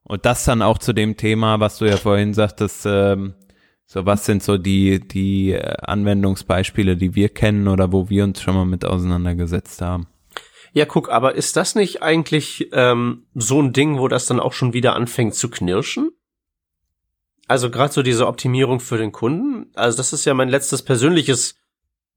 Und 0.03 0.25
das 0.25 0.45
dann 0.45 0.61
auch 0.61 0.77
zu 0.77 0.93
dem 0.93 1.17
Thema, 1.17 1.59
was 1.59 1.77
du 1.77 1.85
ja 1.85 1.97
vorhin 1.97 2.33
sagtest, 2.33 2.85
ähm, 2.85 3.33
so 3.93 4.07
was 4.07 4.25
sind 4.25 4.41
so 4.41 4.57
die, 4.57 5.07
die 5.07 5.51
äh, 5.51 5.75
Anwendungsbeispiele, 5.83 6.97
die 6.97 7.13
wir 7.13 7.29
kennen 7.29 7.67
oder 7.67 7.91
wo 7.91 8.09
wir 8.09 8.23
uns 8.23 8.41
schon 8.41 8.55
mal 8.55 8.65
mit 8.65 8.85
auseinandergesetzt 8.85 9.83
haben. 9.83 10.07
Ja, 10.71 10.85
guck, 10.85 11.11
aber 11.11 11.35
ist 11.35 11.55
das 11.57 11.75
nicht 11.75 12.01
eigentlich 12.01 12.69
ähm, 12.71 13.27
so 13.35 13.61
ein 13.61 13.71
Ding, 13.71 13.99
wo 13.99 14.07
das 14.07 14.25
dann 14.25 14.39
auch 14.39 14.53
schon 14.53 14.73
wieder 14.73 14.95
anfängt 14.95 15.35
zu 15.35 15.47
knirschen? 15.47 16.09
Also 17.47 17.69
gerade 17.69 17.93
so 17.93 18.01
diese 18.01 18.25
Optimierung 18.25 18.79
für 18.79 18.97
den 18.97 19.11
Kunden. 19.11 19.69
Also 19.75 19.95
das 19.97 20.11
ist 20.11 20.25
ja 20.25 20.33
mein 20.33 20.49
letztes 20.49 20.81
persönliches 20.81 21.59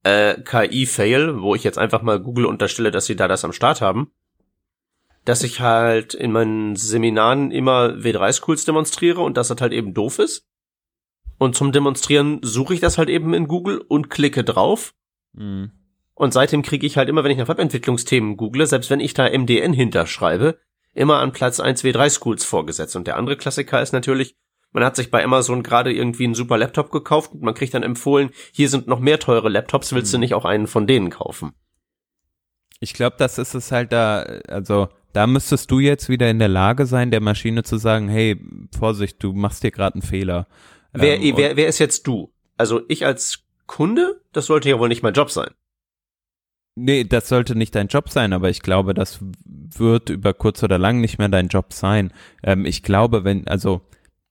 äh, 0.03 0.41
KI-Fail, 0.41 1.43
wo 1.43 1.55
ich 1.55 1.62
jetzt 1.62 1.77
einfach 1.77 2.01
mal 2.01 2.18
Google 2.18 2.47
unterstelle, 2.47 2.91
dass 2.91 3.05
sie 3.05 3.16
da 3.16 3.29
das 3.29 3.45
am 3.45 3.53
Start 3.53 3.83
haben. 3.83 4.11
Dass 5.27 5.43
ich 5.43 5.61
halt 5.61 6.14
in 6.14 6.33
meinen 6.33 6.74
Seminaren 6.74 7.51
immer 7.51 7.89
W3-Schools 7.91 8.64
demonstriere 8.64 9.20
und 9.20 9.37
dass 9.37 9.49
das 9.49 9.61
halt 9.61 9.74
eben 9.74 9.93
doof 9.93 10.20
ist. 10.20 10.47
Und 11.39 11.55
zum 11.55 11.72
Demonstrieren 11.72 12.41
suche 12.43 12.74
ich 12.74 12.80
das 12.80 12.99
halt 12.99 13.09
eben 13.09 13.34
in 13.34 13.49
Google 13.49 13.78
und 13.78 14.11
klicke 14.11 14.45
drauf. 14.45 14.95
Mhm. 15.32 15.70
Und 16.14 16.32
seitdem 16.32 16.62
kriege 16.62 16.87
ich 16.87 16.97
halt 16.97 17.09
immer, 17.09 17.24
wenn 17.24 17.30
ich 17.30 17.39
nach 17.39 17.49
Webentwicklungsthemen 17.49 18.37
google, 18.39 18.66
selbst 18.66 18.89
wenn 18.89 19.01
ich 19.01 19.12
da 19.12 19.28
MDN 19.28 19.74
hinterschreibe, 19.74 20.59
immer 20.95 21.18
an 21.18 21.32
Platz 21.32 21.61
1 21.61 21.84
W3 21.84 22.09
Schools 22.09 22.45
vorgesetzt. 22.45 22.97
Und 22.97 23.07
der 23.07 23.18
andere 23.18 23.37
Klassiker 23.37 23.82
ist 23.82 23.93
natürlich, 23.93 24.34
man 24.72 24.82
hat 24.82 24.97
sich 24.97 25.11
bei 25.11 25.22
Amazon 25.22 25.62
gerade 25.62 25.93
irgendwie 25.93 26.24
einen 26.24 26.34
super 26.34 26.57
Laptop 26.57 26.91
gekauft 26.91 27.32
und 27.32 27.43
man 27.43 27.55
kriegt 27.55 27.74
dann 27.74 27.82
empfohlen, 27.82 28.30
hier 28.53 28.70
sind 28.70 28.87
noch 28.87 29.01
mehr 29.01 29.18
teure 29.18 29.51
Laptops, 29.51 29.93
willst 29.93 30.12
du 30.14 30.18
nicht 30.18 30.34
auch 30.34 30.47
einen 30.47 30.66
von 30.66 30.87
denen 30.87 31.11
kaufen? 31.11 31.53
Ich 32.80 32.95
glaube, 32.95 33.16
das 33.18 33.39
ist 33.39 33.55
es 33.55 33.72
halt 33.72 33.93
da, 33.93 34.20
also 34.49 34.89
da 35.12 35.26
müsstest 35.26 35.70
du 35.70 35.78
jetzt 35.78 36.09
wieder 36.09 36.28
in 36.28 36.39
der 36.39 36.49
Lage 36.49 36.84
sein, 36.84 37.11
der 37.11 37.22
Maschine 37.22 37.62
zu 37.62 37.78
sagen, 37.78 38.09
hey, 38.09 38.39
Vorsicht, 38.78 39.22
du 39.22 39.32
machst 39.32 39.62
dir 39.62 39.70
gerade 39.70 39.95
einen 39.95 40.03
Fehler. 40.03 40.47
Wer, 41.01 41.21
Ähm, 41.21 41.37
wer, 41.37 41.57
wer 41.57 41.67
ist 41.69 41.79
jetzt 41.79 42.07
du? 42.07 42.33
Also 42.57 42.83
ich 42.89 43.05
als 43.07 43.45
Kunde? 43.67 44.21
Das 44.33 44.47
sollte 44.47 44.69
ja 44.69 44.79
wohl 44.79 44.89
nicht 44.89 45.03
mein 45.03 45.15
Job 45.15 45.31
sein. 45.31 45.51
Nee, 46.79 47.05
das 47.05 47.29
sollte 47.29 47.55
nicht 47.57 47.75
dein 47.75 47.89
Job 47.89 48.11
sein, 48.11 48.33
aber 48.35 48.51
ich 48.51 48.61
glaube, 48.61 48.93
das 48.93 49.19
wird 49.47 50.11
über 50.11 50.35
kurz 50.35 50.63
oder 50.63 50.79
lang 50.79 51.01
nicht 51.01 51.19
mehr 51.19 51.31
dein 51.31 51.49
Job 51.49 51.73
sein. 51.73 52.13
Ähm, 52.43 52.67
ich 52.67 52.83
glaube, 52.83 53.25
wenn, 53.25 53.49
also 53.49 53.81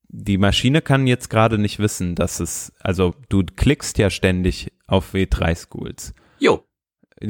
die 0.09 0.37
Maschine 0.37 0.81
kann 0.83 1.07
jetzt 1.07 1.29
gerade 1.29 1.57
nicht 1.57 1.79
wissen, 1.79 2.13
dass 2.15 2.39
es, 2.39 2.71
also 2.79 3.15
du 3.29 3.43
klickst 3.43 3.97
ja 3.97 4.09
ständig 4.11 4.71
auf 4.87 5.13
W3 5.15 5.55
Schools. 5.55 6.13
Jo. 6.39 6.63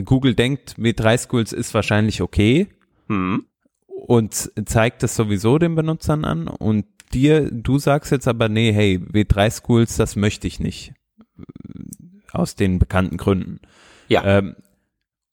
Google 0.04 0.36
denkt, 0.36 0.76
W3 0.78 1.18
Schools 1.18 1.54
ist 1.54 1.74
wahrscheinlich 1.74 2.22
okay 2.22 2.68
Hm. 3.08 3.46
und 3.88 4.52
zeigt 4.66 5.04
es 5.04 5.16
sowieso 5.16 5.60
den 5.60 5.76
Benutzern 5.76 6.26
an 6.26 6.48
und 6.48 6.86
dir, 7.14 7.49
du 7.51 7.78
sagst 7.78 8.12
jetzt 8.12 8.28
aber, 8.28 8.49
nee, 8.49 8.72
hey, 8.72 8.99
W3 8.99 9.51
Schools, 9.51 9.97
das 9.97 10.16
möchte 10.16 10.47
ich 10.47 10.60
nicht. 10.60 10.93
Aus 12.32 12.56
den 12.56 12.80
bekannten 12.80 13.18
Gründen. 13.18 13.60
Ja. 14.08 14.24
Ähm, 14.24 14.56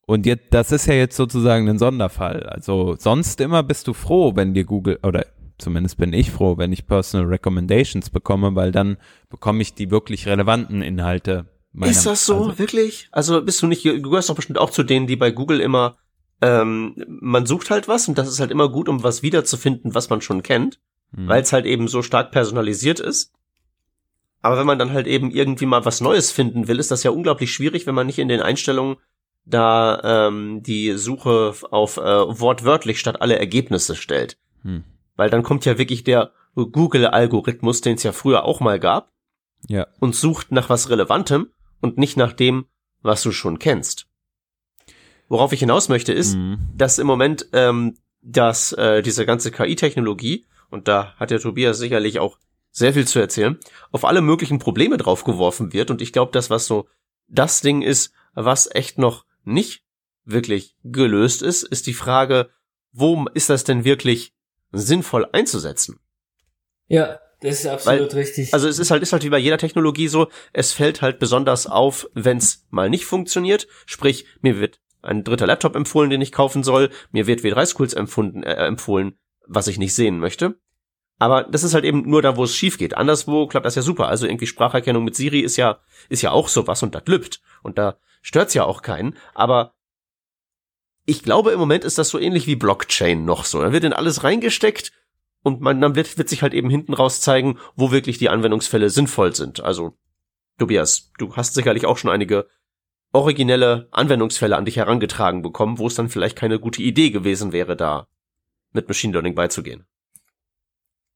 und 0.05 0.25
jetzt, 0.25 0.53
das 0.53 0.71
ist 0.71 0.85
ja 0.85 0.93
jetzt 0.93 1.15
sozusagen 1.15 1.67
ein 1.69 1.79
Sonderfall. 1.79 2.43
Also 2.43 2.95
sonst 2.97 3.39
immer 3.41 3.63
bist 3.63 3.87
du 3.87 3.93
froh, 3.93 4.35
wenn 4.35 4.53
dir 4.53 4.65
Google, 4.65 4.99
oder 5.03 5.25
zumindest 5.57 5.97
bin 5.97 6.13
ich 6.13 6.31
froh, 6.31 6.57
wenn 6.57 6.73
ich 6.73 6.87
Personal 6.87 7.27
Recommendations 7.27 8.09
bekomme, 8.09 8.55
weil 8.55 8.71
dann 8.71 8.97
bekomme 9.29 9.61
ich 9.61 9.73
die 9.73 9.91
wirklich 9.91 10.27
relevanten 10.27 10.81
Inhalte. 10.81 11.45
ist 11.81 12.05
das 12.05 12.25
so, 12.25 12.35
Also, 12.35 12.59
wirklich? 12.59 13.07
Also 13.11 13.41
bist 13.41 13.61
du 13.61 13.67
nicht, 13.67 13.85
du 13.85 14.01
gehörst 14.01 14.29
doch 14.29 14.35
bestimmt 14.35 14.59
auch 14.59 14.69
zu 14.69 14.83
denen, 14.83 15.07
die 15.07 15.15
bei 15.15 15.31
Google 15.31 15.61
immer, 15.61 15.95
ähm, 16.41 16.95
man 17.07 17.45
sucht 17.45 17.69
halt 17.69 17.87
was 17.87 18.07
und 18.07 18.17
das 18.17 18.27
ist 18.27 18.39
halt 18.39 18.51
immer 18.51 18.69
gut, 18.69 18.89
um 18.89 19.03
was 19.03 19.23
wiederzufinden, 19.23 19.95
was 19.95 20.09
man 20.09 20.21
schon 20.21 20.43
kennt, 20.43 20.79
hm. 21.15 21.27
weil 21.27 21.41
es 21.41 21.53
halt 21.53 21.65
eben 21.65 21.87
so 21.87 22.01
stark 22.01 22.31
personalisiert 22.31 22.99
ist. 22.99 23.31
Aber 24.41 24.57
wenn 24.57 24.67
man 24.67 24.79
dann 24.79 24.91
halt 24.91 25.07
eben 25.07 25.31
irgendwie 25.31 25.65
mal 25.65 25.85
was 25.85 26.01
Neues 26.01 26.31
finden 26.31 26.67
will, 26.67 26.79
ist 26.79 26.91
das 26.91 27.03
ja 27.03 27.11
unglaublich 27.11 27.51
schwierig, 27.53 27.87
wenn 27.87 27.95
man 27.95 28.07
nicht 28.07 28.19
in 28.19 28.27
den 28.27 28.41
Einstellungen 28.41 28.97
da 29.45 30.27
ähm, 30.27 30.63
die 30.63 30.93
Suche 30.93 31.53
auf 31.71 31.97
äh, 31.97 32.01
wortwörtlich 32.01 32.99
statt 32.99 33.21
alle 33.21 33.37
Ergebnisse 33.39 33.95
stellt. 33.95 34.37
Hm. 34.63 34.83
Weil 35.15 35.29
dann 35.29 35.43
kommt 35.43 35.65
ja 35.65 35.77
wirklich 35.77 36.03
der 36.03 36.31
Google-Algorithmus, 36.55 37.81
den 37.81 37.95
es 37.95 38.03
ja 38.03 38.11
früher 38.11 38.43
auch 38.45 38.59
mal 38.59 38.79
gab, 38.79 39.11
Ja. 39.67 39.87
und 39.99 40.15
sucht 40.15 40.51
nach 40.51 40.69
was 40.69 40.89
Relevantem 40.89 41.47
und 41.81 41.97
nicht 41.97 42.15
nach 42.17 42.33
dem, 42.33 42.65
was 43.01 43.21
du 43.21 43.31
schon 43.31 43.59
kennst. 43.59 44.07
Worauf 45.29 45.51
ich 45.51 45.59
hinaus 45.59 45.89
möchte, 45.89 46.13
ist, 46.13 46.35
Hm. 46.35 46.57
dass 46.75 46.99
im 46.99 47.07
Moment 47.07 47.47
ähm, 47.53 47.95
dass 48.21 48.71
äh, 48.73 49.01
diese 49.01 49.25
ganze 49.25 49.51
KI-Technologie, 49.51 50.45
und 50.73 50.87
da 50.87 51.13
hat 51.17 51.31
der 51.31 51.39
Tobias 51.39 51.77
sicherlich 51.77 52.19
auch 52.19 52.39
sehr 52.71 52.93
viel 52.93 53.07
zu 53.07 53.19
erzählen, 53.19 53.59
auf 53.91 54.03
alle 54.03 54.21
möglichen 54.21 54.57
Probleme 54.57 54.97
draufgeworfen 54.97 55.71
wird. 55.71 55.91
Und 55.91 56.01
ich 56.01 56.11
glaube, 56.11 56.31
das, 56.31 56.49
was 56.49 56.65
so 56.65 56.87
das 57.27 57.61
Ding 57.61 57.83
ist, 57.83 58.11
was 58.33 58.67
echt 58.73 58.97
noch 58.97 59.25
nicht 59.43 59.83
wirklich 60.25 60.75
gelöst 60.83 61.43
ist, 61.43 61.63
ist 61.63 61.85
die 61.85 61.93
Frage, 61.93 62.49
wo 62.91 63.25
ist 63.33 63.49
das 63.49 63.63
denn 63.63 63.85
wirklich 63.85 64.33
sinnvoll 64.71 65.27
einzusetzen? 65.31 65.99
Ja, 66.87 67.19
das 67.41 67.59
ist 67.59 67.67
absolut 67.67 68.15
richtig. 68.15 68.53
Also 68.53 68.67
es 68.67 68.79
ist 68.79 68.89
halt, 68.89 69.03
ist 69.03 69.13
halt 69.13 69.23
wie 69.23 69.29
bei 69.29 69.37
jeder 69.37 69.57
Technologie 69.59 70.07
so, 70.07 70.29
es 70.53 70.73
fällt 70.73 71.01
halt 71.01 71.19
besonders 71.19 71.67
auf, 71.67 72.09
wenn 72.13 72.37
es 72.37 72.65
mal 72.71 72.89
nicht 72.89 73.05
funktioniert. 73.05 73.67
Sprich, 73.85 74.25
mir 74.41 74.59
wird 74.59 74.79
ein 75.03 75.23
dritter 75.23 75.45
Laptop 75.45 75.75
empfohlen, 75.75 76.09
den 76.09 76.21
ich 76.21 76.31
kaufen 76.31 76.63
soll, 76.63 76.89
mir 77.11 77.27
wird 77.27 77.41
W3 77.41 77.65
Schools 77.67 77.93
empfunden, 77.93 78.41
äh, 78.41 78.65
empfohlen, 78.65 79.19
was 79.47 79.67
ich 79.67 79.77
nicht 79.77 79.95
sehen 79.95 80.19
möchte. 80.19 80.59
Aber 81.19 81.43
das 81.43 81.63
ist 81.63 81.73
halt 81.73 81.85
eben 81.85 82.09
nur 82.09 82.21
da, 82.21 82.37
wo 82.37 82.43
es 82.43 82.55
schief 82.55 82.77
geht. 82.77 82.97
Anderswo 82.97 83.47
klappt 83.47 83.65
das 83.65 83.75
ja 83.75 83.81
super. 83.81 84.07
Also 84.09 84.25
irgendwie 84.25 84.47
Spracherkennung 84.47 85.03
mit 85.03 85.15
Siri 85.15 85.39
ist 85.39 85.57
ja, 85.57 85.79
ist 86.09 86.21
ja 86.21 86.31
auch 86.31 86.47
sowas 86.47 86.83
und 86.83 86.95
das 86.95 87.03
lübt. 87.05 87.41
Und 87.61 87.77
da 87.77 87.97
stört's 88.21 88.53
ja 88.53 88.65
auch 88.65 88.81
keinen. 88.81 89.15
Aber 89.33 89.73
ich 91.05 91.23
glaube, 91.23 91.51
im 91.51 91.59
Moment 91.59 91.83
ist 91.83 91.97
das 91.97 92.09
so 92.09 92.19
ähnlich 92.19 92.47
wie 92.47 92.55
Blockchain 92.55 93.25
noch 93.25 93.45
so. 93.45 93.61
Da 93.61 93.71
wird 93.71 93.83
in 93.83 93.93
alles 93.93 94.23
reingesteckt 94.23 94.91
und 95.43 95.61
man, 95.61 95.79
dann 95.81 95.95
wird, 95.95 96.17
wird 96.17 96.29
sich 96.29 96.41
halt 96.41 96.53
eben 96.53 96.69
hinten 96.69 96.93
raus 96.93 97.21
zeigen, 97.21 97.59
wo 97.75 97.91
wirklich 97.91 98.17
die 98.17 98.29
Anwendungsfälle 98.29 98.89
sinnvoll 98.89 99.35
sind. 99.35 99.59
Also, 99.59 99.97
Tobias, 100.57 101.11
du 101.17 101.35
hast 101.35 101.53
sicherlich 101.53 101.85
auch 101.85 101.97
schon 101.97 102.11
einige 102.11 102.47
originelle 103.11 103.87
Anwendungsfälle 103.91 104.55
an 104.55 104.65
dich 104.65 104.77
herangetragen 104.77 105.41
bekommen, 105.41 105.77
wo 105.77 105.87
es 105.87 105.95
dann 105.95 106.09
vielleicht 106.09 106.37
keine 106.37 106.59
gute 106.59 106.81
Idee 106.81 107.11
gewesen 107.11 107.51
wäre, 107.51 107.75
da 107.75 108.07
mit 108.73 108.87
Machine 108.87 109.13
Learning 109.13 109.35
beizugehen. 109.35 109.85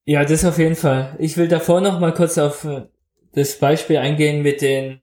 Ja, 0.05 0.23
das 0.23 0.45
auf 0.45 0.57
jeden 0.57 0.75
Fall. 0.75 1.15
Ich 1.19 1.35
will 1.35 1.47
davor 1.47 1.81
noch 1.81 1.99
mal 1.99 2.13
kurz 2.13 2.37
auf 2.37 2.63
äh, 2.63 2.83
das 3.33 3.59
Beispiel 3.59 3.97
eingehen 3.97 4.41
mit 4.41 4.61
den, 4.61 5.01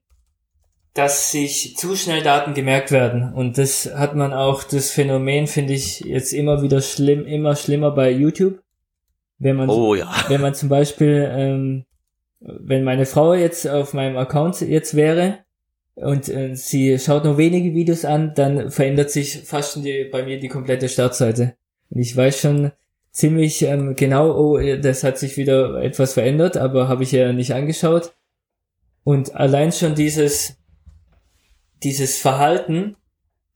dass 0.95 1.31
sich 1.31 1.75
zu 1.77 1.95
schnell 1.95 2.23
Daten 2.23 2.53
gemerkt 2.53 2.91
werden. 2.91 3.33
Und 3.33 3.57
das 3.57 3.93
hat 3.95 4.15
man 4.15 4.33
auch, 4.33 4.63
das 4.63 4.91
Phänomen 4.91 5.45
finde 5.45 5.73
ich 5.73 5.99
jetzt 5.99 6.33
immer 6.33 6.61
wieder 6.61 6.81
schlimm, 6.81 7.25
immer 7.25 7.55
schlimmer 7.55 7.91
bei 7.91 8.09
YouTube. 8.09 8.61
Wenn 9.37 9.57
man, 9.57 9.69
Oh 9.69 9.93
ja. 9.93 10.11
wenn 10.29 10.41
man 10.41 10.55
zum 10.55 10.69
Beispiel, 10.69 11.29
ähm, 11.31 11.85
wenn 12.39 12.83
meine 12.83 13.05
Frau 13.05 13.33
jetzt 13.33 13.67
auf 13.67 13.93
meinem 13.93 14.17
Account 14.17 14.61
jetzt 14.61 14.95
wäre 14.95 15.39
und 15.95 16.29
äh, 16.29 16.55
sie 16.55 16.97
schaut 16.97 17.25
nur 17.25 17.37
wenige 17.37 17.73
Videos 17.73 18.05
an, 18.05 18.33
dann 18.33 18.71
verändert 18.71 19.11
sich 19.11 19.43
fast 19.43 19.73
schon 19.73 19.83
die, 19.83 20.05
bei 20.05 20.23
mir 20.23 20.39
die 20.39 20.47
komplette 20.47 20.87
Startseite. 20.89 21.57
Ich 21.89 22.15
weiß 22.15 22.39
schon 22.39 22.71
ziemlich 23.11 23.61
ähm, 23.61 23.95
genau, 23.95 24.35
oh, 24.37 24.59
das 24.77 25.03
hat 25.03 25.17
sich 25.17 25.37
wieder 25.37 25.81
etwas 25.81 26.13
verändert, 26.13 26.57
aber 26.57 26.87
habe 26.87 27.03
ich 27.03 27.11
ja 27.11 27.31
nicht 27.31 27.53
angeschaut. 27.53 28.13
Und 29.03 29.35
allein 29.35 29.71
schon 29.71 29.95
dieses, 29.95 30.57
dieses 31.83 32.17
Verhalten, 32.17 32.97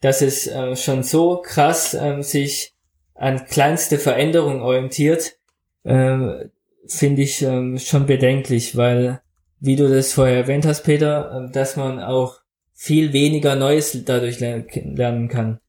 dass 0.02 0.22
es 0.22 0.48
äh, 0.48 0.76
schon 0.76 1.04
so 1.04 1.42
krass 1.42 1.94
ähm, 1.94 2.24
sich 2.24 2.74
an 3.16 3.46
kleinste 3.46 3.98
Veränderungen 3.98 4.62
orientiert, 4.62 5.38
ähm, 5.84 6.52
finde 6.88 7.22
ich 7.24 7.42
ähm, 7.42 7.78
schon 7.78 8.06
bedenklich, 8.06 8.78
weil, 8.78 9.22
wie 9.60 9.76
du 9.76 9.90
das 9.90 10.14
vorher 10.14 10.38
erwähnt 10.38 10.66
hast, 10.66 10.84
Peter, 10.84 11.32
ähm, 11.36 11.52
dass 11.52 11.76
man 11.76 12.00
auch 12.00 12.40
viel 12.74 13.12
weniger 13.12 13.56
Neues 13.56 14.06
dadurch 14.06 14.40
ler 14.40 14.64
lernen 14.74 15.28
kann. 15.28 15.60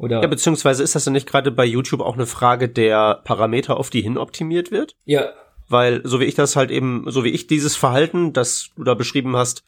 Oder 0.00 0.22
Ja, 0.22 0.28
beziehungsweise 0.28 0.82
ist 0.82 0.94
das 0.94 1.04
denn 1.04 1.12
nicht 1.12 1.28
gerade 1.28 1.50
bei 1.50 1.66
YouTube 1.66 2.00
auch 2.00 2.14
eine 2.14 2.24
Frage 2.24 2.70
der 2.70 3.20
Parameter, 3.24 3.76
auf 3.76 3.90
die 3.90 4.00
hin 4.00 4.16
optimiert 4.16 4.70
wird? 4.70 4.96
ja, 5.04 5.28
Weil, 5.68 6.00
so 6.04 6.20
wie 6.20 6.24
ich 6.24 6.34
das 6.34 6.56
halt 6.56 6.70
eben, 6.70 7.04
so 7.08 7.22
wie 7.22 7.28
ich 7.28 7.46
dieses 7.46 7.76
Verhalten, 7.76 8.32
das 8.32 8.70
du 8.76 8.84
da 8.84 8.94
beschrieben 8.94 9.36
hast, 9.36 9.62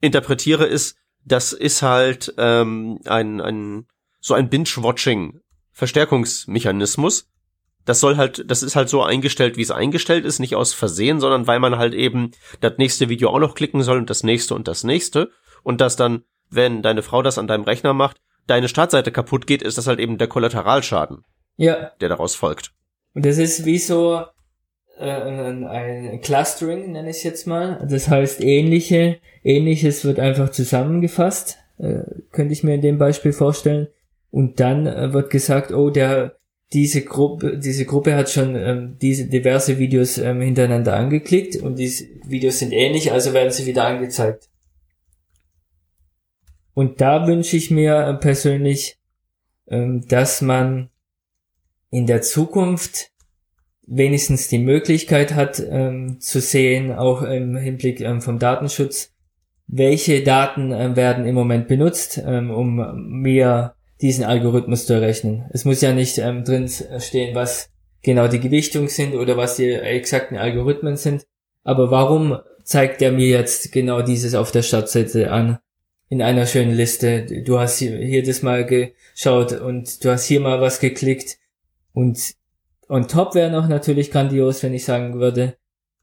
interpretiere, 0.00 0.66
ist, 0.66 0.96
das 1.24 1.52
ist 1.52 1.82
halt 1.82 2.34
ähm, 2.36 2.98
ein, 3.04 3.40
ein 3.40 3.86
so 4.20 4.34
ein 4.34 4.50
Binge-Watching-Verstärkungsmechanismus. 4.50 7.28
Das 7.84 8.00
soll 8.00 8.16
halt, 8.16 8.50
das 8.50 8.64
ist 8.64 8.74
halt 8.74 8.88
so 8.88 9.04
eingestellt, 9.04 9.56
wie 9.56 9.62
es 9.62 9.70
eingestellt 9.70 10.24
ist, 10.24 10.40
nicht 10.40 10.56
aus 10.56 10.74
Versehen, 10.74 11.20
sondern 11.20 11.46
weil 11.46 11.60
man 11.60 11.78
halt 11.78 11.94
eben 11.94 12.32
das 12.60 12.72
nächste 12.78 13.08
Video 13.08 13.30
auch 13.30 13.38
noch 13.38 13.54
klicken 13.54 13.82
soll 13.82 13.98
und 13.98 14.10
das 14.10 14.24
nächste 14.24 14.56
und 14.56 14.66
das 14.66 14.82
nächste. 14.82 15.30
Und 15.62 15.80
dass 15.80 15.94
dann, 15.94 16.24
wenn 16.50 16.82
deine 16.82 17.02
Frau 17.02 17.22
das 17.22 17.38
an 17.38 17.46
deinem 17.46 17.62
Rechner 17.62 17.94
macht, 17.94 18.20
deine 18.46 18.68
Startseite 18.68 19.12
kaputt 19.12 19.46
geht, 19.46 19.62
ist 19.62 19.78
das 19.78 19.86
halt 19.86 20.00
eben 20.00 20.18
der 20.18 20.28
Kollateralschaden, 20.28 21.24
ja. 21.56 21.92
der 22.00 22.08
daraus 22.08 22.34
folgt. 22.34 22.72
Und 23.14 23.24
das 23.24 23.38
ist 23.38 23.64
wie 23.64 23.78
so 23.78 24.22
äh, 24.98 25.10
ein, 25.10 26.20
Clustering, 26.20 26.92
nenne 26.92 27.10
ich 27.10 27.16
es 27.16 27.22
jetzt 27.22 27.46
mal. 27.46 27.86
Das 27.88 28.08
heißt, 28.08 28.40
ähnliche, 28.40 29.18
ähnliches 29.42 30.04
wird 30.04 30.18
einfach 30.18 30.50
zusammengefasst, 30.50 31.58
äh, 31.78 32.02
könnte 32.32 32.52
ich 32.52 32.62
mir 32.62 32.74
in 32.74 32.82
dem 32.82 32.98
Beispiel 32.98 33.32
vorstellen. 33.32 33.88
Und 34.30 34.60
dann 34.60 34.86
äh, 34.86 35.12
wird 35.12 35.30
gesagt, 35.30 35.72
oh, 35.72 35.90
der 35.90 36.36
diese 36.72 37.04
Gruppe, 37.04 37.58
diese 37.58 37.84
Gruppe 37.84 38.14
hat 38.16 38.28
schon 38.28 38.56
ähm, 38.56 38.96
diese 39.00 39.26
diverse 39.26 39.78
Videos 39.78 40.18
ähm, 40.18 40.40
hintereinander 40.40 40.96
angeklickt 40.96 41.56
und 41.56 41.78
diese 41.78 42.06
Videos 42.26 42.58
sind 42.58 42.72
ähnlich, 42.72 43.12
also 43.12 43.32
werden 43.32 43.52
sie 43.52 43.66
wieder 43.66 43.84
angezeigt. 43.84 44.48
Und 46.76 47.00
da 47.00 47.26
wünsche 47.26 47.56
ich 47.56 47.70
mir 47.70 48.06
äh, 48.06 48.14
persönlich, 48.14 48.98
ähm, 49.66 50.06
dass 50.08 50.42
man 50.42 50.90
in 51.90 52.06
der 52.06 52.20
Zukunft 52.20 53.12
wenigstens 53.86 54.48
die 54.48 54.58
Möglichkeit 54.58 55.32
hat 55.32 55.58
ähm, 55.58 56.20
zu 56.20 56.38
sehen, 56.38 56.92
auch 56.92 57.22
im 57.22 57.56
Hinblick 57.56 58.02
ähm, 58.02 58.20
vom 58.20 58.38
Datenschutz, 58.38 59.14
welche 59.66 60.22
Daten 60.22 60.70
ähm, 60.70 60.96
werden 60.96 61.24
im 61.24 61.34
Moment 61.34 61.66
benutzt, 61.66 62.18
um 62.18 63.20
mir 63.22 63.74
diesen 64.02 64.24
Algorithmus 64.24 64.84
zu 64.84 64.92
errechnen. 64.92 65.46
Es 65.54 65.64
muss 65.64 65.80
ja 65.80 65.94
nicht 65.94 66.18
drin 66.18 66.68
stehen, 66.98 67.34
was 67.34 67.70
genau 68.02 68.28
die 68.28 68.40
Gewichtung 68.40 68.88
sind 68.88 69.14
oder 69.14 69.38
was 69.38 69.56
die 69.56 69.72
exakten 69.72 70.36
Algorithmen 70.36 70.96
sind. 70.96 71.24
Aber 71.64 71.90
warum 71.90 72.38
zeigt 72.64 73.00
er 73.00 73.12
mir 73.12 73.28
jetzt 73.28 73.72
genau 73.72 74.02
dieses 74.02 74.34
auf 74.34 74.52
der 74.52 74.62
Startseite 74.62 75.32
an? 75.32 75.58
In 76.08 76.22
einer 76.22 76.46
schönen 76.46 76.74
Liste. 76.74 77.26
Du 77.42 77.58
hast 77.58 77.78
hier, 77.78 77.98
hier 77.98 78.22
das 78.22 78.42
mal 78.42 78.64
geschaut 78.64 79.52
und 79.52 80.04
du 80.04 80.10
hast 80.10 80.26
hier 80.26 80.40
mal 80.40 80.60
was 80.60 80.78
geklickt. 80.78 81.38
Und 81.92 82.34
on 82.88 83.08
top 83.08 83.34
wäre 83.34 83.50
noch 83.50 83.68
natürlich 83.68 84.10
grandios, 84.10 84.62
wenn 84.62 84.74
ich 84.74 84.84
sagen 84.84 85.18
würde, 85.18 85.56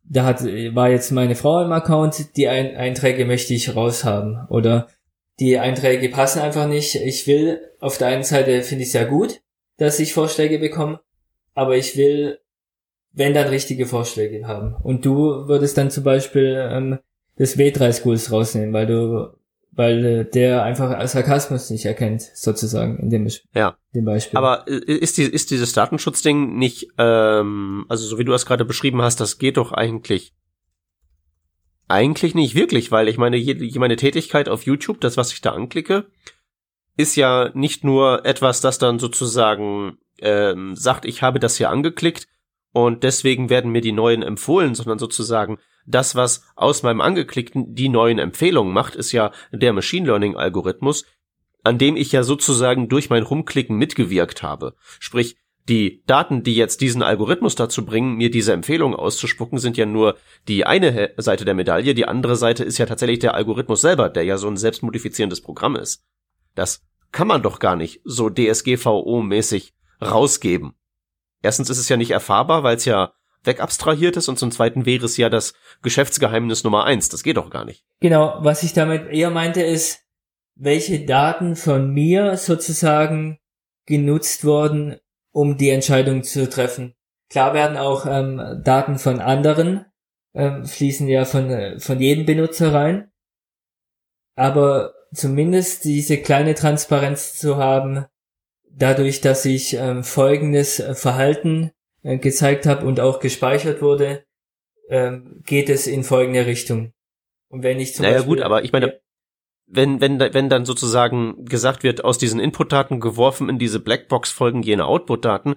da 0.03 0.25
hat, 0.25 0.43
war 0.43 0.89
jetzt 0.89 1.11
meine 1.11 1.35
Frau 1.35 1.63
im 1.63 1.71
Account, 1.71 2.35
die 2.35 2.47
Ein 2.47 2.75
Einträge 2.75 3.25
möchte 3.25 3.53
ich 3.53 3.75
raushaben. 3.75 4.45
Oder 4.49 4.87
die 5.39 5.57
Einträge 5.57 6.09
passen 6.09 6.39
einfach 6.39 6.67
nicht. 6.67 6.95
Ich 6.95 7.25
will, 7.27 7.61
auf 7.79 7.97
der 7.97 8.07
einen 8.07 8.23
Seite 8.23 8.61
finde 8.61 8.83
ich 8.83 8.91
sehr 8.91 9.05
gut, 9.05 9.41
dass 9.77 9.99
ich 9.99 10.13
Vorschläge 10.13 10.59
bekomme, 10.59 10.99
aber 11.53 11.77
ich 11.77 11.97
will, 11.97 12.39
wenn 13.13 13.33
dann 13.33 13.47
richtige 13.47 13.85
Vorschläge 13.85 14.47
haben. 14.47 14.75
Und 14.83 15.05
du 15.05 15.47
würdest 15.47 15.77
dann 15.77 15.91
zum 15.91 16.03
Beispiel 16.03 16.57
ähm, 16.69 16.99
das 17.37 17.57
W3 17.57 17.93
Schools 17.93 18.31
rausnehmen, 18.31 18.73
weil 18.73 18.87
du, 18.87 19.33
weil 19.75 20.05
äh, 20.05 20.25
der 20.25 20.63
einfach 20.63 21.05
Sarkasmus 21.07 21.69
nicht 21.69 21.85
erkennt, 21.85 22.21
sozusagen, 22.35 22.97
in 22.99 23.09
dem, 23.09 23.27
Ja. 23.55 23.77
dem 23.95 24.05
Beispiel. 24.05 24.37
Aber 24.37 24.67
äh, 24.67 24.75
ist, 24.93 25.17
die, 25.17 25.23
ist 25.23 25.51
dieses 25.51 25.73
Datenschutzding 25.73 26.57
nicht, 26.57 26.89
ähm, 26.97 27.85
also 27.89 28.05
so 28.05 28.17
wie 28.19 28.23
du 28.25 28.31
das 28.31 28.45
gerade 28.45 28.65
beschrieben 28.65 29.01
hast, 29.01 29.19
das 29.19 29.37
geht 29.37 29.57
doch 29.57 29.71
eigentlich 29.71 30.33
eigentlich 31.87 32.33
nicht 32.33 32.55
wirklich, 32.55 32.91
weil 32.91 33.07
ich 33.07 33.17
meine, 33.17 33.37
je- 33.37 33.77
meine 33.77 33.97
Tätigkeit 33.97 34.47
auf 34.49 34.63
YouTube, 34.63 35.01
das, 35.01 35.17
was 35.17 35.33
ich 35.33 35.41
da 35.41 35.51
anklicke, 35.51 36.05
ist 36.95 37.15
ja 37.15 37.51
nicht 37.53 37.83
nur 37.83 38.25
etwas, 38.25 38.61
das 38.61 38.77
dann 38.79 38.99
sozusagen 38.99 39.97
ähm, 40.19 40.75
sagt, 40.75 41.05
ich 41.05 41.21
habe 41.21 41.39
das 41.39 41.57
hier 41.57 41.69
angeklickt 41.69 42.27
und 42.71 43.03
deswegen 43.03 43.49
werden 43.49 43.71
mir 43.71 43.81
die 43.81 43.91
neuen 43.91 44.23
empfohlen, 44.23 44.75
sondern 44.75 44.97
sozusagen 44.97 45.57
das, 45.85 46.15
was 46.15 46.43
aus 46.55 46.83
meinem 46.83 47.01
angeklickten 47.01 47.75
die 47.75 47.89
neuen 47.89 48.19
Empfehlungen 48.19 48.73
macht, 48.73 48.95
ist 48.95 49.11
ja 49.11 49.31
der 49.51 49.73
Machine 49.73 50.07
Learning 50.07 50.35
Algorithmus, 50.35 51.05
an 51.63 51.77
dem 51.77 51.95
ich 51.95 52.11
ja 52.11 52.23
sozusagen 52.23 52.89
durch 52.89 53.09
mein 53.09 53.23
Rumklicken 53.23 53.77
mitgewirkt 53.77 54.43
habe. 54.43 54.75
Sprich, 54.99 55.37
die 55.69 56.03
Daten, 56.05 56.43
die 56.43 56.55
jetzt 56.55 56.81
diesen 56.81 57.01
Algorithmus 57.03 57.55
dazu 57.55 57.85
bringen, 57.85 58.15
mir 58.15 58.29
diese 58.29 58.51
Empfehlung 58.51 58.95
auszuspucken, 58.95 59.59
sind 59.59 59.77
ja 59.77 59.85
nur 59.85 60.17
die 60.47 60.65
eine 60.65 61.11
Seite 61.17 61.45
der 61.45 61.53
Medaille. 61.53 61.93
Die 61.93 62.05
andere 62.05 62.35
Seite 62.35 62.65
ist 62.65 62.77
ja 62.79 62.85
tatsächlich 62.85 63.19
der 63.19 63.33
Algorithmus 63.33 63.79
selber, 63.79 64.09
der 64.09 64.23
ja 64.23 64.37
so 64.37 64.49
ein 64.49 64.57
selbstmodifizierendes 64.57 65.41
Programm 65.41 65.77
ist. 65.77 66.03
Das 66.53 66.83
kann 67.13 67.27
man 67.27 67.43
doch 67.43 67.59
gar 67.59 67.77
nicht 67.77 68.01
so 68.03 68.27
DSGVO-mäßig 68.27 69.71
rausgeben. 70.01 70.73
Erstens 71.41 71.69
ist 71.69 71.77
es 71.77 71.87
ja 71.87 71.95
nicht 71.95 72.11
erfahrbar, 72.11 72.63
weil 72.63 72.75
es 72.75 72.85
ja 72.85 73.13
wegabstrahiert 73.43 74.17
ist 74.17 74.29
und 74.29 74.39
zum 74.39 74.51
zweiten 74.51 74.85
wäre 74.85 75.05
es 75.05 75.17
ja 75.17 75.29
das 75.29 75.53
Geschäftsgeheimnis 75.81 76.63
Nummer 76.63 76.85
eins. 76.85 77.09
Das 77.09 77.23
geht 77.23 77.37
doch 77.37 77.49
gar 77.49 77.65
nicht. 77.65 77.83
Genau, 77.99 78.37
was 78.39 78.63
ich 78.63 78.73
damit 78.73 79.09
eher 79.09 79.29
meinte 79.29 79.61
ist, 79.61 80.01
welche 80.55 81.05
Daten 81.05 81.55
von 81.55 81.91
mir 81.93 82.37
sozusagen 82.37 83.39
genutzt 83.85 84.45
wurden, 84.45 84.97
um 85.31 85.57
die 85.57 85.69
Entscheidung 85.69 86.23
zu 86.23 86.49
treffen. 86.49 86.95
Klar 87.29 87.53
werden 87.53 87.77
auch 87.77 88.05
ähm, 88.05 88.61
Daten 88.63 88.99
von 88.99 89.19
anderen, 89.19 89.85
ähm, 90.35 90.65
fließen 90.65 91.07
ja 91.07 91.25
von, 91.25 91.49
äh, 91.49 91.79
von 91.79 91.99
jedem 91.99 92.25
Benutzer 92.25 92.73
rein. 92.73 93.11
Aber 94.35 94.93
zumindest 95.13 95.83
diese 95.83 96.17
kleine 96.17 96.55
Transparenz 96.55 97.35
zu 97.35 97.57
haben, 97.57 98.05
dadurch, 98.69 99.21
dass 99.21 99.45
ich 99.45 99.73
ähm, 99.73 100.03
folgendes 100.03 100.79
äh, 100.79 100.95
Verhalten 100.95 101.71
äh, 102.03 102.17
gezeigt 102.17 102.65
habe 102.65 102.85
und 102.85 102.99
auch 102.99 103.19
gespeichert 103.19 103.81
wurde, 103.81 104.23
ähm, 104.89 105.41
geht 105.45 105.69
es 105.69 105.87
in 105.87 106.03
folgende 106.03 106.45
Richtung. 106.45 106.93
Und 107.49 107.63
wenn 107.63 107.79
ich 107.79 107.95
zum 107.95 108.03
Naja, 108.03 108.17
Beispiel, 108.17 108.35
gut, 108.35 108.43
aber 108.43 108.63
ich 108.63 108.71
meine, 108.71 108.99
wenn, 109.65 110.01
wenn, 110.01 110.19
wenn 110.19 110.49
dann 110.49 110.65
sozusagen 110.65 111.45
gesagt 111.45 111.83
wird, 111.83 112.03
aus 112.03 112.17
diesen 112.17 112.39
Inputdaten 112.39 112.99
geworfen 112.99 113.49
in 113.49 113.57
diese 113.57 113.79
Blackbox 113.79 114.31
folgen 114.31 114.61
jene 114.61 114.85
Outputdaten, 114.85 115.55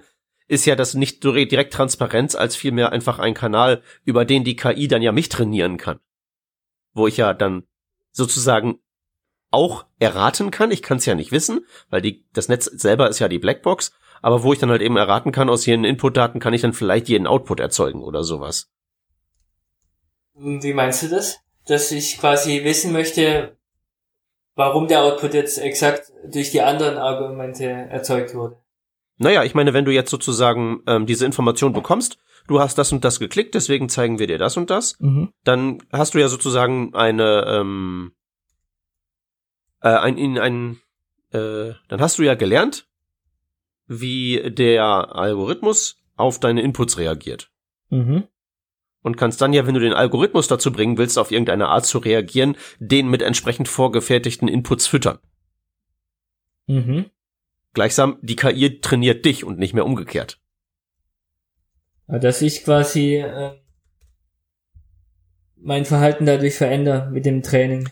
ist 0.49 0.65
ja 0.65 0.77
das 0.77 0.95
nicht 0.95 1.25
direkt 1.25 1.75
Transparenz, 1.75 2.35
als 2.35 2.55
vielmehr 2.55 2.93
einfach 2.93 3.19
ein 3.19 3.35
Kanal, 3.35 3.83
über 4.05 4.25
den 4.25 4.45
die 4.45 4.57
KI 4.57 4.89
dann 4.89 5.03
ja 5.03 5.13
mich 5.13 5.29
trainieren 5.29 5.77
kann. 5.77 5.99
Wo 6.93 7.07
ich 7.07 7.17
ja 7.17 7.35
dann 7.35 7.65
sozusagen 8.13 8.79
auch 9.51 9.87
erraten 9.99 10.51
kann, 10.51 10.71
ich 10.71 10.83
kann 10.83 10.99
es 10.99 11.07
ja 11.07 11.15
nicht 11.15 11.33
wissen, 11.33 11.67
weil 11.91 12.01
die, 12.01 12.27
das 12.33 12.49
Netz 12.49 12.67
selber 12.67 13.09
ist 13.09 13.19
ja 13.19 13.29
die 13.29 13.39
Blackbox, 13.39 13.93
aber 14.27 14.43
wo 14.43 14.53
ich 14.53 14.59
dann 14.59 14.71
halt 14.71 14.83
eben 14.83 14.97
erraten 14.97 15.31
kann, 15.31 15.49
aus 15.49 15.67
jenen 15.67 15.85
Inputdaten 15.85 16.41
kann 16.41 16.53
ich 16.53 16.61
dann 16.61 16.73
vielleicht 16.73 17.09
jeden 17.09 17.29
Output 17.29 17.61
erzeugen 17.61 18.03
oder 18.03 18.25
sowas. 18.25 18.69
Wie 20.35 20.73
meinst 20.75 21.05
du 21.05 21.09
das? 21.09 21.39
Dass 21.69 21.93
ich 21.93 22.19
quasi 22.19 22.65
wissen 22.65 22.93
möchte, 22.93 23.57
warum 24.57 24.89
der 24.89 25.05
Output 25.05 25.33
jetzt 25.33 25.59
exakt 25.59 26.13
durch 26.29 26.51
die 26.51 26.61
anderen 26.61 26.99
Argumente 26.99 27.67
erzeugt 27.67 28.35
wurde. 28.35 28.57
Naja, 29.19 29.45
ich 29.45 29.55
meine, 29.55 29.73
wenn 29.75 29.85
du 29.85 29.93
jetzt 29.93 30.11
sozusagen 30.11 30.83
ähm, 30.89 31.07
diese 31.07 31.25
Information 31.25 31.73
bekommst, 31.73 32.19
du 32.49 32.59
hast 32.59 32.79
das 32.79 32.91
und 32.91 33.05
das 33.05 33.21
geklickt, 33.21 33.55
deswegen 33.55 33.89
zeigen 33.89 34.19
wir 34.19 34.27
dir 34.27 34.39
das 34.39 34.57
und 34.57 34.71
das, 34.71 34.99
Mhm. 34.99 35.33
dann 35.45 35.79
hast 35.93 36.15
du 36.15 36.19
ja 36.19 36.27
sozusagen 36.27 36.93
eine, 36.97 37.45
ähm, 37.47 38.11
äh, 39.83 39.89
ein, 39.91 40.19
in 40.19 40.37
ein, 40.37 40.81
äh, 41.31 41.75
dann 41.87 42.01
hast 42.01 42.19
du 42.19 42.25
ja 42.25 42.35
gelernt, 42.35 42.89
wie 43.87 44.51
der 44.51 45.15
Algorithmus 45.15 46.03
auf 46.17 46.41
deine 46.41 46.63
Inputs 46.63 46.99
reagiert. 46.99 47.51
Mhm. 47.91 48.25
Und 49.03 49.17
kannst 49.17 49.41
dann 49.41 49.53
ja, 49.53 49.67
wenn 49.67 49.75
du 49.75 49.81
den 49.81 49.93
Algorithmus 49.93 50.49
dazu 50.49 50.73
bringen 50.73 50.99
willst, 50.99 51.19
auf 51.19 51.31
irgendeine 51.31 51.69
Art 51.69 51.87
zu 51.87 51.99
reagieren, 51.99 52.57
den 52.81 53.09
mit 53.09 53.23
entsprechend 53.23 53.69
vorgefertigten 53.69 54.49
Inputs 54.49 54.87
füttern. 54.87 55.19
Mhm. 56.67 57.07
Gleichsam, 57.73 58.19
die 58.23 58.37
KI 58.37 58.81
trainiert 58.81 59.25
dich 59.25 59.45
und 59.45 59.59
nicht 59.59 59.75
mehr 59.75 59.85
umgekehrt. 59.85 60.41
Dass 62.09 62.43
ich 62.43 62.65
quasi 62.65 63.17
äh, 63.17 63.53
mein 65.57 65.85
Verhalten 65.85 66.27
dadurch 66.27 66.57
verändere 66.57 67.11
mit 67.11 67.27
dem 67.27 67.43
Training. 67.43 67.89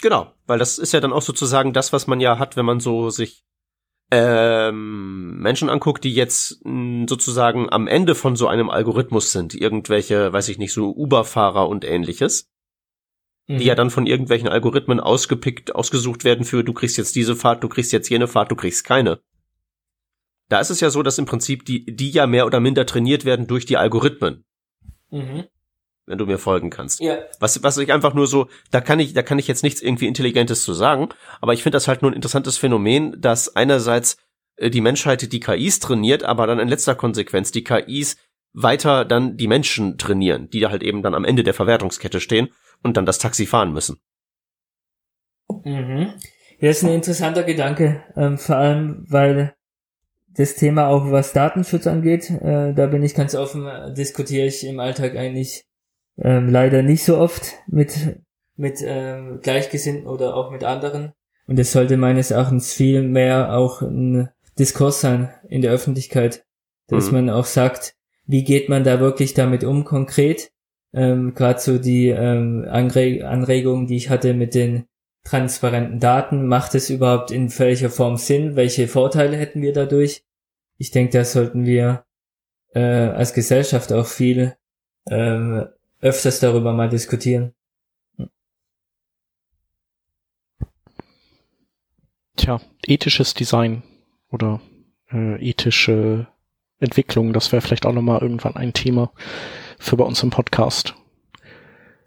Genau, 0.00 0.32
weil 0.46 0.58
das 0.58 0.78
ist 0.78 0.92
ja 0.92 1.00
dann 1.00 1.12
auch 1.12 1.22
sozusagen 1.22 1.72
das, 1.72 1.92
was 1.92 2.06
man 2.06 2.20
ja 2.20 2.38
hat, 2.38 2.56
wenn 2.56 2.66
man 2.66 2.80
so 2.80 3.10
sich 3.10 3.44
ähm, 4.10 5.38
Menschen 5.38 5.68
anguckt, 5.68 6.04
die 6.04 6.14
jetzt 6.14 6.64
mh, 6.64 6.70
hm, 6.70 7.08
sozusagen 7.08 7.70
am 7.70 7.88
Ende 7.88 8.14
von 8.14 8.36
so 8.36 8.46
einem 8.46 8.70
Algorithmus 8.70 9.32
sind, 9.32 9.54
irgendwelche, 9.54 10.32
weiß 10.32 10.48
ich 10.48 10.58
nicht, 10.58 10.72
so 10.72 10.94
Uber-Fahrer 10.94 11.68
und 11.68 11.84
ähnliches, 11.84 12.48
mhm. 13.48 13.58
die 13.58 13.64
ja 13.64 13.74
dann 13.74 13.90
von 13.90 14.06
irgendwelchen 14.06 14.48
Algorithmen 14.48 15.00
ausgepickt, 15.00 15.74
ausgesucht 15.74 16.24
werden 16.24 16.44
für, 16.44 16.62
du 16.62 16.72
kriegst 16.72 16.96
jetzt 16.98 17.16
diese 17.16 17.34
Fahrt, 17.34 17.64
du 17.64 17.68
kriegst 17.68 17.92
jetzt 17.92 18.08
jene 18.08 18.28
Fahrt, 18.28 18.50
du 18.50 18.56
kriegst 18.56 18.84
keine. 18.84 19.20
Da 20.48 20.60
ist 20.60 20.70
es 20.70 20.80
ja 20.80 20.90
so, 20.90 21.02
dass 21.02 21.18
im 21.18 21.26
Prinzip 21.26 21.64
die, 21.64 21.84
die 21.84 22.10
ja 22.10 22.28
mehr 22.28 22.46
oder 22.46 22.60
minder 22.60 22.86
trainiert 22.86 23.24
werden 23.24 23.48
durch 23.48 23.66
die 23.66 23.76
Algorithmen. 23.76 24.44
Mhm 25.10 25.46
wenn 26.06 26.18
du 26.18 26.26
mir 26.26 26.38
folgen 26.38 26.70
kannst. 26.70 27.00
Ja. 27.00 27.18
Was, 27.40 27.62
was 27.62 27.76
ich 27.78 27.92
einfach 27.92 28.14
nur 28.14 28.26
so, 28.26 28.48
da 28.70 28.80
kann 28.80 29.00
ich, 29.00 29.12
da 29.12 29.22
kann 29.22 29.38
ich 29.38 29.48
jetzt 29.48 29.62
nichts 29.62 29.82
irgendwie 29.82 30.06
Intelligentes 30.06 30.62
zu 30.64 30.72
sagen, 30.72 31.08
aber 31.40 31.52
ich 31.52 31.62
finde 31.62 31.76
das 31.76 31.88
halt 31.88 32.02
nur 32.02 32.10
ein 32.10 32.14
interessantes 32.14 32.56
Phänomen, 32.56 33.20
dass 33.20 33.54
einerseits 33.54 34.16
äh, 34.56 34.70
die 34.70 34.80
Menschheit 34.80 35.32
die 35.32 35.40
KIs 35.40 35.80
trainiert, 35.80 36.22
aber 36.22 36.46
dann 36.46 36.60
in 36.60 36.68
letzter 36.68 36.94
Konsequenz 36.94 37.50
die 37.50 37.64
KIs 37.64 38.16
weiter 38.52 39.04
dann 39.04 39.36
die 39.36 39.48
Menschen 39.48 39.98
trainieren, 39.98 40.48
die 40.48 40.60
da 40.60 40.70
halt 40.70 40.82
eben 40.82 41.02
dann 41.02 41.14
am 41.14 41.24
Ende 41.24 41.42
der 41.42 41.54
Verwertungskette 41.54 42.20
stehen 42.20 42.48
und 42.82 42.96
dann 42.96 43.06
das 43.06 43.18
Taxi 43.18 43.46
fahren 43.46 43.72
müssen. 43.72 43.98
Mhm. 45.64 46.14
Ja, 46.58 46.68
das 46.68 46.78
ist 46.78 46.84
ein 46.84 46.94
interessanter 46.94 47.42
Gedanke, 47.42 48.02
ähm, 48.16 48.38
vor 48.38 48.56
allem, 48.56 49.04
weil 49.08 49.54
das 50.36 50.54
Thema 50.54 50.88
auch 50.88 51.10
was 51.10 51.32
Datenschutz 51.32 51.86
angeht, 51.86 52.30
äh, 52.30 52.72
da 52.72 52.86
bin 52.86 53.02
ich 53.02 53.14
ganz 53.14 53.34
offen, 53.34 53.66
äh, 53.66 53.92
diskutiere 53.92 54.46
ich 54.46 54.64
im 54.64 54.80
Alltag 54.80 55.16
eigentlich 55.16 55.66
ähm, 56.18 56.48
leider 56.48 56.82
nicht 56.82 57.04
so 57.04 57.18
oft 57.18 57.54
mit, 57.66 58.20
mit 58.56 58.82
ähm, 58.82 59.40
Gleichgesinnten 59.42 60.06
oder 60.06 60.34
auch 60.36 60.50
mit 60.50 60.64
anderen. 60.64 61.12
Und 61.46 61.58
es 61.58 61.72
sollte 61.72 61.96
meines 61.96 62.30
Erachtens 62.30 62.72
viel 62.72 63.02
mehr 63.02 63.56
auch 63.56 63.82
ein 63.82 64.30
Diskurs 64.58 65.00
sein 65.00 65.30
in 65.48 65.62
der 65.62 65.72
Öffentlichkeit, 65.72 66.44
dass 66.88 67.08
mhm. 67.08 67.26
man 67.26 67.30
auch 67.30 67.44
sagt, 67.44 67.94
wie 68.26 68.42
geht 68.42 68.68
man 68.68 68.84
da 68.84 69.00
wirklich 69.00 69.34
damit 69.34 69.62
um 69.62 69.84
konkret? 69.84 70.50
Ähm, 70.92 71.34
Gerade 71.34 71.60
so 71.60 71.78
die 71.78 72.08
ähm, 72.08 72.66
Anre 72.68 73.26
Anregungen, 73.26 73.86
die 73.86 73.96
ich 73.96 74.10
hatte 74.10 74.34
mit 74.34 74.54
den 74.54 74.86
transparenten 75.24 76.00
Daten, 76.00 76.46
macht 76.46 76.74
es 76.74 76.90
überhaupt 76.90 77.30
in 77.30 77.56
welcher 77.58 77.90
Form 77.90 78.16
Sinn? 78.16 78.56
Welche 78.56 78.88
Vorteile 78.88 79.36
hätten 79.36 79.62
wir 79.62 79.72
dadurch? 79.72 80.24
Ich 80.78 80.90
denke, 80.90 81.18
da 81.18 81.24
sollten 81.24 81.66
wir 81.66 82.04
äh, 82.74 82.80
als 82.80 83.34
Gesellschaft 83.34 83.92
auch 83.92 84.06
viel 84.06 84.56
ähm, 85.10 85.66
öfters 86.00 86.40
darüber 86.40 86.72
mal 86.72 86.88
diskutieren. 86.88 87.54
Tja, 92.36 92.60
ethisches 92.86 93.34
Design 93.34 93.82
oder 94.30 94.60
äh, 95.10 95.36
ethische 95.42 96.26
Entwicklung, 96.78 97.32
das 97.32 97.52
wäre 97.52 97.62
vielleicht 97.62 97.86
auch 97.86 97.92
nochmal 97.92 98.20
irgendwann 98.20 98.56
ein 98.56 98.74
Thema 98.74 99.12
für 99.78 99.96
bei 99.96 100.04
uns 100.04 100.22
im 100.22 100.30
Podcast. 100.30 100.94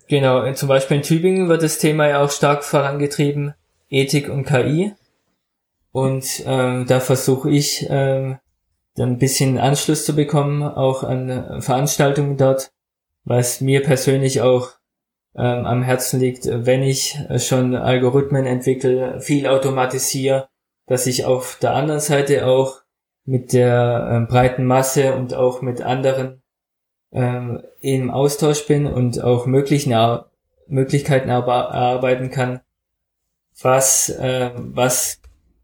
Genau, 0.07 0.51
zum 0.53 0.69
Beispiel 0.69 0.97
in 0.97 1.03
Tübingen 1.03 1.49
wird 1.49 1.63
das 1.63 1.77
Thema 1.77 2.07
ja 2.07 2.23
auch 2.23 2.31
stark 2.31 2.63
vorangetrieben, 2.63 3.53
Ethik 3.89 4.29
und 4.29 4.45
KI. 4.45 4.93
Und 5.91 6.43
ähm, 6.45 6.85
da 6.87 6.99
versuche 6.99 7.49
ich 7.49 7.85
ähm, 7.89 8.37
dann 8.95 9.11
ein 9.11 9.17
bisschen 9.17 9.57
Anschluss 9.57 10.05
zu 10.05 10.15
bekommen, 10.15 10.63
auch 10.63 11.03
an 11.03 11.61
Veranstaltungen 11.61 12.37
dort 12.37 12.71
was 13.24 13.61
mir 13.61 13.84
persönlich 13.84 14.41
auch 14.41 14.72
ähm, 15.36 15.65
am 15.65 15.84
Herzen 15.84 16.20
liegt, 16.20 16.45
wenn 16.47 16.84
ich 16.84 17.17
schon 17.38 17.76
Algorithmen 17.76 18.45
entwickle, 18.45 19.22
viel 19.22 19.47
automatisiere, 19.47 20.49
dass 20.88 21.05
ich 21.05 21.26
auf 21.26 21.57
der 21.61 21.76
anderen 21.76 21.99
Seite 21.99 22.47
auch 22.47 22.82
mit 23.26 23.53
der 23.53 24.09
ähm, 24.11 24.28
breiten 24.28 24.65
Masse 24.65 25.13
und 25.13 25.34
auch 25.36 25.61
mit 25.61 25.82
anderen 25.82 26.41
ähm, 27.11 27.61
im 27.80 28.09
Austausch 28.09 28.65
bin 28.65 28.88
und 28.88 29.24
auch 29.24 29.45
möglichen 29.45 29.93
Ar 29.93 30.30
Möglichkeiten 30.67 31.30
erarbeiten 31.30 32.30
kann, 32.30 32.61
was, 33.59 34.09
äh, 34.09 34.51
was 34.55 35.20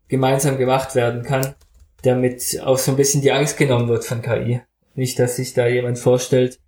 gemeinsam 0.08 0.58
gemacht 0.58 0.96
werden 0.96 1.22
kann, 1.22 1.54
damit 2.02 2.60
auch 2.64 2.80
so 2.80 2.92
ein 2.92 2.98
bisschen 2.98 3.22
die 3.22 3.32
Angst 3.32 3.58
genommen 3.58 3.88
wird 3.88 4.04
von 4.04 4.24
KI. 4.24 4.62
Nicht, 4.96 5.20
dass 5.20 5.36
sich 5.36 5.54
da 5.54 5.68
jemand 5.68 6.00
vorstellt, 6.00 6.60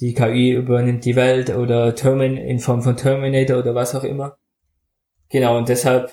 die 0.00 0.14
KI 0.14 0.52
übernimmt 0.52 1.04
die 1.04 1.16
Welt 1.16 1.50
oder 1.50 1.94
Termin 1.94 2.36
in 2.36 2.58
Form 2.58 2.82
von 2.82 2.96
Terminator 2.96 3.58
oder 3.58 3.74
was 3.74 3.94
auch 3.94 4.04
immer. 4.04 4.36
Genau, 5.28 5.58
und 5.58 5.68
deshalb 5.68 6.12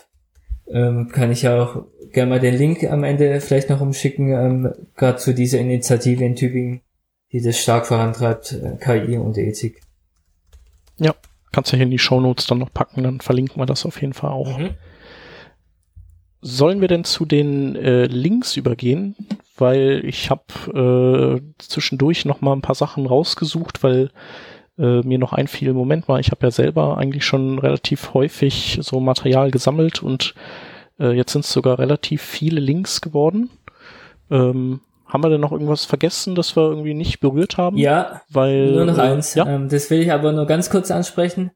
ähm, 0.67 1.09
kann 1.09 1.31
ich 1.31 1.47
auch 1.47 1.85
gerne 2.11 2.29
mal 2.29 2.39
den 2.39 2.55
Link 2.55 2.83
am 2.83 3.03
Ende 3.03 3.39
vielleicht 3.41 3.69
noch 3.69 3.81
umschicken, 3.81 4.31
ähm, 4.31 4.73
gerade 4.95 5.17
zu 5.17 5.33
dieser 5.33 5.59
Initiative 5.59 6.23
in 6.23 6.35
Tübingen, 6.35 6.81
die 7.31 7.41
das 7.41 7.57
stark 7.57 7.87
vorantreibt, 7.87 8.51
äh, 8.53 8.77
KI 8.77 9.17
und 9.17 9.37
Ethik. 9.37 9.81
Ja, 10.99 11.15
kannst 11.51 11.71
du 11.71 11.77
hier 11.77 11.85
in 11.85 11.91
die 11.91 11.99
Show 11.99 12.19
Notes 12.19 12.47
dann 12.47 12.59
noch 12.59 12.73
packen, 12.73 13.03
dann 13.03 13.21
verlinken 13.21 13.59
wir 13.59 13.65
das 13.65 13.85
auf 13.85 14.01
jeden 14.01 14.13
Fall 14.13 14.31
auch. 14.31 14.57
Mhm. 14.57 14.71
Sollen 16.41 16.81
wir 16.81 16.87
denn 16.87 17.03
zu 17.03 17.25
den 17.25 17.75
äh, 17.75 18.05
Links 18.05 18.57
übergehen? 18.57 19.15
Weil 19.57 20.01
ich 20.05 20.29
habe 20.29 21.41
äh, 21.41 21.53
zwischendurch 21.57 22.25
noch 22.25 22.41
mal 22.41 22.53
ein 22.53 22.61
paar 22.61 22.75
Sachen 22.75 23.05
rausgesucht, 23.05 23.83
weil 23.83 24.11
äh, 24.77 25.01
mir 25.01 25.17
noch 25.17 25.33
einfiel, 25.33 25.73
Moment 25.73 26.07
mal, 26.07 26.19
ich 26.19 26.31
habe 26.31 26.45
ja 26.45 26.51
selber 26.51 26.97
eigentlich 26.97 27.25
schon 27.25 27.59
relativ 27.59 28.13
häufig 28.13 28.79
so 28.81 28.99
Material 28.99 29.51
gesammelt 29.51 30.03
und 30.03 30.35
äh, 30.99 31.11
jetzt 31.11 31.33
sind 31.33 31.45
es 31.45 31.51
sogar 31.51 31.79
relativ 31.79 32.21
viele 32.21 32.59
Links 32.59 33.01
geworden. 33.01 33.49
Ähm, 34.29 34.81
haben 35.07 35.23
wir 35.23 35.29
denn 35.29 35.41
noch 35.41 35.53
irgendwas 35.53 35.85
vergessen, 35.85 36.35
das 36.35 36.55
wir 36.55 36.69
irgendwie 36.69 36.93
nicht 36.93 37.19
berührt 37.19 37.57
haben? 37.57 37.77
Ja, 37.77 38.21
weil, 38.29 38.71
nur 38.73 38.85
noch 38.85 38.97
äh, 38.97 39.01
eins. 39.01 39.33
Ja? 39.35 39.47
Ähm, 39.47 39.69
das 39.69 39.89
will 39.89 40.01
ich 40.01 40.11
aber 40.11 40.33
nur 40.33 40.45
ganz 40.45 40.69
kurz 40.69 40.91
ansprechen. 40.91 41.51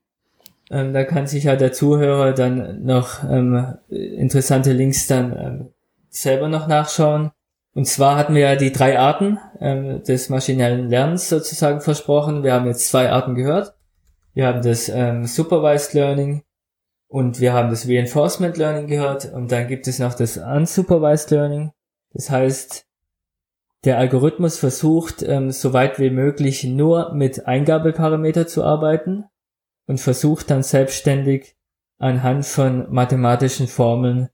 Ähm, 0.70 0.94
da 0.94 1.04
kann 1.04 1.28
sich 1.28 1.44
ja 1.44 1.58
der 1.58 1.74
Zuhörer 1.74 2.32
dann 2.32 2.86
noch 2.86 3.24
ähm, 3.30 3.76
interessante 3.90 4.72
Links 4.72 5.06
dann 5.08 5.38
ähm, 5.38 5.70
selber 6.10 6.48
noch 6.48 6.68
nachschauen. 6.68 7.32
Und 7.74 7.86
zwar 7.86 8.18
hatten 8.18 8.36
wir 8.36 8.42
ja 8.42 8.56
die 8.56 8.72
drei 8.72 9.00
Arten 9.00 9.40
ähm, 9.60 10.04
des 10.04 10.30
maschinellen 10.30 10.90
Lernens 10.90 11.30
sozusagen 11.30 11.82
versprochen. 11.82 12.44
Wir 12.44 12.54
haben 12.54 12.68
jetzt 12.68 12.90
zwei 12.90 13.10
Arten 13.10 13.36
gehört. 13.36 13.76
Wir 14.34 14.48
haben 14.48 14.62
das 14.62 14.90
ähm, 14.90 15.26
Supervised 15.26 15.94
Learning 15.94 16.44
und 17.08 17.40
wir 17.40 17.54
haben 17.54 17.70
das 17.70 17.88
Reinforcement 17.88 18.58
Learning 18.58 18.88
gehört. 18.88 19.32
Und 19.32 19.52
dann 19.52 19.68
gibt 19.68 19.88
es 19.88 20.00
noch 20.00 20.14
das 20.14 20.38
Unsupervised 20.38 21.32
Learning. 21.32 21.72
Das 22.14 22.30
heißt, 22.30 22.86
der 23.86 23.98
Algorithmus 23.98 24.58
versucht, 24.58 25.24
ähm, 25.24 25.52
so 25.52 25.74
weit 25.74 25.98
wie 25.98 26.10
möglich 26.10 26.66
nur 26.66 27.14
mit 27.14 27.48
Eingabeparameter 27.48 28.48
zu 28.48 28.64
arbeiten 28.64 29.26
und 29.88 30.00
versucht 30.00 30.52
dann 30.52 30.62
selbstständig 30.62 31.56
anhand 31.98 32.46
von 32.46 32.92
mathematischen 32.92 33.68
Formeln 33.68 34.30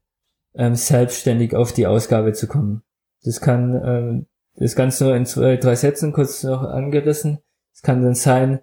ähm, 0.55 0.75
selbstständig 0.75 1.55
auf 1.55 1.71
die 1.71 1.87
Ausgabe 1.87 2.33
zu 2.33 2.47
kommen. 2.47 2.81
Das 3.27 3.41
kann, 3.41 3.81
ähm, 3.85 4.25
das 4.55 4.75
Ganze 4.75 5.03
nur 5.03 5.15
in 5.15 5.25
zwei, 5.25 5.57
drei 5.57 5.75
Sätzen 5.75 6.13
kurz 6.13 6.43
noch 6.43 6.63
angerissen. 6.63 7.39
Es 7.73 7.81
kann 7.81 8.01
dann 8.01 8.15
sein, 8.15 8.59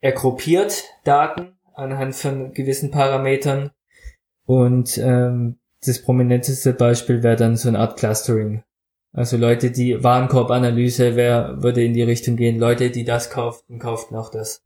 er 0.00 0.12
gruppiert 0.12 0.84
Daten 1.04 1.58
anhand 1.74 2.14
von 2.14 2.52
gewissen 2.52 2.90
Parametern 2.90 3.70
und 4.46 4.98
ähm, 4.98 5.58
das 5.84 6.02
prominenteste 6.02 6.72
Beispiel 6.72 7.22
wäre 7.22 7.36
dann 7.36 7.56
so 7.56 7.68
eine 7.68 7.78
Art 7.78 7.98
Clustering. 7.98 8.62
Also 9.12 9.36
Leute, 9.36 9.70
die 9.70 10.02
Warenkorbanalyse 10.04 11.16
wer 11.16 11.62
würde 11.62 11.82
in 11.82 11.94
die 11.94 12.02
Richtung 12.02 12.36
gehen, 12.36 12.58
Leute, 12.58 12.90
die 12.90 13.04
das 13.04 13.30
kauften, 13.30 13.78
kauften 13.78 14.16
auch 14.16 14.30
das. 14.30 14.62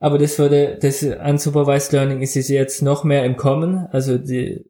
Aber 0.00 0.18
das 0.18 0.38
würde, 0.38 0.78
das 0.80 1.02
Unsupervised 1.02 1.92
Learning 1.92 2.20
ist 2.20 2.34
jetzt 2.34 2.82
noch 2.82 3.04
mehr 3.04 3.24
im 3.24 3.36
Kommen. 3.36 3.86
Also 3.92 4.18
die, 4.18 4.64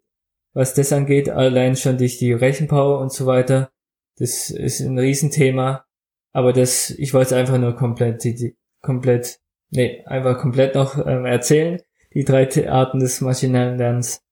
was 0.53 0.75
das 0.75 0.93
angeht, 0.93 1.29
allein 1.29 1.77
schon 1.77 1.99
durch 1.99 2.19
die 2.19 2.33
Rechenpower 2.33 3.01
und 3.01 3.13
so 3.13 3.27
weiter. 3.27 3.71
Das 4.17 4.51
ist 4.51 4.81
ein 4.81 4.99
Riesenthema. 4.99 5.85
Aber 6.33 6.53
das, 6.53 6.91
ich 6.91 7.13
wollte 7.13 7.35
es 7.35 7.41
einfach 7.41 7.59
nur 7.59 7.77
komplett, 7.77 8.25
die, 8.25 8.35
die, 8.35 8.57
komplett, 8.81 9.41
nee, 9.71 10.03
einfach 10.07 10.39
komplett 10.39 10.75
noch 10.75 10.99
ähm, 11.07 11.27
erzählen, 11.27 11.81
die 12.15 12.25
drei 12.25 12.49
Arten 12.71 13.01
des 13.01 13.21
maschinellen 13.21 13.79
Lernens, 13.79 14.23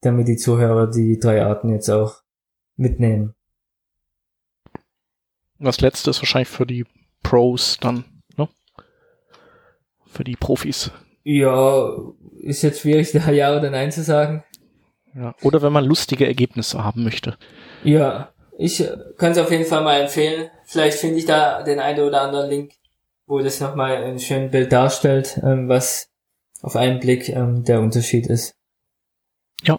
damit 0.00 0.28
die 0.28 0.36
Zuhörer 0.36 0.88
die 0.88 1.18
drei 1.18 1.44
Arten 1.44 1.70
jetzt 1.70 1.88
auch 1.88 2.22
mitnehmen. 2.76 3.34
Das 5.58 5.80
letzte 5.80 6.10
ist 6.10 6.20
wahrscheinlich 6.20 6.48
für 6.48 6.66
die 6.66 6.84
Pros 7.22 7.78
dann, 7.80 8.04
ne? 8.36 8.48
Für 10.06 10.24
die 10.24 10.36
Profis. 10.36 10.90
Ja, 11.24 11.96
ist 12.40 12.62
jetzt 12.62 12.80
schwierig, 12.80 13.10
da 13.12 13.30
Ja 13.30 13.56
oder 13.56 13.70
Nein 13.70 13.90
zu 13.90 14.02
sagen. 14.02 14.44
Ja. 15.16 15.34
Oder 15.42 15.62
wenn 15.62 15.72
man 15.72 15.84
lustige 15.84 16.26
Ergebnisse 16.26 16.84
haben 16.84 17.02
möchte. 17.02 17.36
Ja, 17.84 18.32
ich 18.58 18.84
kann 19.16 19.32
es 19.32 19.38
auf 19.38 19.50
jeden 19.50 19.64
Fall 19.64 19.82
mal 19.82 20.00
empfehlen. 20.00 20.50
Vielleicht 20.64 20.98
finde 20.98 21.18
ich 21.18 21.24
da 21.24 21.62
den 21.62 21.78
einen 21.78 22.00
oder 22.00 22.22
anderen 22.22 22.50
Link, 22.50 22.72
wo 23.26 23.40
das 23.40 23.60
nochmal 23.60 23.96
ein 23.96 24.18
schönes 24.18 24.50
Bild 24.50 24.72
darstellt, 24.72 25.40
ähm, 25.42 25.68
was 25.68 26.10
auf 26.62 26.76
einen 26.76 27.00
Blick 27.00 27.28
ähm, 27.28 27.64
der 27.64 27.80
Unterschied 27.80 28.26
ist. 28.26 28.54
Ja. 29.62 29.78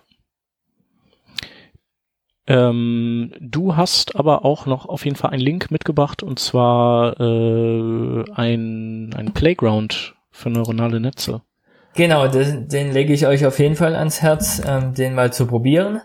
Ähm, 2.48 3.34
du 3.40 3.76
hast 3.76 4.16
aber 4.16 4.46
auch 4.46 4.66
noch 4.66 4.86
auf 4.86 5.06
jeden 5.06 5.18
Fall 5.18 5.32
einen 5.32 5.42
Link 5.42 5.70
mitgebracht 5.70 6.24
und 6.24 6.40
zwar 6.40 7.20
äh, 7.20 8.32
ein, 8.32 9.14
ein 9.14 9.34
Playground 9.34 10.16
für 10.32 10.50
neuronale 10.50 11.00
Netze. 11.00 11.42
Genau, 11.98 12.28
den, 12.28 12.68
den 12.68 12.92
lege 12.92 13.12
ich 13.12 13.26
euch 13.26 13.44
auf 13.48 13.58
jeden 13.58 13.76
Fall 13.76 13.96
ans 13.96 14.22
Herz, 14.22 14.62
ähm, 14.64 14.94
den 14.94 15.16
mal 15.16 15.34
zu 15.34 15.48
probieren. 15.48 16.00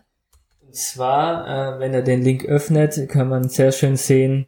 Und 0.62 0.74
zwar, 0.74 1.76
äh, 1.76 1.80
wenn 1.80 1.92
ihr 1.92 2.00
den 2.00 2.22
Link 2.22 2.46
öffnet, 2.46 3.10
kann 3.10 3.28
man 3.28 3.50
sehr 3.50 3.72
schön 3.72 3.96
sehen, 3.96 4.46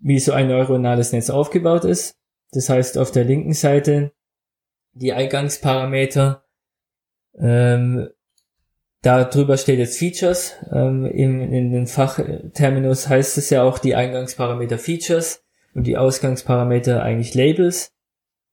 wie 0.00 0.20
so 0.20 0.30
ein 0.30 0.46
neuronales 0.46 1.12
Netz 1.12 1.28
aufgebaut 1.28 1.84
ist. 1.84 2.14
Das 2.52 2.68
heißt, 2.68 2.98
auf 2.98 3.10
der 3.10 3.24
linken 3.24 3.52
Seite 3.52 4.12
die 4.92 5.12
Eingangsparameter, 5.12 6.44
ähm, 7.36 8.10
da 9.02 9.24
drüber 9.24 9.56
steht 9.56 9.80
jetzt 9.80 9.98
Features. 9.98 10.54
Ähm, 10.72 11.04
in, 11.04 11.52
in 11.52 11.72
den 11.72 11.88
Fachterminus 11.88 13.08
heißt 13.08 13.38
es 13.38 13.50
ja 13.50 13.64
auch 13.64 13.78
die 13.78 13.96
Eingangsparameter 13.96 14.78
Features 14.78 15.42
und 15.74 15.88
die 15.88 15.96
Ausgangsparameter 15.96 17.02
eigentlich 17.02 17.34
Labels. 17.34 17.93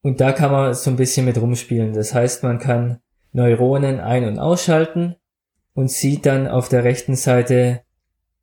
Und 0.01 0.19
da 0.19 0.31
kann 0.31 0.51
man 0.51 0.73
so 0.73 0.89
ein 0.89 0.95
bisschen 0.95 1.25
mit 1.25 1.39
rumspielen. 1.39 1.93
Das 1.93 2.13
heißt, 2.13 2.43
man 2.43 2.59
kann 2.59 2.99
Neuronen 3.33 3.99
ein- 3.99 4.27
und 4.27 4.39
ausschalten 4.39 5.15
und 5.73 5.91
sieht 5.91 6.25
dann 6.25 6.47
auf 6.47 6.69
der 6.69 6.83
rechten 6.83 7.15
Seite, 7.15 7.83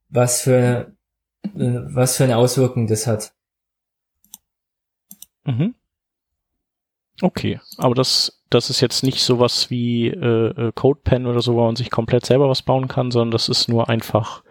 was 0.08 0.40
für, 0.42 0.94
was 1.42 2.16
für 2.16 2.24
eine 2.24 2.36
Auswirkung 2.36 2.86
das 2.86 3.06
hat. 3.06 3.32
Mhm. 5.44 5.74
Okay, 7.20 7.60
aber 7.78 7.94
das, 7.94 8.44
das 8.48 8.70
ist 8.70 8.80
jetzt 8.80 9.02
nicht 9.02 9.20
sowas 9.20 9.70
wie 9.70 10.06
äh, 10.06 10.68
äh, 10.68 10.72
CodePen 10.72 11.26
oder 11.26 11.40
so, 11.40 11.54
wo 11.54 11.64
man 11.64 11.74
sich 11.74 11.90
komplett 11.90 12.24
selber 12.24 12.48
was 12.48 12.62
bauen 12.62 12.86
kann, 12.86 13.10
sondern 13.10 13.32
das 13.32 13.48
ist 13.48 13.68
nur 13.68 13.88
einfach 13.88 14.44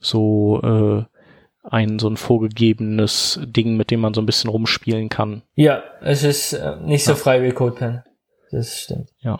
so 0.00 0.60
äh, 0.62 1.04
ein 1.62 1.98
so 1.98 2.08
ein 2.08 2.16
vorgegebenes 2.16 3.40
Ding, 3.44 3.76
mit 3.76 3.90
dem 3.90 4.00
man 4.00 4.14
so 4.14 4.20
ein 4.20 4.26
bisschen 4.26 4.50
rumspielen 4.50 5.08
kann. 5.08 5.42
Ja, 5.54 5.82
es 6.00 6.22
ist 6.22 6.54
äh, 6.54 6.76
nicht 6.82 7.04
so 7.04 7.12
ja. 7.12 7.16
frei 7.16 7.42
wie 7.42 7.52
CodePen. 7.52 8.02
Das 8.50 8.80
stimmt. 8.80 9.10
Ja, 9.20 9.38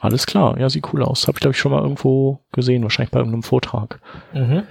alles 0.00 0.26
klar. 0.26 0.58
Ja, 0.58 0.68
sieht 0.68 0.92
cool 0.92 1.02
aus. 1.02 1.28
Habe 1.28 1.36
ich 1.36 1.40
glaube 1.40 1.52
ich 1.52 1.58
schon 1.58 1.72
mal 1.72 1.82
irgendwo 1.82 2.40
gesehen, 2.52 2.82
wahrscheinlich 2.82 3.12
bei 3.12 3.20
irgendeinem 3.20 3.42
Vortrag. 3.42 4.00
Mhm. 4.32 4.64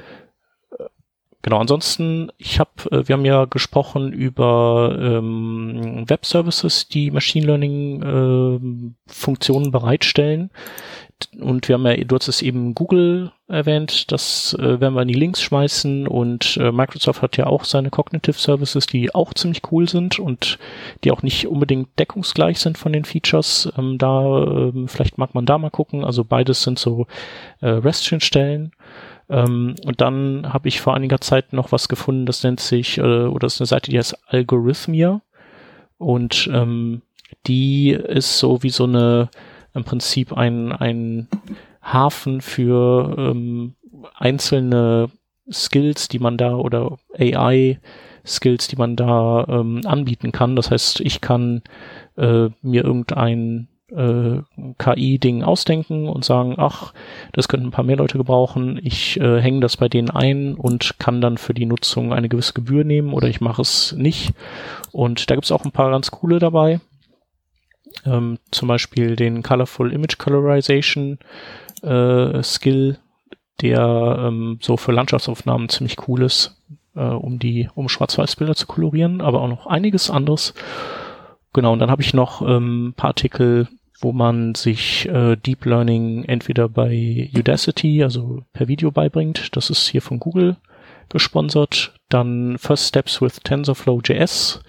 Genau, 1.42 1.60
ansonsten, 1.60 2.34
ich 2.38 2.60
habe, 2.60 2.70
äh, 2.92 3.08
wir 3.08 3.14
haben 3.14 3.24
ja 3.24 3.46
gesprochen 3.46 4.12
über 4.12 4.98
ähm, 5.00 6.04
Web-Services, 6.08 6.90
die 6.90 7.12
Machine 7.12 7.46
Learning-Funktionen 7.46 9.68
äh, 9.68 9.72
bereitstellen. 9.72 10.50
Und 11.40 11.68
wir 11.68 11.76
haben 11.76 11.86
ja, 11.86 11.96
du 11.96 12.16
hast 12.16 12.28
es 12.28 12.42
eben 12.42 12.74
Google 12.74 13.32
erwähnt, 13.48 14.12
das 14.12 14.56
äh, 14.60 14.80
werden 14.80 14.94
wir 14.94 15.02
in 15.02 15.08
die 15.08 15.14
Links 15.14 15.42
schmeißen 15.42 16.08
und 16.08 16.58
äh, 16.58 16.72
Microsoft 16.72 17.22
hat 17.22 17.36
ja 17.36 17.48
auch 17.48 17.66
seine 17.66 17.90
Cognitive 17.90 18.38
Services, 18.38 18.86
die 18.86 19.14
auch 19.14 19.34
ziemlich 19.34 19.62
cool 19.72 19.90
sind 19.90 20.20
und 20.20 20.60
die 21.04 21.12
auch 21.12 21.22
nicht 21.22 21.48
unbedingt 21.48 21.88
deckungsgleich 22.00 22.60
sind 22.60 22.78
von 22.78 22.94
den 22.94 23.06
Features. 23.06 23.72
Ähm, 23.78 23.98
da, 23.98 24.44
äh, 24.44 24.88
vielleicht 24.88 25.18
mag 25.18 25.36
man 25.36 25.46
da 25.46 25.58
mal 25.58 25.72
gucken. 25.72 26.06
Also 26.06 26.24
beides 26.24 26.64
sind 26.64 26.80
so 26.80 27.06
äh, 27.62 27.68
REST-Schnittstellen. 27.68 28.72
Ähm, 29.30 29.76
und 29.86 30.02
dann 30.02 30.52
habe 30.54 30.68
ich 30.68 30.82
vor 30.82 30.96
einiger 30.96 31.22
Zeit 31.22 31.54
noch 31.54 31.72
was 31.72 31.88
gefunden, 31.88 32.26
das 32.26 32.44
nennt 32.44 32.60
sich, 32.60 32.98
äh, 32.98 33.02
oder 33.02 33.46
das 33.46 33.56
ist 33.56 33.62
eine 33.62 33.68
Seite, 33.68 33.92
die 33.92 33.98
heißt 33.98 34.18
Algorithmia. 34.28 35.22
Und 35.98 36.50
ähm, 36.54 37.02
die 37.48 37.92
ist 37.92 38.40
so 38.40 38.64
wie 38.64 38.70
so 38.70 38.86
eine, 38.86 39.30
im 39.74 39.84
Prinzip 39.84 40.34
ein, 40.34 40.72
ein 40.72 41.28
Hafen 41.82 42.42
für 42.42 43.16
ähm, 43.18 43.76
einzelne 44.16 45.10
Skills, 45.52 46.08
die 46.08 46.20
man 46.20 46.38
da 46.38 46.56
oder 46.56 46.98
AI 47.18 47.80
Skills, 48.26 48.68
die 48.68 48.76
man 48.76 48.96
da 48.96 49.46
ähm, 49.48 49.82
anbieten 49.86 50.32
kann. 50.32 50.56
Das 50.56 50.72
heißt, 50.72 51.00
ich 51.02 51.22
kann 51.22 51.62
äh, 52.18 52.50
mir 52.62 52.84
irgendein 52.84 53.68
äh, 53.92 54.42
KI-Ding 54.78 55.44
ausdenken 55.44 56.08
und 56.08 56.24
sagen, 56.24 56.56
ach, 56.58 56.94
das 57.34 57.48
könnten 57.48 57.68
ein 57.68 57.72
paar 57.72 57.86
mehr 57.86 57.98
Leute 57.98 58.18
gebrauchen. 58.18 58.80
Ich 58.84 59.20
äh, 59.20 59.42
hänge 59.42 59.62
das 59.62 59.78
bei 59.78 59.90
denen 59.90 60.10
ein 60.10 60.56
und 60.56 61.00
kann 61.00 61.22
dann 61.22 61.38
für 61.38 61.54
die 61.54 61.66
Nutzung 61.66 62.14
eine 62.14 62.30
gewisse 62.30 62.54
Gebühr 62.54 62.84
nehmen 62.84 63.14
oder 63.14 63.28
ich 63.28 63.42
mache 63.42 63.62
es 63.62 63.94
nicht. 63.98 64.34
Und 64.92 65.30
da 65.30 65.36
gibt's 65.36 65.52
auch 65.52 65.66
ein 65.66 65.72
paar 65.72 65.92
ganz 65.92 66.12
coole 66.12 66.40
dabei. 66.40 66.80
Ähm, 68.06 68.40
zum 68.52 68.68
Beispiel 68.68 69.16
den 69.16 69.44
Colorful 69.44 69.92
Image 69.92 70.18
Colorization 70.18 71.20
äh, 71.82 72.42
Skill, 72.44 72.98
der 73.62 74.26
ähm, 74.28 74.60
so 74.62 74.78
für 74.78 74.92
Landschaftsaufnahmen 74.92 75.70
ziemlich 75.70 76.08
cool 76.08 76.24
ist, 76.24 76.56
äh, 76.96 77.02
um 77.02 77.40
die, 77.40 77.70
um 77.76 77.90
Schwarz-Weiß-Bilder 77.90 78.56
zu 78.56 78.68
kolorieren, 78.68 79.22
aber 79.22 79.42
auch 79.42 79.50
noch 79.50 79.68
einiges 79.68 80.10
anderes. 80.10 80.54
Genau, 81.54 81.74
und 81.74 81.80
dann 81.80 81.92
habe 81.92 82.02
ich 82.02 82.14
noch 82.14 82.42
ähm, 82.42 82.94
paar 82.96 83.10
Artikel 83.10 83.68
wo 84.02 84.12
man 84.14 84.56
sich 84.56 85.08
äh, 85.08 85.36
Deep 85.36 85.66
Learning 85.66 86.24
entweder 86.24 86.70
bei 86.70 87.30
Udacity, 87.36 88.04
also 88.04 88.44
per 88.54 88.68
Video 88.68 88.92
beibringt, 88.92 89.56
das 89.56 89.70
ist 89.70 89.88
hier 89.88 90.02
von 90.02 90.20
Google 90.20 90.58
gesponsert, 91.10 91.94
dann 92.08 92.58
First 92.58 92.88
Steps 92.88 93.22
with 93.22 93.42
TensorFlow.js 93.44 94.62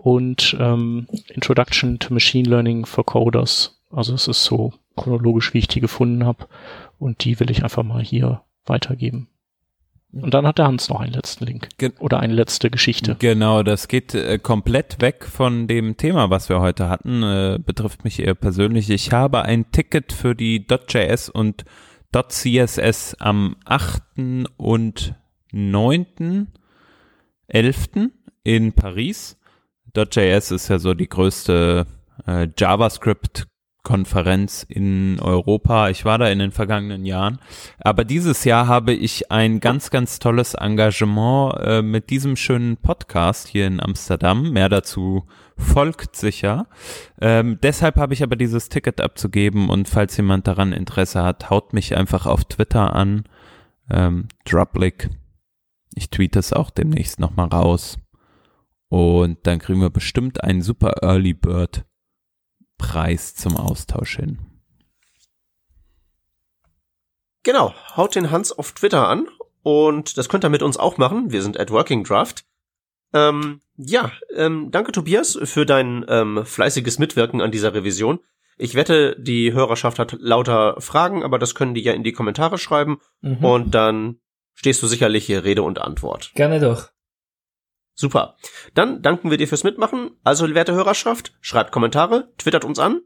und 0.00 0.56
ähm, 0.58 1.06
Introduction 1.34 1.98
to 1.98 2.12
Machine 2.14 2.48
Learning 2.48 2.86
for 2.86 3.04
Coders. 3.04 3.80
Also 3.90 4.14
es 4.14 4.28
ist 4.28 4.44
so 4.44 4.72
chronologisch, 4.96 5.52
wie 5.54 5.58
ich 5.58 5.68
die 5.68 5.80
gefunden 5.80 6.24
habe 6.24 6.48
und 6.98 7.24
die 7.24 7.38
will 7.40 7.50
ich 7.50 7.62
einfach 7.62 7.82
mal 7.82 8.02
hier 8.02 8.42
weitergeben. 8.64 9.28
Und 10.12 10.34
dann 10.34 10.46
hat 10.46 10.58
der 10.58 10.66
Hans 10.66 10.88
noch 10.88 11.00
einen 11.00 11.12
letzten 11.12 11.46
Link. 11.46 11.68
Ge 11.78 11.92
oder 12.00 12.18
eine 12.18 12.34
letzte 12.34 12.68
Geschichte. 12.68 13.14
Genau, 13.20 13.62
das 13.62 13.86
geht 13.86 14.14
äh, 14.14 14.38
komplett 14.38 15.00
weg 15.00 15.24
von 15.24 15.68
dem 15.68 15.96
Thema, 15.96 16.30
was 16.30 16.48
wir 16.48 16.60
heute 16.60 16.88
hatten. 16.88 17.22
Äh, 17.22 17.58
betrifft 17.64 18.02
mich 18.02 18.18
eher 18.20 18.34
persönlich. 18.34 18.90
Ich 18.90 19.12
habe 19.12 19.42
ein 19.42 19.70
Ticket 19.70 20.12
für 20.12 20.34
die 20.34 20.66
.js 20.66 21.28
und 21.28 21.64
.css 22.12 23.16
am 23.20 23.54
8. 23.64 24.02
und 24.56 25.14
9. 25.52 26.48
11. 27.46 27.88
in 28.42 28.72
Paris. 28.72 29.39
.js 29.94 30.50
ist 30.50 30.68
ja 30.68 30.78
so 30.78 30.94
die 30.94 31.08
größte 31.08 31.86
äh, 32.26 32.48
JavaScript 32.56 33.46
Konferenz 33.82 34.64
in 34.68 35.18
Europa. 35.20 35.88
Ich 35.88 36.04
war 36.04 36.18
da 36.18 36.28
in 36.28 36.38
den 36.38 36.52
vergangenen 36.52 37.04
Jahren. 37.04 37.38
Aber 37.78 38.04
dieses 38.04 38.44
Jahr 38.44 38.66
habe 38.68 38.92
ich 38.92 39.30
ein 39.30 39.60
ganz, 39.60 39.90
ganz 39.90 40.18
tolles 40.18 40.54
Engagement 40.54 41.54
äh, 41.60 41.82
mit 41.82 42.10
diesem 42.10 42.36
schönen 42.36 42.76
Podcast 42.76 43.48
hier 43.48 43.66
in 43.66 43.80
Amsterdam. 43.80 44.50
Mehr 44.52 44.68
dazu 44.68 45.24
folgt 45.56 46.14
sicher. 46.16 46.66
Ähm, 47.20 47.58
deshalb 47.62 47.96
habe 47.96 48.14
ich 48.14 48.22
aber 48.22 48.36
dieses 48.36 48.68
Ticket 48.68 49.00
abzugeben 49.00 49.70
und 49.70 49.88
falls 49.88 50.16
jemand 50.16 50.46
daran 50.46 50.72
Interesse 50.72 51.22
hat, 51.22 51.50
haut 51.50 51.72
mich 51.72 51.96
einfach 51.96 52.26
auf 52.26 52.44
Twitter 52.44 52.94
an. 52.94 53.24
Ähm, 53.90 54.28
Droplick. 54.44 55.10
Ich 55.94 56.10
tweete 56.10 56.38
es 56.38 56.52
auch 56.52 56.70
demnächst 56.70 57.18
nochmal 57.18 57.48
raus. 57.48 57.98
Und 58.90 59.46
dann 59.46 59.60
kriegen 59.60 59.80
wir 59.80 59.88
bestimmt 59.88 60.42
einen 60.42 60.62
super 60.62 60.96
Early 61.02 61.32
Bird 61.32 61.84
Preis 62.76 63.34
zum 63.36 63.56
Austausch 63.56 64.16
hin. 64.16 64.38
Genau, 67.44 67.72
haut 67.96 68.16
den 68.16 68.30
Hans 68.30 68.52
auf 68.52 68.72
Twitter 68.72 69.08
an 69.08 69.28
und 69.62 70.18
das 70.18 70.28
könnt 70.28 70.44
ihr 70.44 70.50
mit 70.50 70.62
uns 70.62 70.76
auch 70.76 70.98
machen. 70.98 71.30
Wir 71.30 71.40
sind 71.42 71.58
at 71.58 71.70
Working 71.70 72.04
Draft. 72.04 72.44
Ähm, 73.14 73.60
ja, 73.76 74.10
ähm, 74.34 74.70
danke 74.70 74.92
Tobias 74.92 75.38
für 75.44 75.64
dein 75.64 76.04
ähm, 76.08 76.44
fleißiges 76.44 76.98
Mitwirken 76.98 77.40
an 77.40 77.52
dieser 77.52 77.72
Revision. 77.72 78.18
Ich 78.58 78.74
wette, 78.74 79.16
die 79.18 79.52
Hörerschaft 79.52 79.98
hat 80.00 80.16
lauter 80.18 80.80
Fragen, 80.80 81.22
aber 81.22 81.38
das 81.38 81.54
können 81.54 81.74
die 81.74 81.82
ja 81.82 81.92
in 81.92 82.02
die 82.02 82.12
Kommentare 82.12 82.58
schreiben 82.58 82.98
mhm. 83.20 83.44
und 83.44 83.74
dann 83.74 84.20
stehst 84.54 84.82
du 84.82 84.88
sicherlich 84.88 85.26
hier 85.26 85.44
Rede 85.44 85.62
und 85.62 85.80
Antwort. 85.80 86.32
Gerne 86.34 86.58
doch. 86.58 86.90
Super. 88.00 88.36
Dann 88.72 89.02
danken 89.02 89.30
wir 89.30 89.36
dir 89.36 89.46
fürs 89.46 89.62
Mitmachen. 89.62 90.12
Also, 90.24 90.52
werte 90.54 90.72
Hörerschaft, 90.72 91.34
schreibt 91.42 91.70
Kommentare, 91.70 92.32
twittert 92.38 92.64
uns 92.64 92.78
an. 92.78 93.02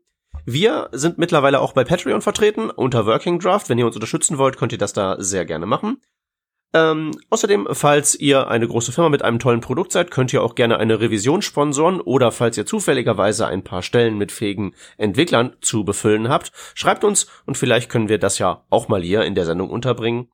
Wir 0.47 0.89
sind 0.93 1.19
mittlerweile 1.19 1.61
auch 1.61 1.73
bei 1.73 1.83
Patreon 1.83 2.23
vertreten 2.23 2.71
unter 2.71 3.05
Working 3.05 3.41
Draft. 3.41 3.69
Wenn 3.69 3.79
ihr 3.79 3.87
uns 3.87 3.97
unterstützen 3.97 4.39
wollt, 4.39 4.57
könnt 4.57 4.71
ihr 4.71 4.79
das 4.79 4.93
da 4.93 5.17
sehr 5.19 5.47
gerne 5.47 5.67
machen. 5.67 6.01
Ähm, 6.73 7.11
außerdem, 7.29 7.67
falls 7.73 8.15
ihr 8.15 8.47
eine 8.47 8.69
große 8.69 8.93
Firma 8.93 9.09
mit 9.09 9.23
einem 9.23 9.41
tollen 9.41 9.61
Produkt 9.61 9.91
seid, 9.91 10.13
könnt 10.13 10.33
ihr 10.33 10.45
auch 10.45 10.55
gerne 10.55 10.79
eine 10.79 11.01
Revision 11.01 11.43
sponsoren 11.43 12.01
oder 12.01 12.31
falls 12.31 12.57
ihr 12.57 12.65
zufälligerweise 12.65 13.49
ein 13.49 13.65
paar 13.65 13.83
Stellen 13.83 14.17
mit 14.17 14.31
fähigen 14.31 14.77
Entwicklern 14.97 15.57
zu 15.61 15.85
befüllen 15.85 16.29
habt, 16.29 16.53
schreibt 16.75 17.03
uns 17.03 17.27
und 17.47 17.59
vielleicht 17.59 17.91
können 17.91 18.09
wir 18.09 18.19
das 18.19 18.39
ja 18.39 18.65
auch 18.71 18.87
mal 18.87 19.03
hier 19.03 19.23
in 19.23 19.35
der 19.35 19.45
Sendung 19.45 19.71
unterbringen. 19.71 20.29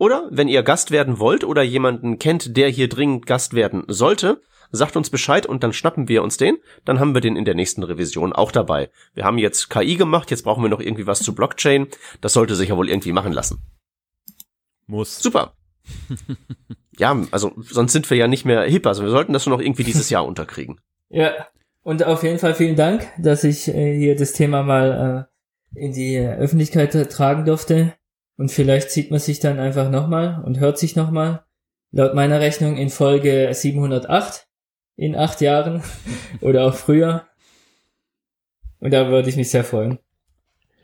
Oder 0.00 0.28
wenn 0.30 0.48
ihr 0.48 0.62
Gast 0.62 0.92
werden 0.92 1.18
wollt 1.18 1.44
oder 1.44 1.62
jemanden 1.62 2.18
kennt, 2.18 2.56
der 2.56 2.70
hier 2.70 2.88
dringend 2.88 3.26
Gast 3.26 3.52
werden 3.52 3.84
sollte, 3.86 4.40
sagt 4.72 4.96
uns 4.96 5.10
Bescheid 5.10 5.44
und 5.44 5.62
dann 5.62 5.74
schnappen 5.74 6.08
wir 6.08 6.22
uns 6.22 6.38
den, 6.38 6.56
dann 6.86 6.98
haben 6.98 7.12
wir 7.12 7.20
den 7.20 7.36
in 7.36 7.44
der 7.44 7.54
nächsten 7.54 7.82
Revision 7.82 8.32
auch 8.32 8.50
dabei. 8.50 8.88
Wir 9.12 9.24
haben 9.24 9.36
jetzt 9.36 9.68
KI 9.68 9.96
gemacht, 9.96 10.30
jetzt 10.30 10.44
brauchen 10.44 10.64
wir 10.64 10.70
noch 10.70 10.80
irgendwie 10.80 11.06
was 11.06 11.22
zu 11.22 11.34
Blockchain. 11.34 11.88
Das 12.22 12.32
sollte 12.32 12.56
sich 12.56 12.70
ja 12.70 12.78
wohl 12.78 12.88
irgendwie 12.88 13.12
machen 13.12 13.34
lassen. 13.34 13.60
Muss. 14.86 15.20
Super. 15.20 15.52
ja, 16.96 17.14
also 17.30 17.52
sonst 17.58 17.92
sind 17.92 18.08
wir 18.08 18.16
ja 18.16 18.26
nicht 18.26 18.46
mehr 18.46 18.62
hip. 18.62 18.86
Also 18.86 19.02
wir 19.02 19.10
sollten 19.10 19.34
das 19.34 19.44
nur 19.44 19.54
noch 19.54 19.62
irgendwie 19.62 19.84
dieses 19.84 20.08
Jahr 20.08 20.24
unterkriegen. 20.24 20.80
Ja, 21.10 21.46
und 21.82 22.04
auf 22.04 22.22
jeden 22.22 22.38
Fall 22.38 22.54
vielen 22.54 22.76
Dank, 22.76 23.06
dass 23.18 23.44
ich 23.44 23.68
äh, 23.68 23.98
hier 23.98 24.16
das 24.16 24.32
Thema 24.32 24.62
mal 24.62 25.28
äh, 25.76 25.78
in 25.78 25.92
die 25.92 26.18
Öffentlichkeit 26.18 27.10
tragen 27.10 27.44
durfte. 27.44 27.92
Und 28.40 28.50
vielleicht 28.50 28.90
sieht 28.90 29.10
man 29.10 29.20
sich 29.20 29.38
dann 29.38 29.58
einfach 29.58 29.90
nochmal 29.90 30.42
und 30.42 30.60
hört 30.60 30.78
sich 30.78 30.96
nochmal. 30.96 31.44
Laut 31.92 32.14
meiner 32.14 32.40
Rechnung 32.40 32.78
in 32.78 32.88
Folge 32.88 33.50
708 33.52 34.46
in 34.96 35.14
acht 35.14 35.42
Jahren 35.42 35.82
oder 36.40 36.64
auch 36.64 36.74
früher. 36.74 37.26
Und 38.78 38.94
da 38.94 39.10
würde 39.10 39.28
ich 39.28 39.36
mich 39.36 39.50
sehr 39.50 39.62
freuen. 39.62 39.98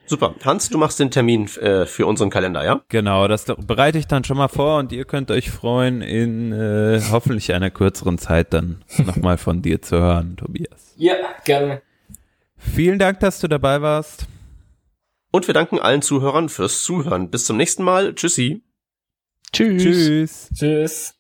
Super. 0.04 0.34
Hans, 0.44 0.68
du 0.68 0.76
machst 0.76 1.00
den 1.00 1.11
Termin 1.11 1.46
äh, 1.57 1.86
für 1.86 2.04
unseren 2.04 2.28
Kalender, 2.28 2.62
ja? 2.62 2.82
Genau, 2.88 3.26
das 3.26 3.46
bereite 3.46 3.96
ich 3.96 4.07
dann 4.07 4.22
schon 4.22 4.36
mal 4.36 4.48
vor 4.48 4.78
und 4.78 4.92
ihr 4.92 5.07
könnt 5.07 5.30
euch 5.30 5.50
freuen, 5.50 6.02
in 6.02 6.52
äh, 6.52 7.00
hoffentlich 7.11 7.54
einer 7.54 7.70
kürzeren 7.70 8.18
Zeit 8.18 8.52
dann 8.52 8.84
nochmal 8.98 9.38
von 9.38 9.62
dir 9.62 9.80
zu 9.80 9.96
hören, 9.96 10.36
Tobias. 10.36 10.92
Ja, 10.98 11.14
gerne. 11.46 11.80
Vielen 12.59 12.98
Dank, 12.98 13.20
dass 13.20 13.40
du 13.40 13.48
dabei 13.48 13.80
warst. 13.80 14.26
Und 15.37 15.49
wir 15.49 15.53
danken 15.53 15.78
allen 15.78 16.01
Zuhörern 16.01 16.49
fürs 16.49 16.80
Zuhören. 16.82 17.28
Bis 17.28 17.45
zum 17.45 17.59
nächsten 17.59 17.82
Mal. 17.82 18.14
Tschüssi. 18.14 18.62
Tschüss. 19.53 19.82
Tschüss. 19.82 20.49
Tschüss. 20.55 21.16